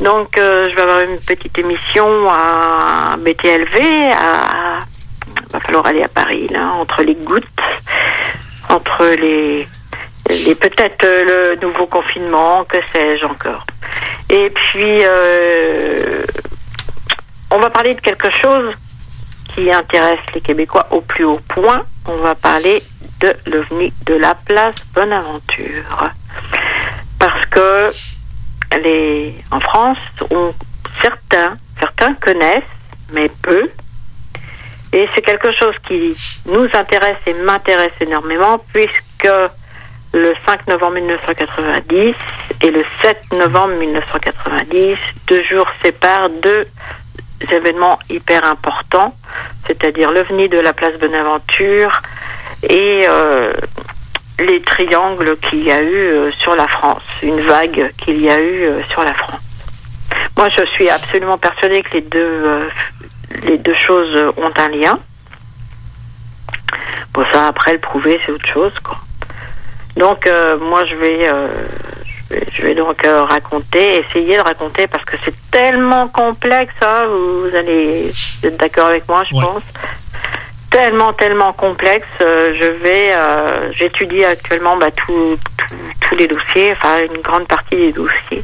[0.00, 4.12] Donc, euh, je vais avoir une petite émission à BTLV.
[4.12, 4.84] À...
[5.52, 7.44] va falloir aller à Paris, là, entre les gouttes,
[8.68, 9.66] entre les,
[10.54, 13.66] peut-être euh, le nouveau confinement, que sais-je encore.
[14.30, 15.02] Et puis,
[17.50, 18.72] on va parler de quelque chose
[19.52, 21.82] qui intéresse les Québécois au plus haut point.
[22.06, 22.82] On va parler
[23.46, 26.10] l'OVNI de la place Bonaventure.
[27.18, 27.90] Parce que
[29.50, 29.98] en France,
[30.30, 30.52] on,
[31.00, 32.62] certains, certains connaissent,
[33.12, 33.70] mais peu.
[34.92, 36.14] Et c'est quelque chose qui
[36.46, 39.28] nous intéresse et m'intéresse énormément puisque
[40.12, 42.14] le 5 novembre 1990
[42.62, 44.96] et le 7 novembre 1990,
[45.26, 46.66] deux jours séparent deux
[47.50, 49.14] événements hyper importants,
[49.66, 52.00] c'est-à-dire l'OVNI de la place Bonaventure
[52.68, 53.52] et euh,
[54.38, 58.40] les triangles qu'il y a eu euh, sur la France, une vague qu'il y a
[58.40, 59.40] eu euh, sur la France.
[60.36, 62.68] Moi, je suis absolument persuadée que les deux,
[63.44, 64.98] les deux choses ont un lien.
[67.12, 68.98] Bon, ça, après, le prouver, c'est autre chose, quoi.
[69.96, 71.48] Donc, euh, moi, je vais, euh,
[72.04, 76.74] je vais, je vais donc euh, raconter, essayer de raconter, parce que c'est tellement complexe,
[76.82, 78.10] hein, vous, vous allez
[78.42, 79.62] être d'accord avec moi, je pense.
[80.74, 82.08] Tellement, tellement complexe.
[82.20, 85.38] euh, je vais, euh, j'étudie actuellement bah, tous
[86.18, 88.42] les dossiers, enfin une grande partie des dossiers.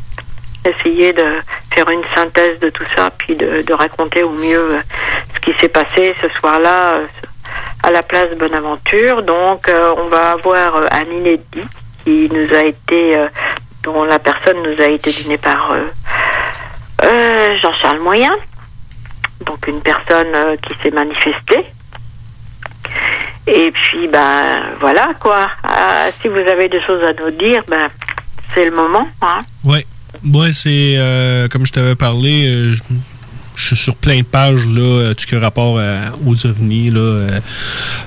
[0.64, 1.24] Essayer de
[1.72, 4.80] faire une synthèse de tout ça, puis de, raconter au mieux euh,
[5.34, 7.00] ce qui s'est passé ce soir-là
[7.82, 9.24] à la place Bonaventure.
[9.24, 11.66] Donc, on va avoir un inédit
[12.04, 13.26] qui nous a été,
[13.82, 15.74] dont la personne nous a été donnée par
[17.60, 18.36] Jean-Charles Moyen.
[19.46, 21.66] Donc, une personne qui s'est manifestée.
[23.46, 25.48] Et puis, ben, voilà, quoi.
[25.64, 27.88] Ah, si vous avez des choses à nous dire, ben,
[28.54, 29.40] c'est le moment, hein.
[29.64, 29.86] Ouais.
[30.22, 32.74] Moi, c'est euh, comme je t'avais parlé, euh,
[33.60, 36.46] je suis sur plein de pages là, euh, tout ce qui a rapport euh, aux
[36.46, 36.90] ovnis.
[36.90, 37.40] Là, euh,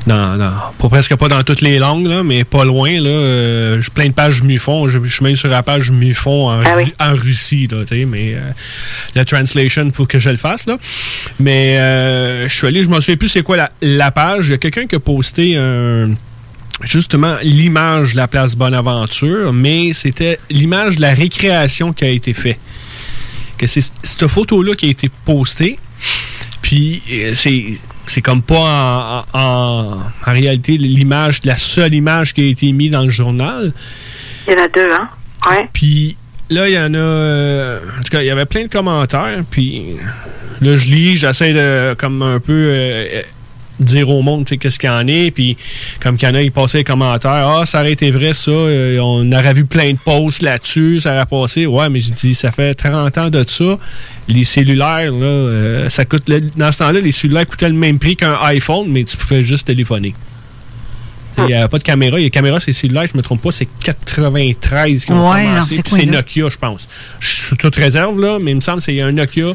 [0.08, 2.92] dans, dans- pas presque pas dans toutes les langues, là, mais pas loin.
[3.00, 4.88] Là, euh, j'ai plein de pages MUFON.
[4.90, 7.68] Je, je suis même sur la page MUFON en, Ru- en Russie.
[7.72, 8.36] Là, tu sais, mais
[9.16, 10.66] la translation, il faut que je le fasse.
[10.66, 10.78] Là.
[11.40, 11.76] Mais
[12.48, 14.48] je suis allé, je m'en souviens plus c'est quoi la, la page.
[14.48, 16.10] Il y a quelqu'un qui a posté un
[16.84, 22.34] justement l'image de la place Bonaventure, mais c'était l'image de la récréation qui a été
[22.34, 22.58] faite.
[23.64, 25.78] Que c'est cette photo-là qui a été postée,
[26.62, 32.42] puis euh, c'est c'est comme pas en, en- en réalité l'image, la seule image qui
[32.42, 33.74] a été mise dans le journal.
[34.48, 35.10] Il y en a deux, hein?
[35.50, 35.70] Ouais.
[35.72, 36.18] Puis
[36.50, 36.98] là, il y en a.
[36.98, 39.44] euh, en tout cas, il y avait plein de commentaires.
[39.50, 39.96] Puis
[40.62, 43.22] là, je lis, j'essaie de, comme un peu, euh,
[43.84, 45.32] dire au monde qu'est-ce qu'il y en est.
[45.32, 45.58] Puis
[46.02, 47.32] comme qu'il y en a, ils passaient les commentaires.
[47.60, 48.52] Ah, ça aurait été vrai, ça.
[48.52, 51.00] euh, on aurait vu plein de posts là-dessus.
[51.02, 51.66] Ça aurait passé.
[51.66, 53.78] Ouais, mais je dis, ça fait 30 ans de ça.
[54.28, 56.30] Les cellulaires, là, euh, ça coûte.
[56.30, 59.44] le- dans ce temps-là, les cellulaires coûtaient le même prix qu'un iPhone, mais tu pouvais
[59.44, 60.14] juste téléphoner.
[61.40, 62.18] Il n'y avait pas de caméra.
[62.18, 65.82] Les caméras, c'est cellulaires, je me trompe pas, c'est 93 qui ont Ouais, commencé.
[65.84, 66.06] C'est.
[66.06, 66.88] Nokia, je pense.
[67.20, 69.54] Je suis toute réserve, là, mais il me semble que c'est un Nokia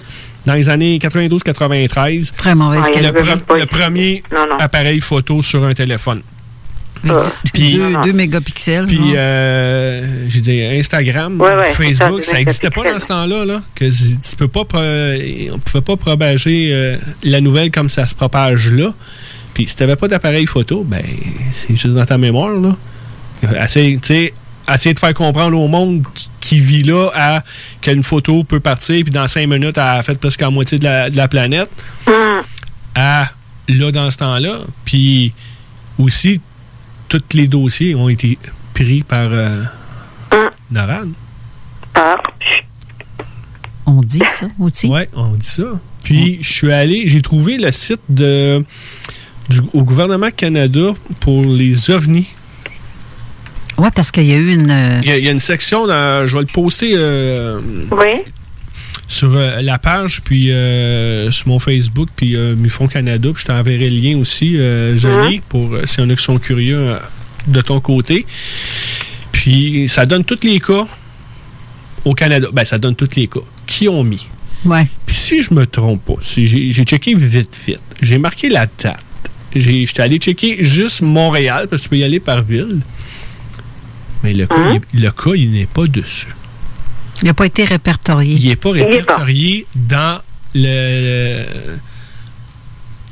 [0.48, 2.32] dans les années 92-93.
[2.36, 3.20] Très mauvaise le, qualité.
[3.20, 4.22] pre- le premier
[4.58, 6.22] appareil photo sur un téléphone.
[7.54, 8.86] Puis, deux, deux mégapixels.
[8.86, 13.62] puis euh, j'ai dit Instagram, Ouais, ouais, Facebook, ça n'existait pas dans ce temps-là, là,
[13.76, 18.04] que z- tu peux pas, pro- on pouvait pas propager euh, la nouvelle comme ça
[18.06, 18.92] se propage là.
[19.54, 21.02] Puis si t'avais pas d'appareil photo, ben
[21.52, 22.76] c'est juste dans ta mémoire là.
[23.64, 24.34] Essaye, tu sais,
[24.72, 26.02] essayer de faire comprendre au monde
[26.40, 27.42] qui vit là à
[27.80, 30.84] qu'une photo peut partir puis dans cinq minutes elle a fait presque la moitié de
[30.84, 31.70] la, de la planète
[32.94, 33.30] à
[33.68, 34.58] là dans ce temps-là.
[34.84, 35.32] Puis
[35.98, 36.40] aussi
[37.08, 38.38] tous les dossiers ont été
[38.74, 39.64] pris par euh,
[40.70, 41.08] NORAD.
[43.86, 44.88] On dit ça aussi.
[44.88, 45.80] Oui, on dit ça.
[46.04, 48.64] Puis, je suis allé, j'ai trouvé le site de,
[49.48, 52.28] du, au gouvernement Canada pour les ovnis.
[53.78, 54.70] Oui, parce qu'il y a eu une.
[54.70, 57.60] euh, Il y, a, il y a une section, dans- je vais le poster euh,
[59.06, 63.46] sur euh, la page, puis euh, sur mon Facebook, puis euh, Mufon Canada, puis je
[63.46, 66.76] t'enverrai le lien aussi, euh, Johnny, pour euh, s'il y en a qui sont curieux
[66.78, 66.98] euh,
[67.46, 68.26] de ton côté.
[69.32, 70.86] Puis, ça donne tous les cas
[72.04, 72.48] au Canada.
[72.52, 73.40] Ben, ça donne tous les cas.
[73.66, 74.28] Qui ont mis?
[74.64, 74.86] Ouais.
[75.06, 78.66] Puis si je me trompe pas, si j'ai j'ai checké vite vite, j'ai marqué la
[78.66, 78.98] date.
[79.54, 82.80] J'ai- J'étais allé checker juste Montréal, parce que tu peux y aller par ville.
[84.22, 84.78] Mais le cas, Hein?
[84.92, 86.28] il est- le cas, il n'est pas dessus.
[87.22, 88.34] Il n'a pas été répertorié.
[88.34, 90.20] Il n'est pas répertorié dans
[90.54, 91.44] le.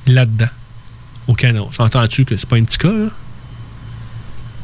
[0.07, 0.47] là-dedans.
[1.27, 1.71] Au canon.
[1.73, 3.09] S'entends-tu que c'est pas un petit cas, là?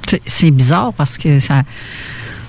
[0.07, 1.63] C'est- C'est bizarre parce que ça.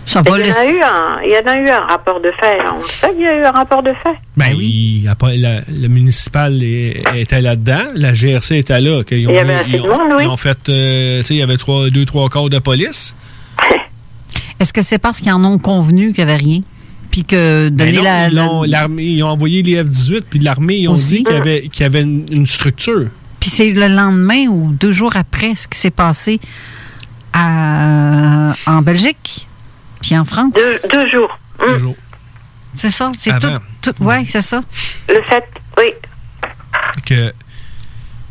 [0.06, 2.30] Ça Il y, en a eu un, il y en a eu un rapport de
[2.38, 2.58] fait.
[2.76, 4.16] On sait qu'il y a eu un rapport de fait.
[4.36, 9.04] Ben, il y a pas, la, le municipal est- était là-dedans, la GRC était là.
[9.06, 10.24] qu'ils ont Il y avait mis- assez ils de ont- monde, oui.
[10.26, 13.16] ils ont fait, euh, tu sais, il y avait trois, deux, trois corps de police.
[14.64, 16.62] Est-ce que c'est parce qu'ils en ont convenu qu'il n'y avait rien?
[17.12, 18.28] Puis que Ben donner non, la.
[18.30, 21.18] ils, la- ont, l'armée- ils ont envoyé les F-18, puis l'armée, ils ont Aussi.
[21.18, 23.10] dit qu'il y avait, qu'il y avait une, une structure.
[23.42, 26.40] Puis c'est le lendemain ou deux jours après ce qui s'est passé
[27.34, 29.48] à- en Belgique,
[30.02, 30.54] puis en France.
[30.54, 31.38] Deux, deux jours.
[31.60, 31.96] Deux jours.
[32.74, 33.46] C'est ça, c'est tout.
[33.48, 33.60] Avant.
[33.82, 34.62] tout oui, c'est ça.
[35.10, 35.44] Le fait,
[35.78, 35.92] oui.
[37.06, 37.34] que,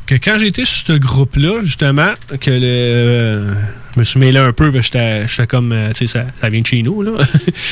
[0.06, 2.62] que quand j'étais sur ce groupe-là, justement, que le.
[2.64, 3.54] euh,
[3.94, 5.72] je me suis mêlé un peu, parce que j'étais- comme.
[5.72, 7.12] euh, tu sais, ça, ça vient de chez nous, là.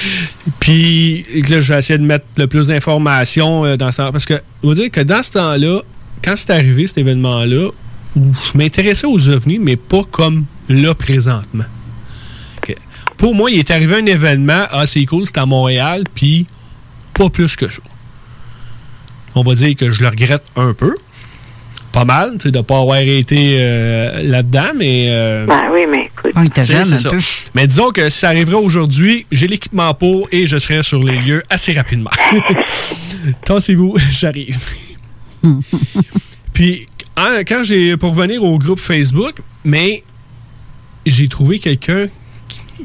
[0.61, 4.40] Puis là, j'ai essayé de mettre le plus d'informations euh, dans ce temps Parce que,
[4.62, 5.81] va dire que dans ce temps-là,
[6.23, 7.70] quand c'est arrivé, cet événement-là,
[8.16, 11.65] je m'intéressais aux ovnis, mais pas comme là présentement.
[13.16, 16.47] Pour moi, il est arrivé un événement, ah, c'est cool, c'est à Montréal, puis
[17.12, 17.82] pas plus que ça
[19.35, 20.94] on va dire que je le regrette un peu.
[21.93, 25.07] Pas mal, tu sais, de ne pas avoir été euh, là-dedans, mais.
[25.11, 26.31] euh, Ben oui, mais écoute.
[26.37, 27.11] Ah, était jeune un ça.
[27.11, 27.19] peu.
[27.55, 31.17] Mais disons que si ça arriverait aujourd'hui, j'ai l'équipement pour et je serai sur les
[31.21, 32.11] lieux assez rapidement.
[33.45, 34.57] Tassez-vous, j'arrive.
[36.53, 36.87] Puis,
[37.17, 37.97] hein, quand j'ai.
[37.97, 39.35] Pour revenir au groupe Facebook,
[39.65, 40.05] mais
[41.07, 42.07] j'ai trouvé quelqu'un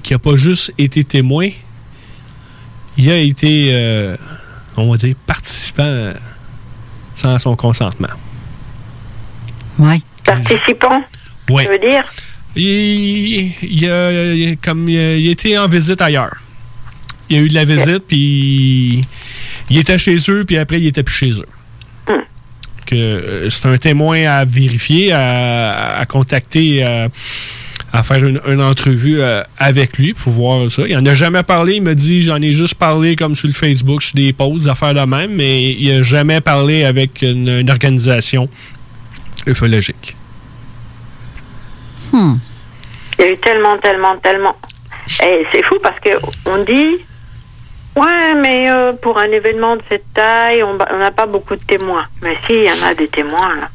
[0.02, 1.50] qui n'a pas juste été témoin,
[2.98, 4.16] il a été, euh,
[4.78, 6.14] on va dire, participant
[7.14, 8.08] sans son consentement.
[9.80, 10.02] Oui.
[10.24, 11.02] Participant,
[11.50, 11.64] Oui.
[11.66, 12.04] tu veux dire?
[12.56, 16.36] Il, il a, il a- comme, il été en visite ailleurs.
[17.30, 19.02] Il a eu de la visite, puis
[19.70, 21.46] il était chez eux, puis après, il était plus chez eux.
[22.86, 27.08] Que euh, c'est un témoin à vérifier, à, à contacter, à,
[27.92, 30.84] à faire une, une entrevue euh, avec lui pour voir ça.
[30.88, 31.78] Il en a jamais parlé.
[31.78, 34.68] Il m'a dit, j'en ai juste parlé comme sur le Facebook, sur des posts, des
[34.70, 38.48] affaires de même, mais il a jamais parlé avec une, une organisation
[39.46, 40.16] ufologique.
[42.12, 42.36] Hmm.
[43.18, 44.56] Il y a eu tellement, tellement, tellement.
[45.24, 46.10] Et c'est fou parce que
[46.46, 46.98] on dit,
[47.96, 52.06] ouais, mais euh, pour un événement de cette taille, on n'a pas beaucoup de témoins.
[52.22, 53.70] Mais si, il y en a des témoins, là.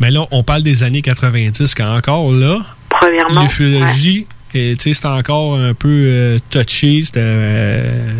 [0.00, 2.58] Mais là, on parle des années 90, quand encore là,
[2.88, 3.42] Premièrement.
[3.42, 6.38] l'ufologie, sais, c'était encore un peu euh.
[6.50, 7.12] C'était.
[7.16, 8.12] euh,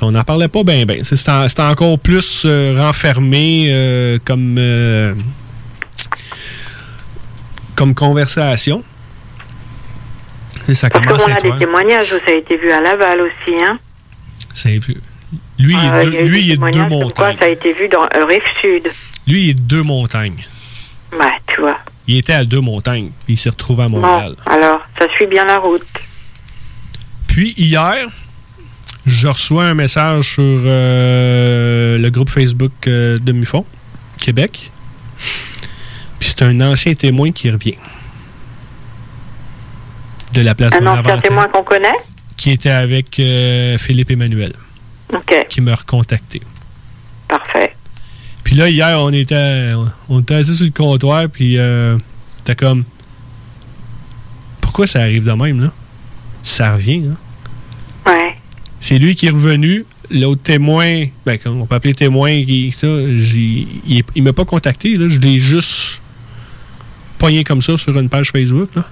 [0.00, 0.98] on n'en parlait pas bien, bien.
[1.02, 4.58] C'était encore plus euh, renfermé euh, comme.
[7.78, 8.82] Comme conversation.
[10.68, 13.20] Et ça Parce commence à a des témoignages où ça a été vu à Laval
[13.22, 13.78] aussi, hein.
[14.52, 14.78] C'est-
[15.58, 17.36] Lui, il est Euh, deux- il y a lui, il deux montagnes.
[17.38, 18.90] ça a été vu dans Rive Sud.
[19.26, 20.44] Lui, il est de deux montagnes.
[21.12, 21.78] Ouais, tu tu vois.
[22.06, 24.34] Il était à Deux-Montagnes, puis il s'est retrouvé à Montréal.
[24.46, 25.82] Bon, alors, ça suit bien la route.
[27.26, 28.06] Puis hier,
[29.06, 33.64] je reçois un message sur euh, le groupe Facebook euh, de Mufon,
[34.20, 34.70] Québec.
[36.18, 37.76] Puis c'est un ancien témoin qui revient.
[40.32, 41.88] De la place Un ancien témoin qu'on connaît?
[42.36, 44.52] Qui était avec euh, Philippe Emmanuel.
[45.12, 45.46] OK.
[45.48, 46.42] Qui m'a recontacté.
[47.26, 47.74] Parfait.
[48.44, 49.72] Puis là, hier, on était,
[50.08, 51.98] on était assis sur le comptoir, puis euh,
[52.44, 52.84] t'as comme.
[54.60, 55.72] Pourquoi ça arrive de même, là?
[56.42, 58.12] Ça revient, là.
[58.12, 58.36] Ouais.
[58.80, 59.84] C'est lui qui est revenu.
[60.10, 65.06] L'autre témoin, ben, on peut appeler témoin, qui, ça, il, il m'a pas contacté, là.
[65.08, 66.00] Je l'ai juste
[67.18, 68.84] pogné comme ça sur une page Facebook, là.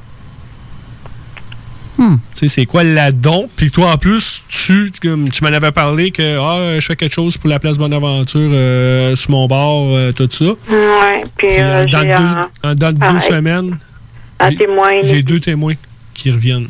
[1.98, 2.16] Hmm.
[2.34, 3.48] Tu sais, c'est quoi l'adon?
[3.56, 7.14] Puis toi, en plus, tu, comme tu m'en avais parlé que ah, je fais quelque
[7.14, 10.44] chose pour la place Bonaventure euh, sur mon bord, euh, tout ça.
[10.44, 10.56] Ouais.
[11.36, 13.78] Puis, Puis, euh, euh, dans j'ai deux, un, dans deux semaines,
[15.04, 15.74] j'ai deux témoins
[16.12, 16.68] qui reviennent.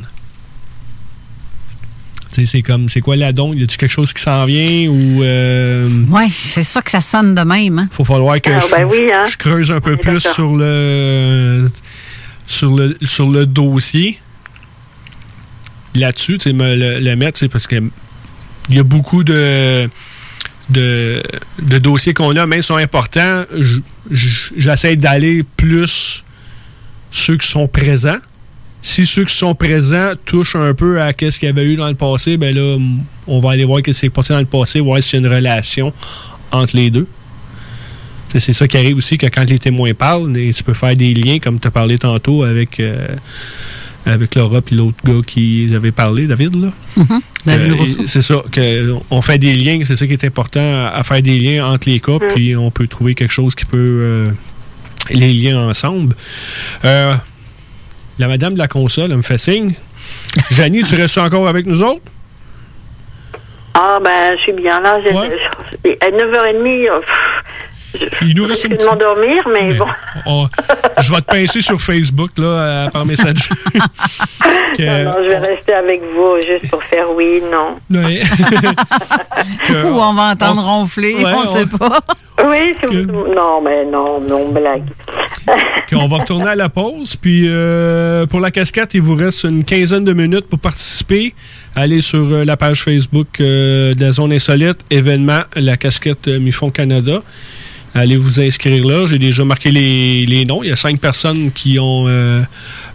[2.44, 3.54] C'est comme, c'est quoi l'adon?
[3.54, 5.22] Y a-tu quelque chose qui s'en vient ou.
[5.22, 7.78] Euh, Oui, c'est ça que ça sonne de même.
[7.78, 7.88] Hein?
[7.90, 9.24] faut falloir que Ah, je, ben oui, hein.
[9.30, 11.70] je creuse un peu plus sur le,
[12.46, 14.18] sur le sur le dossier
[15.94, 17.76] là-dessus, tu sais, me le, le mettre, c'est parce que
[18.68, 19.88] il y a beaucoup de
[20.68, 21.22] de,
[21.62, 23.44] de dossiers qu'on a, même sont importants,
[24.56, 26.24] j'essaie d'aller plus
[27.12, 28.18] ceux qui sont présents.
[28.86, 31.88] Si ceux qui sont présents touchent un peu à ce qu'il y avait eu dans
[31.88, 32.78] le passé, ben là,
[33.26, 35.26] on va aller voir ce qui s'est passé dans le passé, voir s'il y a
[35.26, 35.92] une relation
[36.52, 37.08] entre les deux.
[38.28, 40.94] C'est c'est ça qui arrive aussi que quand les témoins parlent, et tu peux faire
[40.94, 43.08] des liens, comme tu as parlé tantôt avec, euh,
[44.06, 46.54] avec Laura et l'autre gars qui avait parlé, David.
[46.54, 46.72] Là.
[46.96, 47.20] Mhm.
[47.44, 51.02] David Euh, c'est ça, que on fait des liens, c'est ça qui est important, à,
[51.02, 54.30] faire des liens entre les cas, puis on peut trouver quelque chose qui peut euh,
[55.10, 56.14] les liens ensemble.
[56.84, 57.16] Euh,
[58.18, 59.74] la madame de la console, elle me fait signe.
[60.50, 62.00] Janie, tu restes encore avec nous autres?
[63.74, 64.98] Ah, ben, je suis bien là.
[65.02, 67.08] Je- À 9h30, euh, pff,
[68.22, 69.86] Il nous je reste une de m'endormir, mais bon.
[70.26, 70.48] On-
[71.00, 73.48] je vais te pincer sur Facebook là, euh, par message.
[74.76, 77.76] Que- Non, non, je vais rester avec vous juste pour faire oui, non.
[77.98, 78.20] Ouais.
[79.66, 81.98] Que- Ou on va entendre ronfler, Ouais, on on- sait pas.
[82.46, 84.84] Oui, c'est Non, mais non, non, blague.
[85.88, 87.16] qu'on va retourner à la pause.
[87.16, 91.34] Puis euh, pour la casquette, il vous reste une quinzaine de minutes pour participer.
[91.74, 96.38] Allez sur euh, la page Facebook euh, de la Zone Insolite, événement, la casquette euh,
[96.38, 97.22] Mifon Canada.
[97.96, 99.06] Allez vous inscrire là.
[99.06, 100.62] J'ai déjà marqué les, les noms.
[100.62, 102.42] Il y a cinq personnes qui ont euh,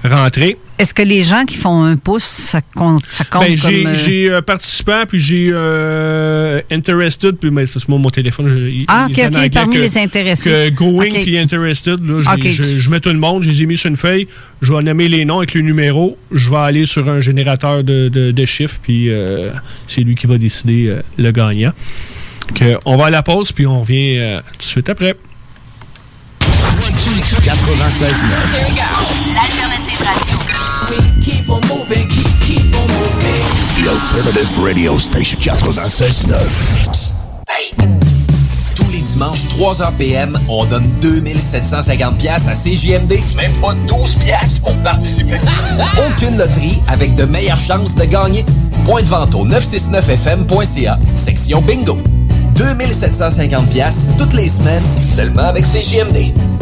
[0.04, 0.58] rentré.
[0.80, 3.96] Est-ce que les gens qui font un pouce, ça compte, ça compte Ben, j'ai euh,
[3.96, 8.50] j'ai, euh, participant, puis j'ai euh, interested, puis ben, c'est parce que moi, mon téléphone,
[8.50, 10.50] je- il- Ah, ok, ok, parmi que- les intéressés.
[10.50, 13.78] Que going puis interested, là, je, je mets tout le monde, je les ai mis
[13.78, 14.28] sur une feuille,
[14.64, 18.10] je vais nommer les noms avec le numéro, je vais aller sur un générateur de,
[18.10, 19.10] de- de chiffres, puis
[19.88, 21.74] c'est lui qui va décider le gagnant.
[22.56, 25.16] Que on va à la pause, puis on revient euh, tout de suite après.
[27.44, 28.26] 96
[29.34, 30.38] L'alternative radio.
[31.24, 33.46] Keep on moving, keep, keep on moving.
[33.76, 36.28] The Alternative Radio Station 96
[38.76, 43.14] Tous les dimanches, 3h PM, on donne 2750 pièces à CJMD.
[43.36, 45.38] Même pas 12 pièces pour participer.
[46.08, 48.46] Aucune loterie avec de meilleures chances de gagner.
[48.86, 51.98] Point de vente au 969fm.ca, section bingo.
[52.56, 56.51] 2750 pièces toutes les semaines, seulement avec CJMD.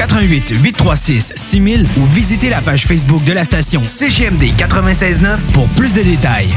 [0.00, 5.92] 88 836 6000 ou visitez la page Facebook de la station CGMD 969 pour plus
[5.92, 6.56] de détails.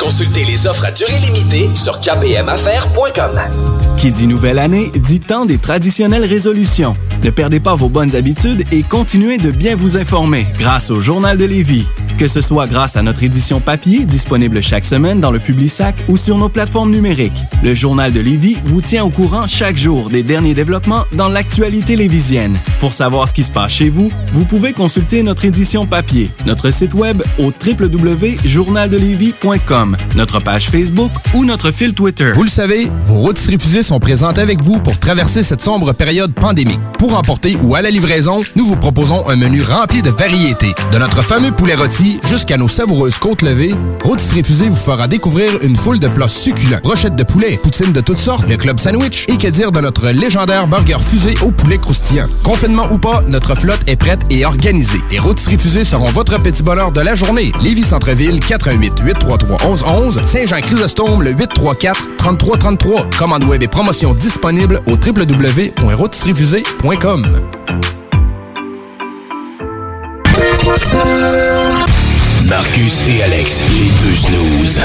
[0.00, 3.38] Consultez les offres à durée limitée sur kbmaffaires.com.
[3.98, 6.96] Qui dit nouvelle année dit temps des traditionnelles résolutions.
[7.22, 11.36] Ne perdez pas vos bonnes habitudes et continuez de bien vous informer grâce au Journal
[11.36, 11.84] de Lévis.
[12.20, 16.18] Que ce soit grâce à notre édition papier, disponible chaque semaine dans le Publisac ou
[16.18, 20.22] sur nos plateformes numériques, le Journal de Lévis vous tient au courant chaque jour des
[20.22, 22.58] derniers développements dans l'actualité lévisienne.
[22.78, 26.70] Pour savoir ce qui se passe chez vous, vous pouvez consulter notre édition papier, notre
[26.70, 32.32] site web au www.journaldelévis.com, notre page Facebook ou notre fil Twitter.
[32.34, 36.34] Vous le savez, vos routes refusées sont présentes avec vous pour traverser cette sombre période
[36.34, 36.80] pandémique.
[36.98, 40.74] Pour emporter ou à la livraison, nous vous proposons un menu rempli de variétés.
[40.92, 45.52] De notre fameux poulet rôti jusqu'à nos savoureuses côtes levées, Rôtisserie Fusée vous fera découvrir
[45.62, 46.80] une foule de plats succulents.
[46.82, 50.08] Brochettes de poulet, poutines de toutes sortes, le club sandwich et que dire de notre
[50.08, 52.26] légendaire burger fusée au poulet croustillant.
[52.42, 55.00] Confinement ou pas, notre flotte est prête et organisée.
[55.10, 57.52] Les Rôtisseries Fusées seront votre petit bonheur de la journée.
[57.60, 63.10] Lévis Centreville, 418 833 1111 Saint-Jean-Chrysostome, le 834 3333.
[63.18, 67.26] Commande web et promotion disponible au www.rôtisseriefusée.com.
[72.50, 74.80] Marcus et Alex, les deux snooze.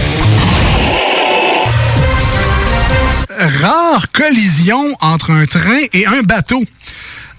[3.60, 6.64] Rare collision entre un train et un bateau.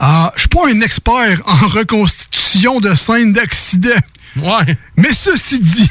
[0.01, 3.91] Ah, je suis pas un expert en reconstitution de scènes d'accident.
[4.35, 4.77] Ouais.
[4.97, 5.89] Mais ceci dit,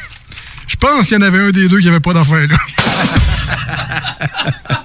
[0.68, 2.58] je pense qu'il y en avait un des deux qui avait pas d'affaire là.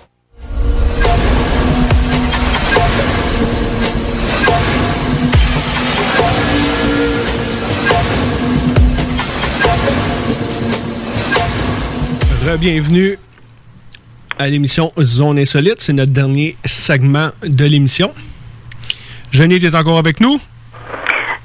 [12.41, 13.19] Bienvenue
[14.39, 15.79] à l'émission Zone Insolite.
[15.79, 18.11] C'est notre dernier segment de l'émission.
[19.31, 20.39] Jeannie, est encore avec nous?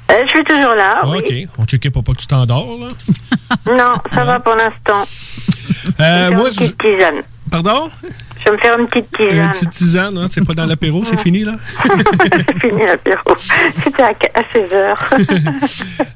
[0.09, 1.01] Euh, je suis toujours là.
[1.03, 1.19] Ah, oui.
[1.19, 1.49] OK.
[1.59, 2.87] On checkait pour pas que tu t'endors, là.
[3.67, 5.07] Non, ça va pour l'instant.
[5.99, 7.21] Euh, Je moi, tisane.
[7.51, 7.91] Pardon?
[8.47, 9.49] Je vais me faire une petite Une tisane.
[9.51, 10.27] petite tisane, hein?
[10.31, 11.55] C'est pas dans l'apéro, c'est fini, là?
[11.83, 13.35] C'est fini l'apéro.
[13.83, 15.09] C'était à, à 16 heures.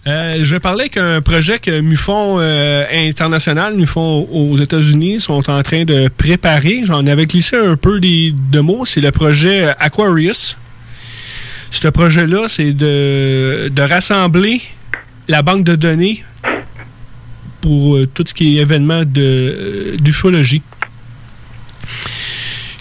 [0.07, 5.61] Euh, je vais parler qu'un projet que MUFON euh, International, MUFON aux États-Unis, sont en
[5.61, 6.81] train de préparer.
[6.85, 8.83] J'en avais glissé un peu des, de mots.
[8.85, 10.57] C'est le projet Aquarius.
[11.69, 14.61] Ce projet-là, c'est de, de rassembler
[15.27, 16.23] la banque de données
[17.61, 20.63] pour euh, tout ce qui est événement de, euh, d'ufologie.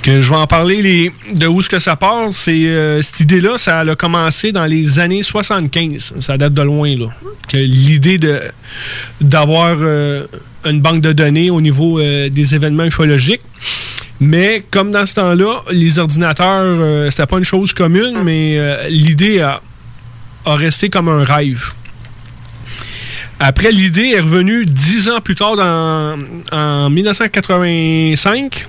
[0.02, 2.30] Que je vais en parler de où ce que ça part.
[2.30, 6.14] C'est euh, cette idée-là, ça a commencé dans les années 75.
[6.20, 7.06] Ça date de loin là.
[7.48, 8.40] Que l'idée de
[9.20, 10.26] d'avoir euh,
[10.64, 13.42] une banque de données au niveau euh, des événements ufologiques.
[14.20, 18.58] Mais comme dans ce temps-là, les ordinateurs, c'était pas une chose commune, mais
[18.90, 19.62] l'idée a,
[20.44, 21.72] a resté comme un rêve.
[23.38, 26.18] Après, l'idée est revenue dix ans plus tard, dans,
[26.52, 28.66] en 1985.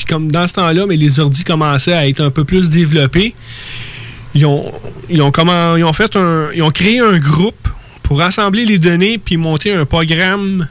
[0.00, 3.34] Puis comme dans ce temps-là, mais les ordis commençaient à être un peu plus développés.
[4.34, 4.72] Ils ont,
[5.10, 5.30] ils ont,
[5.76, 7.68] ils ont fait un, ils ont créé un groupe
[8.02, 10.66] pour rassembler les données puis monter un programme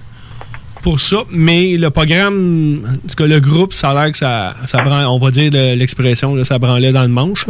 [0.82, 1.18] pour ça.
[1.30, 5.20] Mais le programme, en tout cas, le groupe, ça a l'air que ça, ça on
[5.20, 7.46] va dire l'expression, ça branlait dans le manche.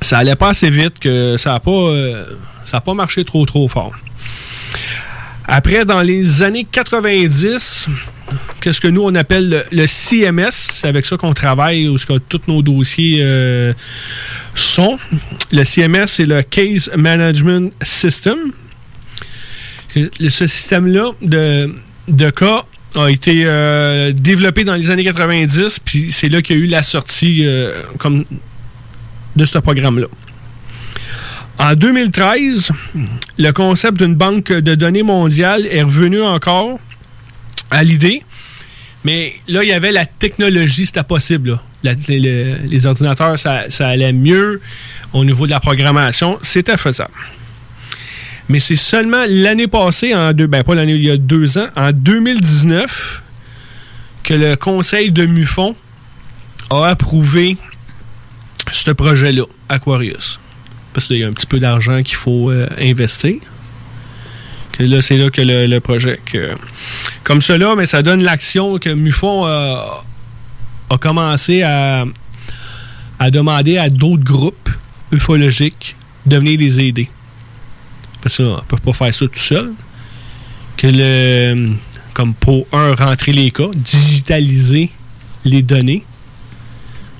[0.00, 2.24] Ça allait pas assez vite que ça n'a pas, euh,
[2.66, 3.94] ça a pas marché trop trop fort.
[5.48, 7.88] Après, dans les années 90,
[8.60, 10.50] qu'est-ce que nous, on appelle le, CMS.
[10.52, 11.96] C'est avec ça qu'on travaille, où
[12.28, 13.72] tous nos dossiers euh,
[14.54, 14.98] sont.
[15.52, 18.38] Le CMS, c'est le Case Management System.
[19.94, 21.74] Ce système-là de,
[22.08, 22.64] de cas
[22.96, 26.66] a été euh, développé dans les années 90, puis c'est là qu'il y a eu
[26.66, 28.24] la sortie euh, comme
[29.36, 30.06] de ce programme-là.
[31.58, 32.72] En 2013,
[33.38, 36.78] le concept d'une banque de données mondiale est revenu encore
[37.70, 38.22] à l'idée.
[39.04, 41.58] Mais là, il y avait la technologie, c'était possible.
[41.82, 44.60] les, ordinateurs, ça, ça allait mieux
[45.12, 46.38] au niveau de la programmation.
[46.42, 47.14] C'était faisable.
[48.50, 51.68] Mais c'est seulement l'année passée, en deux, ben pas l'année, il y a deux ans,
[51.76, 53.22] en 2019,
[54.24, 55.76] que le conseil de MUFON
[56.70, 57.56] a approuvé
[58.72, 60.40] ce projet-là, Aquarius.
[60.92, 63.36] Parce qu'il y a un petit peu d'argent qu'il faut euh, investir.
[64.86, 66.18] Là, c'est là que le, projet.
[66.24, 66.54] que-
[67.24, 70.04] comme cela, mais ça donne l'action que MUFON a,
[70.90, 72.04] a commencé à,
[73.18, 74.70] à demander à d'autres groupes
[75.12, 75.96] ufologiques
[76.26, 77.08] de venir les aider.
[78.22, 79.72] Parce qu'on ne peut pas faire ça tout seul.
[80.76, 81.70] que le,
[82.14, 84.90] comme pour un, rentrer les cas, digitaliser
[85.44, 86.02] les données.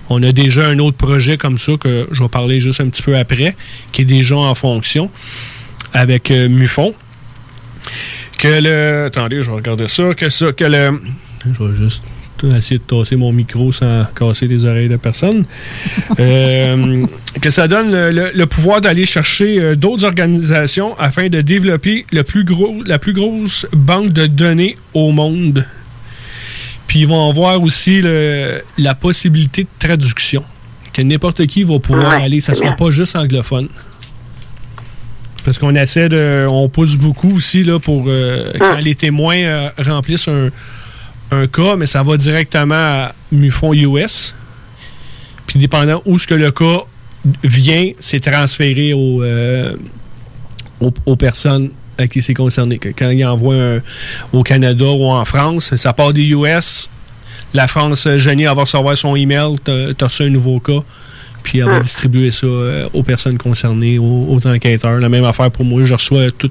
[0.09, 3.03] On a déjà un autre projet comme ça que je vais parler juste un petit
[3.03, 3.55] peu après,
[3.93, 5.11] qui est déjà en fonction
[5.93, 6.95] avec euh, Mufon.
[8.39, 9.05] Que le.
[9.07, 10.15] Attendez, je vais regarder ça.
[10.15, 10.53] Que ça.
[10.53, 11.01] Que le.
[11.45, 12.03] Je vais juste
[12.57, 15.45] essayer de tasser mon micro sans casser les oreilles de personne.
[16.19, 17.07] Euh,
[17.41, 22.05] que ça donne le, le- le pouvoir d'aller chercher euh, d'autres organisations afin de développer
[22.12, 25.65] le plus gros, la plus grosse banque de données au monde.
[26.87, 30.43] Puis ils vont avoir aussi le- la possibilité de traduction.
[30.93, 33.69] Que n'importe qui va pouvoir Ouais, aller, ça ne sera pas juste anglophone.
[35.45, 36.47] Parce qu'on essaie de.
[36.49, 40.49] On pousse beaucoup aussi là, pour euh, quand les témoins euh, remplissent un,
[41.31, 44.35] un cas, mais ça va directement à MUFON US.
[45.47, 46.81] Puis dépendant où ce que le cas
[47.43, 49.75] vient, c'est transféré euh,
[50.81, 52.79] aux, aux personnes à qui c'est concerné.
[52.79, 53.81] Quand ils envoient un-
[54.33, 56.89] au Canada ou en France, ça part des US.
[57.53, 60.81] La France, Jenny, elle va recevoir son email, t'as t'as reçu un nouveau cas,
[61.51, 65.01] puis elle va distribuer ça euh, aux personnes concernées, aux, aux enquêteurs.
[65.01, 66.48] La même affaire pour moi, je reçois tout,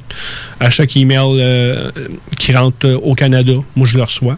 [0.59, 1.89] à chaque email euh,
[2.37, 4.37] qui rentre euh, au Canada, moi je le reçois.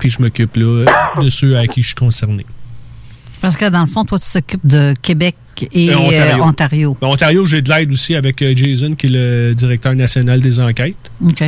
[0.00, 0.84] Puis je m'occupe là
[1.22, 2.44] de ceux à qui je suis concerné.
[3.40, 5.34] Parce que dans le fond, toi, tu t'occupes de Québec
[5.72, 6.94] et Euh, Ontario.
[7.00, 11.10] Ben, Ontario, j'ai de l'aide aussi avec Jason, qui est le directeur national des enquêtes.
[11.24, 11.42] OK.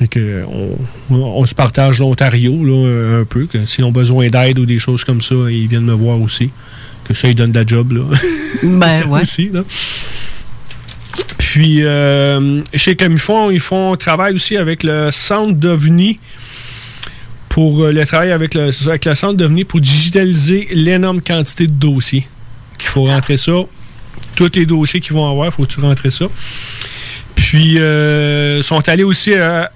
[0.00, 0.44] Et que
[1.10, 2.54] on, on se partage l'Ontario
[3.20, 3.46] un peu.
[3.46, 6.52] Que s'ils ont besoin d'aide ou des choses comme ça, ils viennent me voir aussi.
[7.06, 7.92] Que ça, ils donnent de la job.
[7.92, 8.02] Là.
[8.62, 9.20] Ben, ouais.
[9.22, 9.62] aussi, là.
[11.38, 16.18] Puis, euh, chez Camifon, ils font travail aussi avec le centre d'OVNI
[17.48, 21.72] pour euh, le travail avec le, avec le centre d'OVNI pour digitaliser l'énorme quantité de
[21.72, 22.26] dossiers.
[22.78, 23.52] Qu'il faut rentrer ça.
[24.34, 26.26] Tous les dossiers qu'ils vont avoir, il faut que tu rentres ça?
[27.34, 29.70] Puis, euh, sont allés aussi à,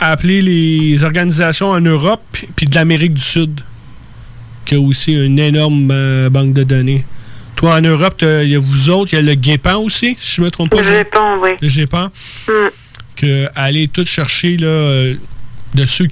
[0.00, 2.22] à appeler les organisations en Europe
[2.56, 3.60] puis de l'Amérique du Sud,
[4.64, 7.04] qui a aussi une énorme euh, banque de données.
[7.56, 10.36] Toi, en Europe, il y a vous autres, il y a le GEPAN aussi, si
[10.36, 10.78] je ne me trompe pas.
[10.78, 10.82] Le?
[10.82, 11.50] GEPAN, oui.
[11.60, 12.10] Le GEPAN.
[12.48, 12.52] Mm.
[13.16, 15.14] Que aller tout chercher là, euh,
[15.74, 16.08] de ceux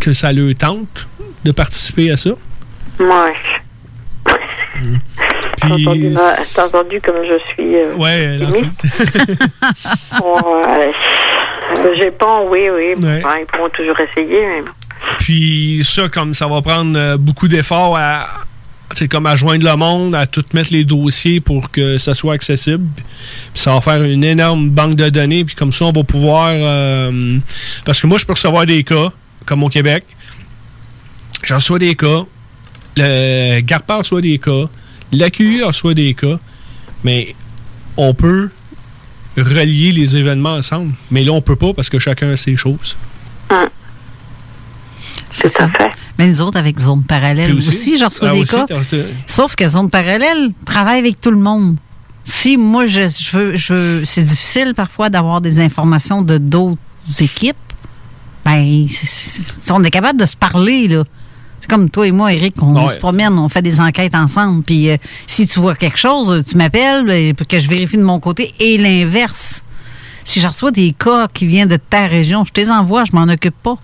[0.00, 1.06] que ça leur tente
[1.44, 2.30] de participer à ça?
[3.00, 3.34] Ouais.
[5.58, 8.38] T'as entendu, comme je suis euh, Ouais.
[11.82, 12.94] Le GEPAN, oui, oui.
[13.02, 13.22] Ouais.
[13.40, 14.70] Ils pourront toujours essayer, mais bon.
[15.18, 18.26] Puis ça, comme ça va prendre euh, beaucoup d'efforts à,
[18.92, 22.34] c'est comme à joindre le monde, à tout mettre les dossiers pour que ça soit
[22.34, 22.86] accessible.
[22.96, 25.44] Puis ça va faire une énorme banque de données.
[25.44, 26.50] Puis comme ça, on va pouvoir...
[26.52, 27.38] euh,
[27.84, 29.12] parce que moi, je peux recevoir des cas,
[29.44, 30.04] comme au Québec.
[31.42, 32.20] J'en reçois des cas.
[32.96, 34.64] Le GARPA reçoit des cas.
[35.12, 36.38] L'AQU reçoit des cas.
[37.04, 37.34] Mais
[37.96, 38.50] on peut
[39.36, 40.94] relier les événements ensemble.
[41.10, 42.96] Mais là, on peut pas parce que chacun a ses choses.
[45.38, 45.68] C'est ça.
[46.18, 47.68] Mais nous autres, avec Zone Parallèle aussi?
[47.68, 48.66] aussi, j'en reçois Ah, des aussi, cas.
[49.26, 51.76] Sauf que Zone Parallèle travaille avec tout le monde.
[52.24, 56.78] Si moi, je, je veux, je veux- c'est difficile parfois d'avoir des informations de d'autres
[57.20, 57.56] équipes,
[58.44, 61.04] ben, c'est- c'est- c'est- on est capable de se parler, là.
[61.60, 62.92] C'est comme toi et moi, Eric, on Ouais.
[62.92, 64.62] se promène, on fait des enquêtes ensemble.
[64.62, 64.96] Puis euh,
[65.26, 68.54] si tu vois quelque chose, tu m'appelles euh, pour que je vérifie de mon côté
[68.60, 69.62] et l'inverse.
[70.24, 73.12] Si je reçois des cas qui viennent de ta région, je te les envoie, je
[73.14, 73.76] m'en occupe pas.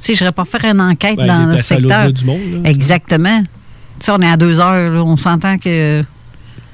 [0.00, 2.12] Sais, je n'irais pas faire une enquête Ben, dans le secteur.
[2.12, 2.70] du monde, là.
[2.70, 3.42] Exactement.
[3.42, 6.02] Tu sais, on est à deux heures, là, on s'entend que.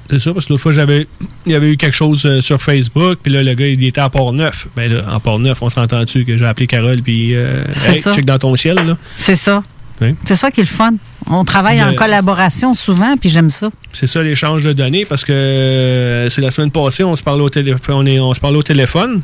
[0.09, 1.05] C'est ça, parce que l'autre fois, j'avais,
[1.45, 3.99] il y avait eu quelque chose euh, sur Facebook, puis là, le gars, il était
[3.99, 4.67] à Port-Neuf.
[4.77, 8.39] Ben là, en Port-Neuf, on s'entend-tu que j'ai appelé Carole, puis euh, hey, check dans
[8.39, 8.97] ton ciel, là.
[9.17, 9.61] C'est ça.
[9.99, 10.15] Oui.
[10.23, 10.93] C'est ça qui est le fun.
[11.29, 13.69] On travaille en collaboration souvent, puis j'aime ça.
[13.91, 17.43] C'est ça l'échange de données, parce que euh, c'est la semaine passée, on se parlait
[17.43, 19.19] au téléphone, on, est- on se parlait au téléphone,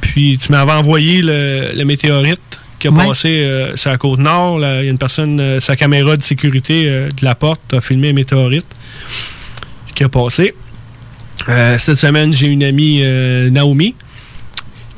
[0.00, 2.40] puis tu m'avais envoyé le, le météorite
[2.80, 3.06] qui a Ouais.
[3.06, 4.58] passé euh, sur la côte nord.
[4.58, 7.80] Il y a une personne, euh, sa caméra de sécurité euh, de la porte a
[7.80, 8.66] filmé un météorite
[9.94, 10.54] qui a passé.
[11.48, 13.02] Euh, cette semaine, j'ai une amie,
[13.50, 13.94] Naomi,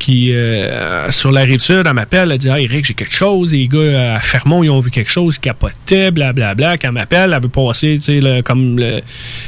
[0.03, 3.53] qui, euh, sur la rive sud, elle m'appelle, elle dit Ah, Eric, j'ai quelque chose.
[3.53, 6.77] Les gars à Fermont, ils ont vu quelque chose, ils capotaient, blablabla.
[6.77, 8.99] Quand elle m'appelle, elle veut passer, tu sais, le- comme, le,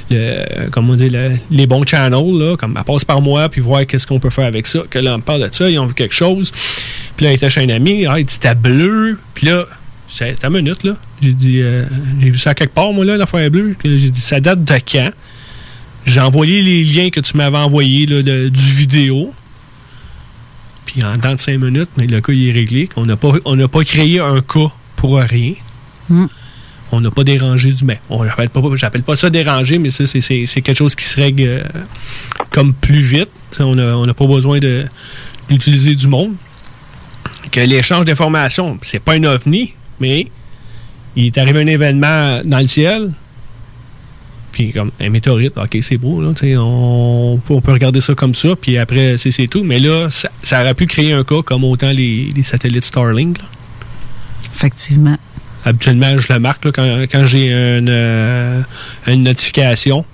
[0.10, 3.86] le- comment dit, le- les bons channels, là, comme elle passe par moi, puis voir
[3.86, 4.80] qu'est-ce qu'on peut faire avec ça.
[4.90, 6.52] Que là, on me parle de ça, ils ont vu quelque chose.
[7.18, 9.18] Puis là, elle était chez un ami, ah, il dit C'était bleu.
[9.34, 9.66] Puis là,
[10.08, 10.94] c'est ta minute, là.
[11.22, 11.84] J'ai dit euh,
[12.22, 13.76] J'ai vu ça quelque part, moi, là, l'affaire bleue.
[13.84, 15.12] J'ai dit Ça date de quand?
[16.06, 19.34] J'ai envoyé les liens que tu m'avais envoyés là, du vidéo.
[20.96, 22.88] Puis en temps de cinq minutes, mais le cas il est réglé.
[22.96, 25.54] On n'a pas, on pas créé un cas pour rien.
[26.08, 26.28] Mm.
[26.94, 28.00] On n'a pas dérangé du mais.
[28.10, 31.04] On j'appelle pas, j'appelle pas ça déranger, mais ça, c'est, c'est- c'est quelque chose qui
[31.04, 31.64] se règle euh,
[32.52, 33.30] comme plus vite.
[33.52, 34.86] T'sais, On n'a on n'a pas besoin de,
[35.50, 36.34] utiliser du monde.
[37.52, 40.28] Que l'échange d'informations, c'est pas un ovni, mais
[41.18, 43.12] il est arrivé un événement dans le ciel,
[44.56, 48.56] puis comme un météorite, ok, c'est beau, là, on, on peut regarder ça comme ça,
[48.56, 49.66] puis après, c'est tout.
[49.66, 53.40] Mais là, ça, ça aurait pu créer un cas comme autant les, les satellites Starlink.
[53.40, 53.44] là.
[54.56, 55.18] Effectivement.
[55.66, 58.62] Habituellement, je le marque là, quand, quand j'ai une, euh,
[59.08, 60.06] une notification.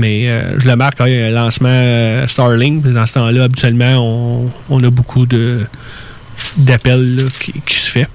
[0.00, 2.82] Mais euh, je le marque quand il y a un lancement euh, Starlink.
[2.82, 5.60] Dans ce temps-là, habituellement, on, on a beaucoup de
[6.56, 8.08] d'appels qui, qui se fait.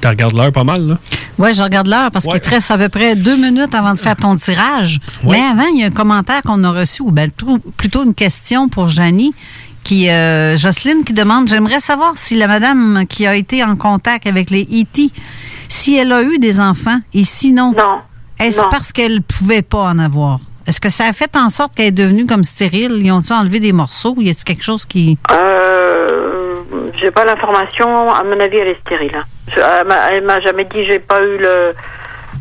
[0.00, 0.98] Tu regardes l'heure pas mal, là.
[1.38, 3.98] Oui, je regarde l'heure parce qu'il te reste à peu près deux minutes avant de
[3.98, 5.00] faire ton tirage.
[5.24, 5.38] Ouais.
[5.38, 8.68] Mais avant, il y a un commentaire qu'on a reçu, ou ben, plutôt- une question
[8.68, 9.32] pour Janie,
[9.84, 14.26] qui, euh, Jocelyne, qui demande J'aimerais savoir si la madame qui a été en contact
[14.26, 15.10] avec les E.T.,
[15.68, 17.74] si elle a eu des enfants et sinon,
[18.38, 18.68] est-ce Non.
[18.70, 20.38] parce qu'elle pouvait pas en avoir?
[20.66, 23.00] Est-ce que ça a fait en sorte qu'elle est devenue comme stérile?
[23.02, 24.14] Ils ont-ils enlevé des morceaux?
[24.18, 25.16] Y a-t-il quelque chose qui.
[25.30, 26.27] Euh,
[27.00, 28.12] j'ai pas l'information.
[28.12, 29.14] À mon avis, elle est stérile.
[29.16, 29.24] hein.
[30.10, 31.74] Elle m'a- jamais dit j'ai pas eu le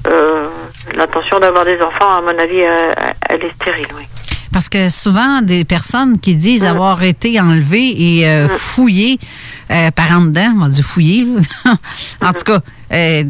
[0.08, 0.48] euh,
[0.96, 2.18] l'intention d'avoir des enfants.
[2.18, 2.96] À mon avis, elle,
[3.30, 3.88] elle est stérile.
[3.98, 4.04] Oui.
[4.54, 6.68] Parce que souvent, des personnes qui disent Mm.
[6.68, 9.20] avoir été enlevées et euh, fouillées
[9.70, 11.26] euh, par en dedans, on dire fouillées,
[11.66, 11.74] là.
[12.30, 12.60] en tout cas,
[12.94, 13.24] euh,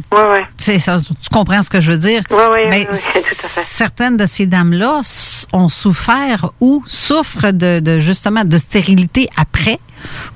[0.57, 2.21] ça, tu comprends ce que je veux dire?
[2.29, 5.01] Ben, Certaines de ces dames-là
[5.53, 9.79] ont souffert ou souffrent de, de, justement de stérilité après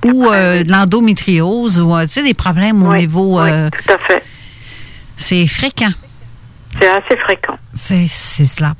[0.05, 3.39] ou euh, de l'endométriose ou euh, tu sais, des problèmes au niveau.
[3.39, 4.23] euh, tout à fait.
[5.15, 5.91] c'est fréquent.
[6.79, 7.57] C'est assez fréquent.
[7.73, 8.75] C'est c'est cela.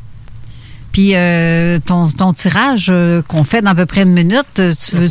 [0.94, 4.96] Puis euh, ton, ton tirage euh, qu'on fait dans à peu près une minute, tu
[4.98, 5.08] veux,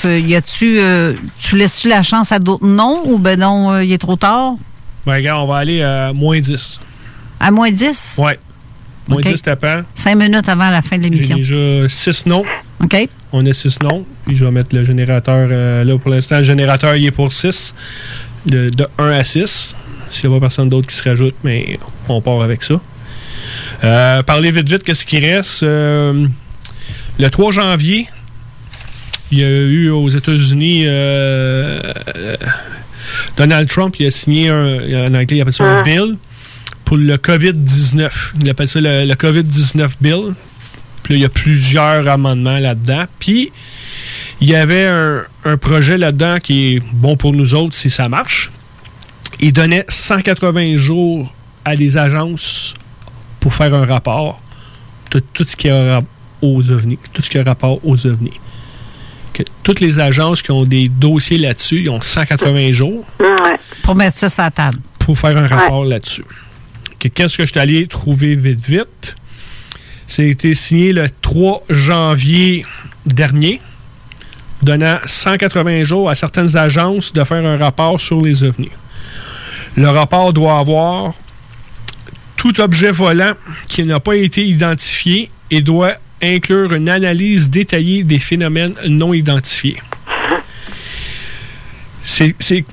[0.00, 3.84] tu, y a-tu, euh, tu laisses-tu la chance à d'autres non ou ben non, euh,
[3.84, 4.52] il est trop tard?
[5.06, 6.80] Ben, regarde, on va aller à moins 10.
[7.40, 8.20] À moins 10?
[8.22, 8.38] Ouais.
[9.08, 9.26] Moins Ok.
[9.26, 9.82] 10 tapants.
[9.96, 11.36] Cinq minutes avant la fin de J'ai l'émission.
[11.36, 12.44] déjà 6 noms.
[12.82, 13.08] OK?
[13.32, 14.04] On a 6 noms.
[14.26, 16.38] Puis je vais mettre le générateur euh, là pour l'instant.
[16.38, 17.74] Le générateur, il est pour 6.
[18.46, 19.74] De, de 1 à 6.
[20.10, 21.78] S'il n'y a pas personne d'autre qui se rajoute, mais
[22.08, 22.80] on part avec ça.
[23.82, 25.62] Euh, parlez vite, vite, qu'est-ce qui reste?
[25.62, 26.26] Euh,
[27.18, 28.06] le 3 janvier,
[29.30, 31.80] il y a eu aux États-Unis euh,
[32.18, 32.36] euh,
[33.36, 36.16] Donald Trump, il a signé un, en anglais, il appelle ça un bill
[36.84, 38.10] pour le COVID-19.
[38.40, 40.26] Il appelle ça le, le COVID-19 bill.
[41.04, 43.04] Puis là, il y a plusieurs amendements là-dedans.
[43.20, 43.52] Puis,
[44.40, 48.08] il y avait un, un projet là-dedans qui est bon pour nous autres si ça
[48.08, 48.50] marche.
[49.38, 51.32] Il donnait 180 jours
[51.64, 52.74] à des agences
[53.40, 54.40] pour faire un rapport
[55.12, 56.00] de tout ce qui a
[56.42, 58.40] aux ovnis, tout ce qui a rapport aux ovnis.
[59.32, 63.04] Que toutes les agences qui ont des dossiers là-dessus, ils ont 180 jours
[63.82, 64.78] Pour mettre ça sur la table.
[64.98, 66.24] pour faire un rapport là-dessus.
[66.98, 69.14] Que Qu'est-ce que je suis allé trouver vite, vite?
[70.06, 72.64] C'était signé le 3 janvier
[73.06, 73.60] dernier,
[74.62, 78.70] donnant 180 jours à certaines agences de faire un rapport sur les ovnis.
[79.76, 81.14] Le rapport doit avoir
[82.36, 83.32] tout objet volant
[83.68, 89.80] qui n'a pas été identifié et doit inclure une analyse détaillée des phénomènes non identifiés.
[92.02, 92.64] Ces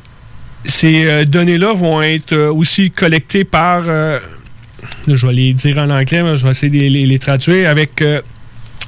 [0.86, 4.20] euh, données-là vont être euh, aussi collectées par, euh,
[5.08, 8.22] je vais les dire en anglais, mais je vais essayer de les, traduire, avec euh,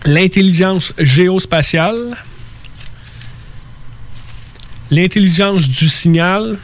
[0.06, 2.16] l'intelligence géospatiale,
[4.92, 6.58] l'intelligence du signal,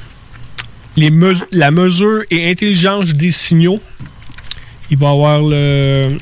[0.96, 1.12] les
[1.52, 3.80] la mesure et intelligence des signaux.
[4.92, 6.18] Il va y avoir le,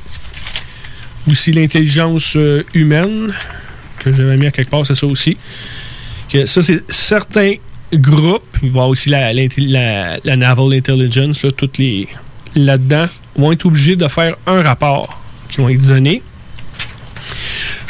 [1.30, 3.34] aussi l'intelligence euh, humaine,
[4.00, 5.38] que j'avais mis à quelque part, c'est ça aussi.
[6.32, 7.56] Que ça, c'est certains
[7.94, 12.08] groupes, il va y avoir aussi la Naval Intelligence, là, toutes les
[12.66, 13.06] là-dedans,
[13.36, 16.22] vont être obligés de faire un rapport qui vont être donné.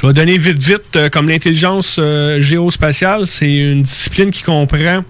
[0.01, 5.03] Je vais donner vite, vite, euh, comme l'intelligence euh, géospatiale, c'est une discipline qui comprend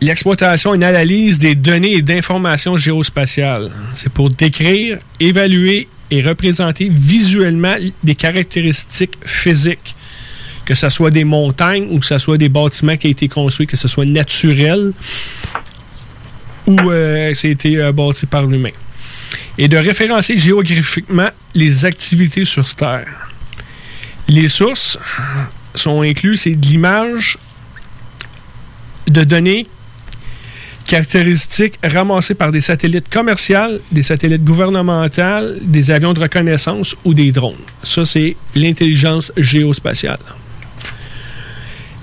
[0.00, 3.70] l'exploitation et l'analyse des données et d'informations géospatiales.
[3.94, 9.94] C'est pour décrire, évaluer et représenter visuellement des caractéristiques physiques,
[10.64, 13.66] que ce soit des montagnes ou que ce soit des bâtiments qui ont été construits,
[13.66, 14.92] que ce soit naturel
[16.66, 18.70] ou euh, ça a été euh, bâti par l'humain.
[19.58, 23.30] Et de référencer géographiquement les activités sur Terre.
[24.28, 24.98] Les sources
[25.74, 27.38] sont incluses, c'est de l'image
[29.06, 29.66] de données
[30.86, 37.32] caractéristiques ramassées par des satellites commerciaux, des satellites gouvernementaux, des avions de reconnaissance ou des
[37.32, 37.56] drones.
[37.82, 40.18] Ça, c'est l'intelligence géospatiale.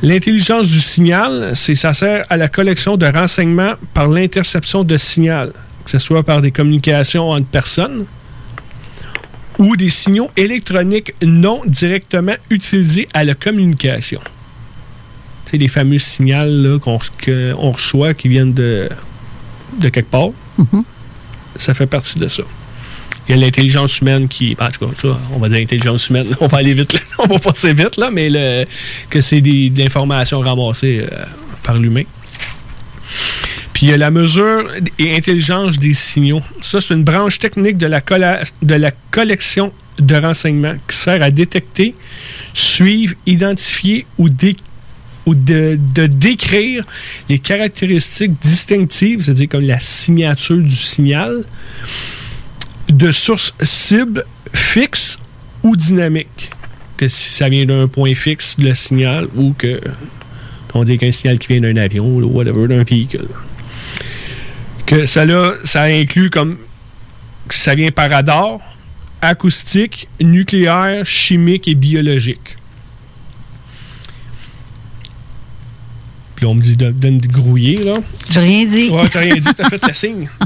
[0.04, 5.54] L'intelligence du signal, c'est ça sert à la collection de renseignements par l'interception de signal,
[5.86, 8.06] que ce soit par des communications entre personnes
[9.58, 14.20] ou des signaux électroniques non directement utilisés à la communication.
[15.46, 18.90] C'est les fameux signaux qu'on reçoit qui viennent de,
[19.80, 20.32] de quelque part.
[21.56, 22.44] Ça fait partie de ça.
[23.28, 24.56] Il y a l'intelligence humaine qui.
[24.60, 26.28] En tout cas, on va dire l'intelligence humaine.
[26.42, 27.00] On va aller vite, là.
[27.20, 28.66] on va passer vite, là, mais le,
[29.10, 31.08] que c'est des- de l'information euh,
[31.64, 32.04] par l'humain.
[33.74, 34.70] Puis il y a la mesure
[35.00, 36.42] et intelligence des signaux.
[36.62, 38.02] Ça, c'est une branche technique de la,
[38.62, 41.96] de la collection de renseignements qui sert à détecter,
[42.54, 44.28] suivre, identifier ou,
[45.26, 46.84] ou de, de décrire
[47.30, 51.44] les caractéristiques distinctives, c'est-à-dire comme la signature du signal,
[52.94, 55.20] de sources cibles fixes
[55.64, 56.52] ou dynamiques?
[56.98, 59.82] Que si ça vient d'un point fixe, le signal, ou que
[60.76, 63.28] on dit qu'un signal qui vient d'un avion, ou whatever, d'un véhicule.
[64.86, 66.58] Que ça, là, ça inclut comme
[67.50, 68.60] ça vient par radar,
[69.22, 72.58] acoustique, nucléaire, chimique et biologique.
[76.36, 77.94] Puis on me dit de, de me grouiller, là.
[78.30, 78.90] J'ai rien dit.
[78.90, 80.30] Ouais, t'as rien dit, t'as fait le signe.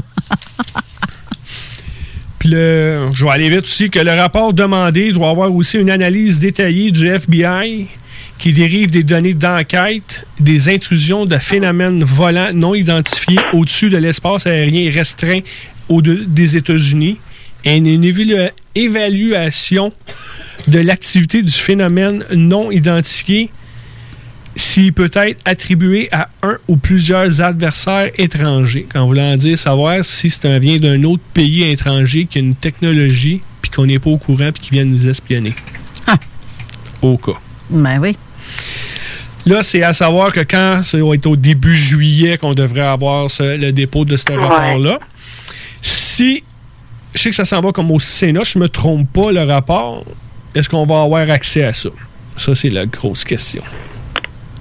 [2.44, 6.90] Je vais aller vite aussi, que le rapport demandé doit avoir aussi une analyse détaillée
[6.90, 7.86] du FBI
[8.38, 14.46] qui dérive des données d'enquête des intrusions de phénomènes volants non identifiés au-dessus de l'espace
[14.46, 15.40] aérien restreint
[15.88, 17.18] au des États-Unis
[17.64, 19.92] et une évalu- évaluation
[20.68, 23.50] de l'activité du phénomène non identifié
[24.58, 28.86] s'il peut être attribué à un ou plusieurs adversaires étrangers.
[28.92, 32.54] Quand voulant dire savoir si c'est un vient d'un autre pays étranger qui a une
[32.56, 35.54] technologie puis qu'on n'est pas au courant puis qui vient nous espionner.
[37.02, 37.34] Au cas.
[37.70, 38.16] Ben oui.
[39.46, 43.30] Là, c'est à savoir que quand ça va être au début juillet qu'on devrait avoir
[43.30, 44.98] ce- le dépôt de ce rapport-là,
[45.80, 46.42] si
[47.14, 49.42] je sais que ça s'en va comme au Sénat, je ne me trompe pas, le
[49.44, 50.04] rapport,
[50.54, 51.88] est-ce qu'on va avoir accès à ça?
[52.36, 53.62] Ça, c'est la grosse question.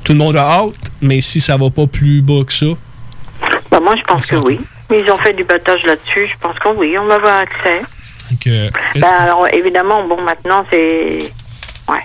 [0.08, 2.68] Tout le monde a hâte, mais si ça va pas plus bas que ça,
[3.70, 4.58] Ben, moi, je pense que oui.
[4.90, 6.28] Ils ont fait du battage là-dessus.
[6.32, 7.82] Je pense que oui, on va avoir accès.
[8.40, 11.18] que- est-ce Ben, alors, évidemment, bon, maintenant, c'est.
[11.90, 12.00] Ouais.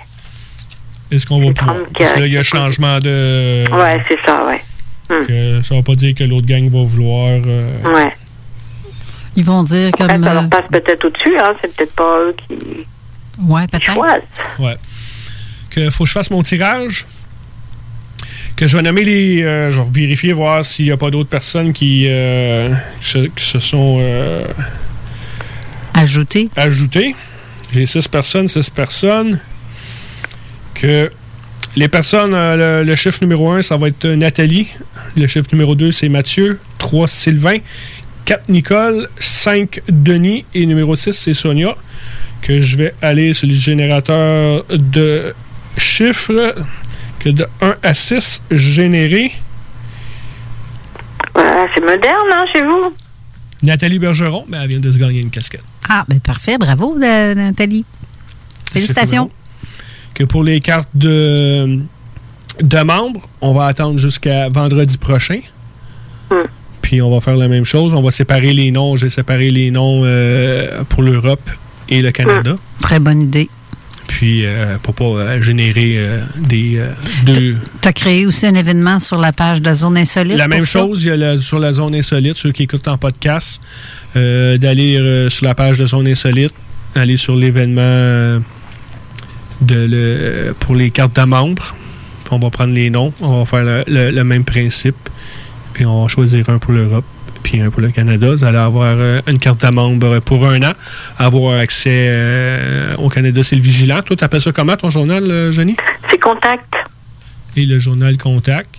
[1.12, 1.76] est-ce qu'on va pouvoir?
[1.96, 3.64] Parce que là, il y a changement de.
[3.70, 4.60] Ouais, c'est ça, ouais.
[5.08, 5.24] Hmm.
[5.26, 7.38] que ça va pas dire que l'autre gang va vouloir.
[7.46, 8.12] euh, Ouais.
[9.36, 10.08] Ils vont dire comme.
[10.08, 11.54] ça euh, leur passe peut-être au-dessus, hein.
[11.60, 12.84] C'est peut-être pas eux qui.
[13.46, 13.92] ouais, peut-être.
[13.92, 14.58] choisissent.
[14.58, 14.76] Ouais.
[15.70, 17.06] Que faut que je fasse mon tirage?
[18.56, 19.42] Que je vais nommer les.
[19.42, 22.68] euh, je vais vérifier, voir s'il n'y a pas d'autres personnes qui, euh,
[23.02, 24.44] qui se, qui se sont euh,
[26.56, 27.14] ajoutées.
[27.72, 29.38] J'ai six personnes, six personnes.
[30.74, 31.10] Que
[31.76, 34.68] les personnes, euh, le, le chiffre numéro un, ça va être Nathalie.
[35.16, 36.58] Le chiffre numéro 2, c'est Mathieu.
[36.78, 37.58] 3, Sylvain.
[38.26, 39.08] 4, Nicole.
[39.18, 40.44] 5, Denis.
[40.54, 41.74] Et numéro 6, c'est Sonia.
[42.42, 45.34] Que je vais aller sur le générateur de
[45.78, 46.54] chiffres.
[47.22, 49.32] Que de 1 à 6, généré.
[51.34, 52.92] Voilà, c'est moderne, hein, chez vous?
[53.62, 55.62] Nathalie Bergeron, ben, elle vient de se gagner une casquette.
[55.88, 56.58] Ah, ben parfait.
[56.58, 57.84] Bravo, euh, Nathalie.
[58.72, 59.30] Félicitations.
[60.14, 61.78] que pour les cartes de,
[62.60, 65.40] de membres, on va attendre jusqu'à vendredi prochain.
[66.80, 67.94] Puis on va faire la même chose.
[67.94, 68.96] On va séparer les noms.
[68.96, 71.48] J'ai séparé les noms euh, pour l'Europe
[71.88, 72.56] et le Canada.
[72.80, 73.48] Très bonne idée.
[74.12, 76.90] Puis euh, pour pas euh, générer euh, des euh,
[77.24, 77.56] deux.
[77.80, 80.36] Tu as créé aussi un événement sur la page de la zone insolite.
[80.36, 80.80] La même ça?
[80.80, 83.62] chose, il y a la- sur la zone insolite, ceux qui écoutent en podcast,
[84.14, 86.52] d'aller sur la page de zone insolite,
[86.94, 88.42] aller sur l'événement
[89.62, 91.74] de le, pour les cartes de membres.
[92.30, 94.96] On va prendre les noms, on va faire le, le- le même principe,
[95.72, 97.04] puis on va choisir un pour l'Europe,
[97.42, 98.30] puis un pour le Canada.
[98.30, 100.72] Vous allez avoir euh, une carte de membre pour un an,
[101.18, 104.00] avoir accès euh, au Canada, c'est le vigilant.
[104.02, 105.76] Toi, tu appelles ça comment ton journal, euh, Jenny?
[106.10, 106.74] C'est contact.
[107.56, 108.76] et le journal Contact.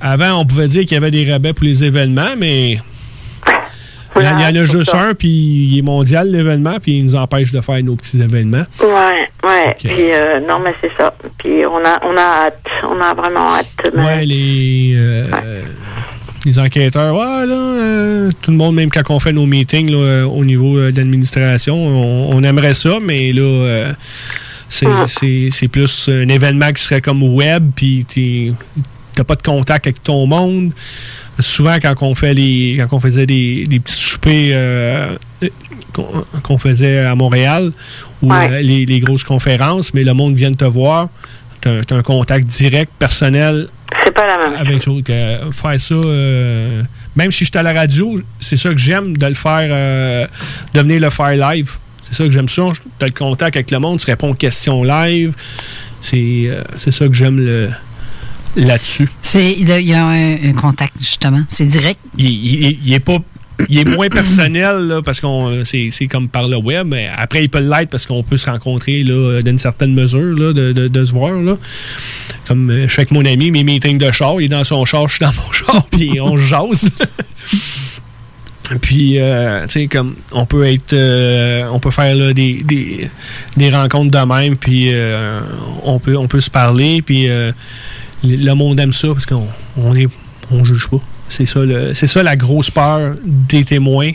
[0.00, 2.78] Avant, on pouvait dire qu'il y avait des rabais pour les événements, mais
[4.16, 5.00] il y, en- a juste ça.
[5.00, 8.64] un, puis il est mondial l'événement, puis il nous empêche de faire nos petits événements.
[8.80, 9.76] Ouais, ouais.
[9.78, 11.12] Puis, euh, non, mais c'est ça.
[11.38, 12.66] Puis, on a, on a hâte.
[12.88, 13.90] On a vraiment hâte.
[13.96, 15.62] mais- Ouais, les, euh,
[16.48, 19.98] les enquêteurs, ouais, là, euh, tout le monde, même quand on fait nos meetings là,
[19.98, 23.92] euh, au niveau euh, de l'administration, on, on aimerait ça, mais là, euh,
[24.68, 28.06] c'est plus un événement qui serait comme web, puis
[29.14, 30.72] t'as pas de contact avec ton monde.
[31.40, 35.16] Souvent, quand on fait les, quand on faisait des, des petits soupers euh,
[36.42, 37.72] qu'on faisait à Montréal,
[38.22, 41.08] ou les, les grosses conférences, mais le monde vient te voir,
[41.60, 43.68] t'as as un contact direct, personnel,
[44.20, 45.02] pas la même avec chose.
[45.04, 46.82] Que faire ça, euh,
[47.16, 50.26] même si je suis à la radio, c'est ça que j'aime de le faire, euh,
[50.74, 51.72] de venir le faire live.
[52.02, 52.62] C'est ça que j'aime ça.
[52.98, 55.34] Tu as le contact avec le monde, tu réponds aux questions live.
[56.00, 57.70] C'est euh, c'est ça que j'aime le-
[58.56, 59.08] là-dessus.
[59.22, 61.42] C'est, il y a- un, un contact, justement.
[61.48, 62.00] C'est direct?
[62.16, 63.18] Il, il- il est pas.
[63.68, 66.86] Il est moins personnel là, parce qu'on euh, c'est comme par le web.
[66.88, 70.52] Mais après, il peut l'être parce qu'on peut se rencontrer là, d'une certaine mesure là,
[70.52, 71.32] de, de- se voir.
[71.32, 71.56] Là.
[72.46, 74.84] Comme euh, je fais avec mon ami, mes meetings de char, il est dans son
[74.84, 76.90] char, je suis dans mon char, puis on se jase.
[78.82, 83.08] Puis, euh, tu sais, comme on peut être, euh, on peut faire là, des, des,
[83.56, 85.40] des rencontres de même, puis euh,
[85.84, 87.28] on peut, on peut se parler, puis
[88.24, 89.46] le monde aime ça parce qu'on
[89.78, 90.08] on est,
[90.50, 91.00] on juge pas.
[91.28, 94.12] C'est ça, le- ça la grosse peur des témoins,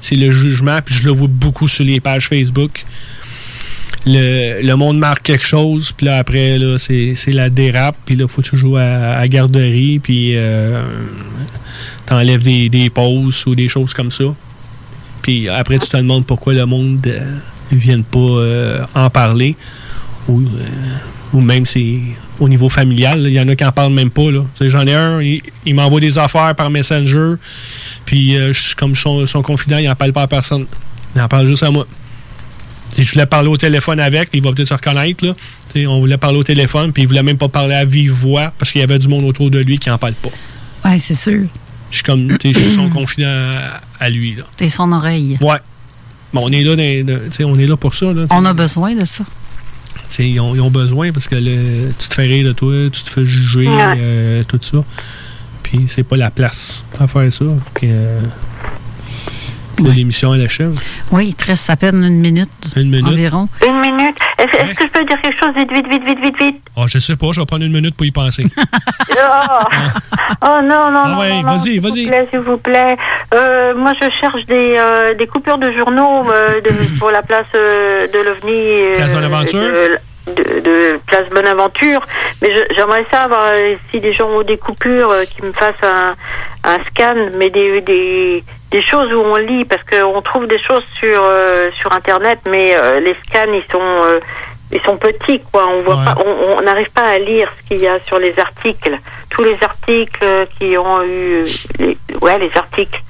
[0.00, 2.84] c'est le jugement, puis je le vois beaucoup sur les pages Facebook.
[4.06, 8.26] Le, le monde marque quelque chose, puis là après là c'est, la dérape, puis là
[8.26, 10.82] faut toujours à, garderie, puis euh,
[12.06, 14.24] t'enlèves des, des pauses ou des choses comme ça.
[15.22, 17.06] Puis après, tu te demandes pourquoi le monde
[17.70, 19.54] ne vienne pas euh, en parler.
[20.28, 20.64] Ou, euh,
[21.32, 21.98] ou même c'est
[22.40, 23.22] au niveau familial.
[23.26, 24.22] Il y en a qui en parlent même pas.
[24.60, 27.34] J'en ai un, il, il m'envoie des affaires par Messenger.
[28.04, 30.66] Puis euh, je suis comme son, son confident, il n'en parle pas à personne.
[31.14, 31.86] Il en parle juste à moi.
[32.92, 35.24] Si je voulais parler au téléphone avec, il va peut-être se reconnaître.
[35.24, 35.34] Là.
[35.88, 38.72] On voulait parler au téléphone, puis il voulait même pas parler à vive voix parce
[38.72, 40.30] qu'il y avait du monde autour de lui qui en parle pas.
[40.84, 41.42] Oui, c'est sûr.
[41.92, 44.34] Je suis comme, je suis son confident à, à lui.
[44.34, 44.42] Là.
[44.56, 45.38] T'es son oreille.
[45.40, 45.58] Ouais.
[46.32, 48.12] Bon, on est là, dans- dans- on est là pour ça.
[48.12, 48.24] Là.
[48.30, 49.24] On a besoin de ça.
[50.18, 53.02] Ils, ont, ils ont besoin parce que le- tu te fais rire de toi, tu
[53.02, 53.94] te fais juger, Ouais.
[53.98, 54.84] euh, tout ça.
[55.62, 57.44] Puis c'est pas la place à faire ça.
[57.74, 58.20] Puis, euh,
[59.84, 60.74] là, l'émission, elle achève.
[61.12, 62.48] Oui, il te reste à peine une minute.
[62.76, 63.06] Une minute.
[63.06, 63.48] Environ.
[63.66, 64.16] Une minute?
[64.38, 66.56] Est-ce que je peux dire quelque chose vite, vite, vite, vite, vite, vite?
[66.76, 68.44] Ah, je sais pas, je vais prendre une minute pour y penser.
[69.12, 69.64] Oh,
[70.42, 72.06] oh non, non, Ah non, ouais, non, vas-y, s'il vous vas-y.
[72.06, 72.96] plaît, S'il vous plaît.
[73.34, 77.46] Euh, moi, je cherche des, euh, des coupures de journaux euh, de- pour la place
[77.54, 78.82] euh, de l'OVNI.
[78.92, 79.60] euh, Place Bonaventure?
[79.60, 82.00] De, de- de Place Bonaventure.
[82.40, 86.14] Mais j'aimerais savoir euh, si des gens ont des coupures euh, qui me fassent un,
[86.64, 90.84] un scan, mais des, des, des choses où on lit, parce qu'on trouve des choses
[90.98, 93.78] sur, euh, sur Internet, mais euh, les scans, ils sont...
[93.80, 94.20] euh,
[94.72, 95.66] ils sont petits, quoi.
[95.68, 96.16] On voit pas,
[96.56, 98.96] on n'arrive pas à lire ce qu'il y a sur les articles.
[99.28, 100.24] Tous les articles
[100.56, 101.42] qui ont eu,
[101.80, 103.00] les, ouais, les articles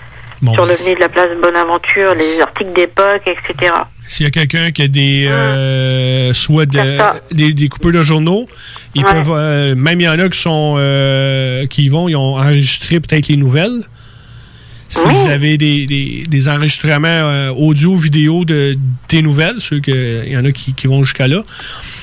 [0.40, 3.74] Bon, sur ben, l'avenir de la place Bonaventure, les articles d'époque, etc.
[4.06, 8.48] S'il y a quelqu'un qui a des euh, soit de- des, des coupures de journaux,
[8.94, 9.12] ils Ouais.
[9.12, 13.00] peuvent euh, même il y en a qui sont euh, qui vont, ils ont enregistré
[13.00, 13.82] peut-être les nouvelles.
[14.92, 15.14] Si Oui.
[15.14, 18.76] vous avez des, des, des enregistrements euh, audio, vidéo de
[19.08, 21.42] des nouvelles, ceux que il y en a qui, qui vont jusqu'à là.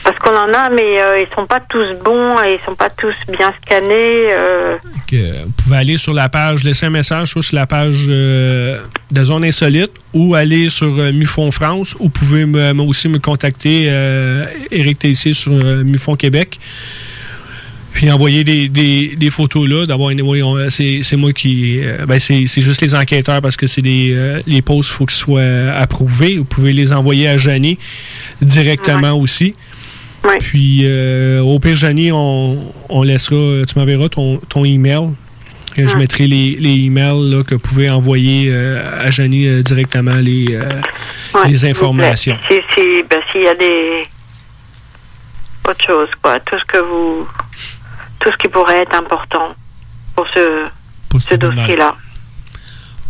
[0.05, 2.89] Parce qu'on en a, mais euh, ils sont pas tous bons et ils sont pas
[2.89, 4.29] tous bien scannés.
[4.31, 4.77] euh.
[5.11, 8.79] vous pouvez aller sur la page, laisser un message soit sur la page euh,
[9.11, 13.87] de Zone Insolite ou aller sur Mufon France ou vous pouvez me- aussi me contacter,
[14.71, 16.57] Éric Tessier sur Mufon Québec.
[17.97, 19.83] Puis envoyer des, des, des photos là.
[20.11, 21.79] Anyway, on- c'est moi qui.
[21.83, 25.05] euh, ben c'est juste les enquêteurs parce que c'est des euh, les posts, il faut
[25.07, 26.37] qu'ils soient approuvés.
[26.37, 27.79] Vous pouvez les envoyer à Janie
[28.39, 29.53] directement aussi.
[30.39, 34.97] Puis euh, au pire, Janie, on, on laissera, tu m'enverras ton, ton email.
[35.79, 35.95] Euh, Je Ouais.
[36.01, 40.49] mettrai les, les emails là, que vous pouvez envoyer euh, à Janie euh, directement les,
[40.51, 40.81] euh,
[41.33, 42.37] Ouais, les informations.
[42.47, 44.03] Si, si, ben, s'il y a des
[45.67, 47.27] autre chose, quoi, tout ce que vous,
[48.19, 49.53] tout ce qui pourrait être important
[50.15, 50.65] pour ce,
[51.19, 51.95] ce dossier-là.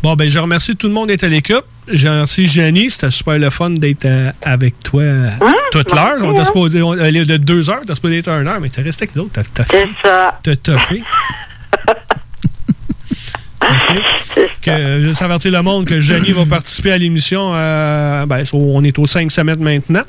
[0.04, 1.66] Bon, ben, je remercie tout le monde d'être à l'écoute.
[1.92, 2.92] Je remercie Janie.
[2.92, 5.30] C'était super le fun d'être euh, avec toi euh,
[5.72, 6.18] toute l'heure.
[6.22, 8.82] On t'a supposé, on, aller de deux heures, t'as supposé être une heure, mais t'es
[8.84, 9.26] resté avec nous.
[9.34, 10.40] T'as- T'as C'est ça.
[10.44, 11.02] T'as toffé.
[14.62, 17.52] que, euh, juste avertir le monde que Jenny va participer à l'émission.
[17.56, 20.02] euh, ben, on est aux 5 semaines maintenant.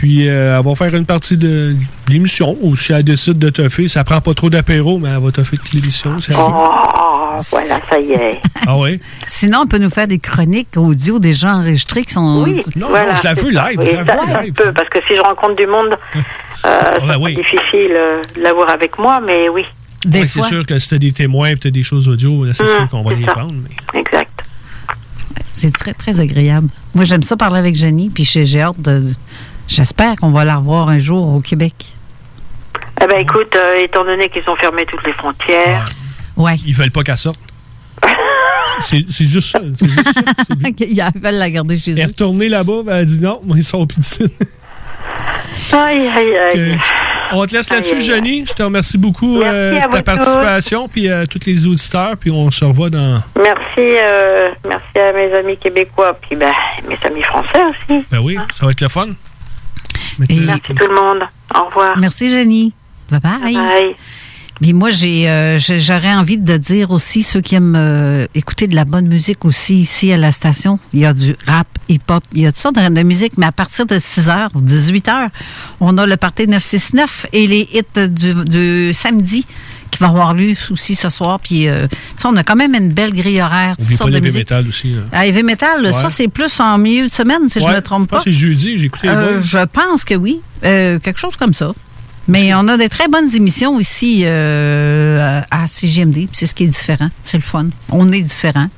[0.00, 1.76] Puis, euh, elle va faire une partie de
[2.08, 2.56] l'émission.
[2.62, 5.58] Ou si elle décide de toffer, ça prend pas trop d'apéro, mais elle va toffer
[5.58, 6.18] toute l'émission.
[6.20, 6.32] c'est.
[6.38, 6.70] Oh,
[7.50, 8.40] voilà, ça y est.
[8.66, 8.98] Ah oui?
[9.26, 12.44] Sinon, on peut nous faire des chroniques audio des gens enregistrés qui sont.
[12.44, 13.44] Oui, voilà, c'est ça.
[13.44, 15.94] Oui, ça, ça peut, parce que si je rencontre du monde,
[16.64, 19.66] euh, c'est difficile euh, de l'avoir avec moi, mais oui.
[20.10, 22.68] Ouais, c'est sûr que si t'as des témoins et des choses audio, là, c'est Hum,
[22.70, 23.32] sûr qu'on va c'est les ça.
[23.32, 23.52] prendre.
[23.92, 24.30] mais- Exact.
[25.52, 26.68] C'est très, très agréable.
[26.94, 29.04] Moi, j'aime ça parler avec Jenny, puis j'ai j'ai hâte de.
[29.70, 31.74] J'espère qu'on va la revoir un jour au Québec.
[33.00, 35.88] Eh ben, écoute, euh, étant donné qu'ils ont fermé toutes les frontières,
[36.36, 36.56] Ouais.
[36.66, 37.38] Ils veulent pas qu'elle sorte.
[38.80, 39.60] C'est juste ça.
[39.78, 40.22] C'est juste ça.
[41.14, 42.06] Ils veulent la garder chez Elle est eux.
[42.08, 44.24] retournée là-bas, ben, elle a dit non, moi, ils sont d'ici.
[45.72, 46.78] aïe, aïe, aïe.
[47.32, 48.44] On te laisse là-dessus, Jenny.
[48.46, 52.50] Je te remercie beaucoup euh, de ta participation, puis à tous les auditeurs, puis on
[52.50, 53.22] se revoit dans...
[53.36, 56.52] Merci, euh, merci à mes amis québécois, puis ben,
[56.88, 58.04] mes amis français aussi.
[58.10, 59.06] Ben oui, ça va être le fun.
[60.28, 61.22] Merci tout le monde.
[61.54, 61.98] Au revoir.
[61.98, 62.72] Merci, Jenny.
[63.10, 63.54] Bye-bye.
[63.54, 63.94] Bye.
[64.60, 68.66] Puis moi, j'ai, euh, j'ai- j'aurais envie de dire aussi, ceux qui aiment euh, écouter
[68.66, 72.22] de la bonne musique aussi ici à la station, il y a du rap, hip-hop,
[72.34, 75.28] il y a toutes sortes de, de musique, mais à partir de 6h ou 18h,
[75.80, 79.46] on a le party 969 et les hits du, du samedi
[79.90, 81.38] qui va avoir lieu aussi ce soir.
[81.40, 81.86] Puis, euh,
[82.24, 84.34] on a quand même une belle grille horaire, Oublie pas musique.
[84.34, 84.92] métal aussi.
[84.94, 85.00] là.
[85.12, 85.92] Ah, Heavy Metal, Ouais.
[85.92, 88.24] ça, c'est plus en milieu de semaine, si je Ouais, me trompe pense pas.
[88.24, 90.40] c'est jeudi, j'ai écouté Euh, je pense que oui.
[90.64, 91.72] Euh, quelque chose comme ça.
[92.28, 96.12] Mais on a des très bonnes émissions ici euh, à CGMD.
[96.14, 97.08] puis C'est ce qui est différent.
[97.24, 97.66] C'est le fun.
[97.90, 98.68] On est différent.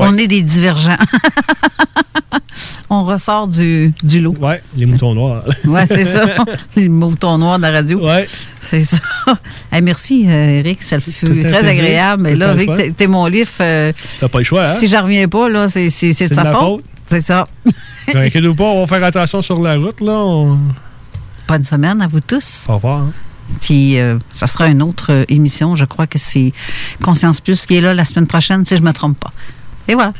[0.00, 0.96] On est des divergents.
[2.90, 4.34] on ressort du, du lot.
[4.40, 5.42] Ouais, les moutons noirs.
[5.64, 6.26] Ouais, c'est ça.
[6.76, 8.04] Les moutons noirs de la radio.
[8.06, 8.28] Ouais.
[8.60, 8.98] C'est ça.
[9.72, 10.82] Hey, merci, euh, Eric.
[10.82, 11.54] Ça fut très plaisir.
[11.70, 12.22] agréable.
[12.22, 14.74] Mais là, que t'es- mon livre, euh, T'as pas le choix, hein?
[14.76, 16.60] si j'en reviens pas, là, c'est de sa faute.
[16.60, 16.84] faute.
[17.06, 17.46] C'est ça.
[18.08, 20.12] Inquiétez-vous pas, on va faire attention sur la route, là.
[20.12, 20.58] On...
[21.48, 22.64] Bonne semaine à vous tous.
[22.68, 23.00] Au revoir.
[23.02, 23.12] hein.
[23.60, 25.74] Puis, euh, ça sera une autre euh, émission.
[25.74, 26.52] Je crois que c'est
[27.02, 29.32] Conscience Plus qui est là la semaine prochaine, si je ne me trompe pas.
[29.88, 30.12] Et voilà.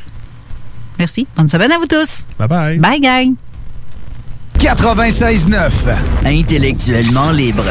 [0.98, 1.26] Merci.
[1.36, 2.24] Bonne semaine à vous tous.
[2.38, 2.78] Bye bye.
[2.78, 3.34] Bye, gang.
[4.58, 5.70] 96.9.
[6.24, 7.64] Intellectuellement libre.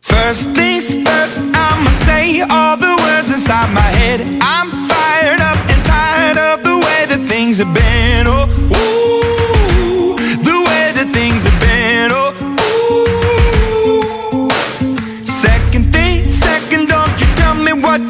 [0.00, 4.20] First things first, I'ma say all the words inside my head.
[4.40, 8.26] I'm fired up and tired of the way that things have been.
[8.26, 9.01] Oh, ooh,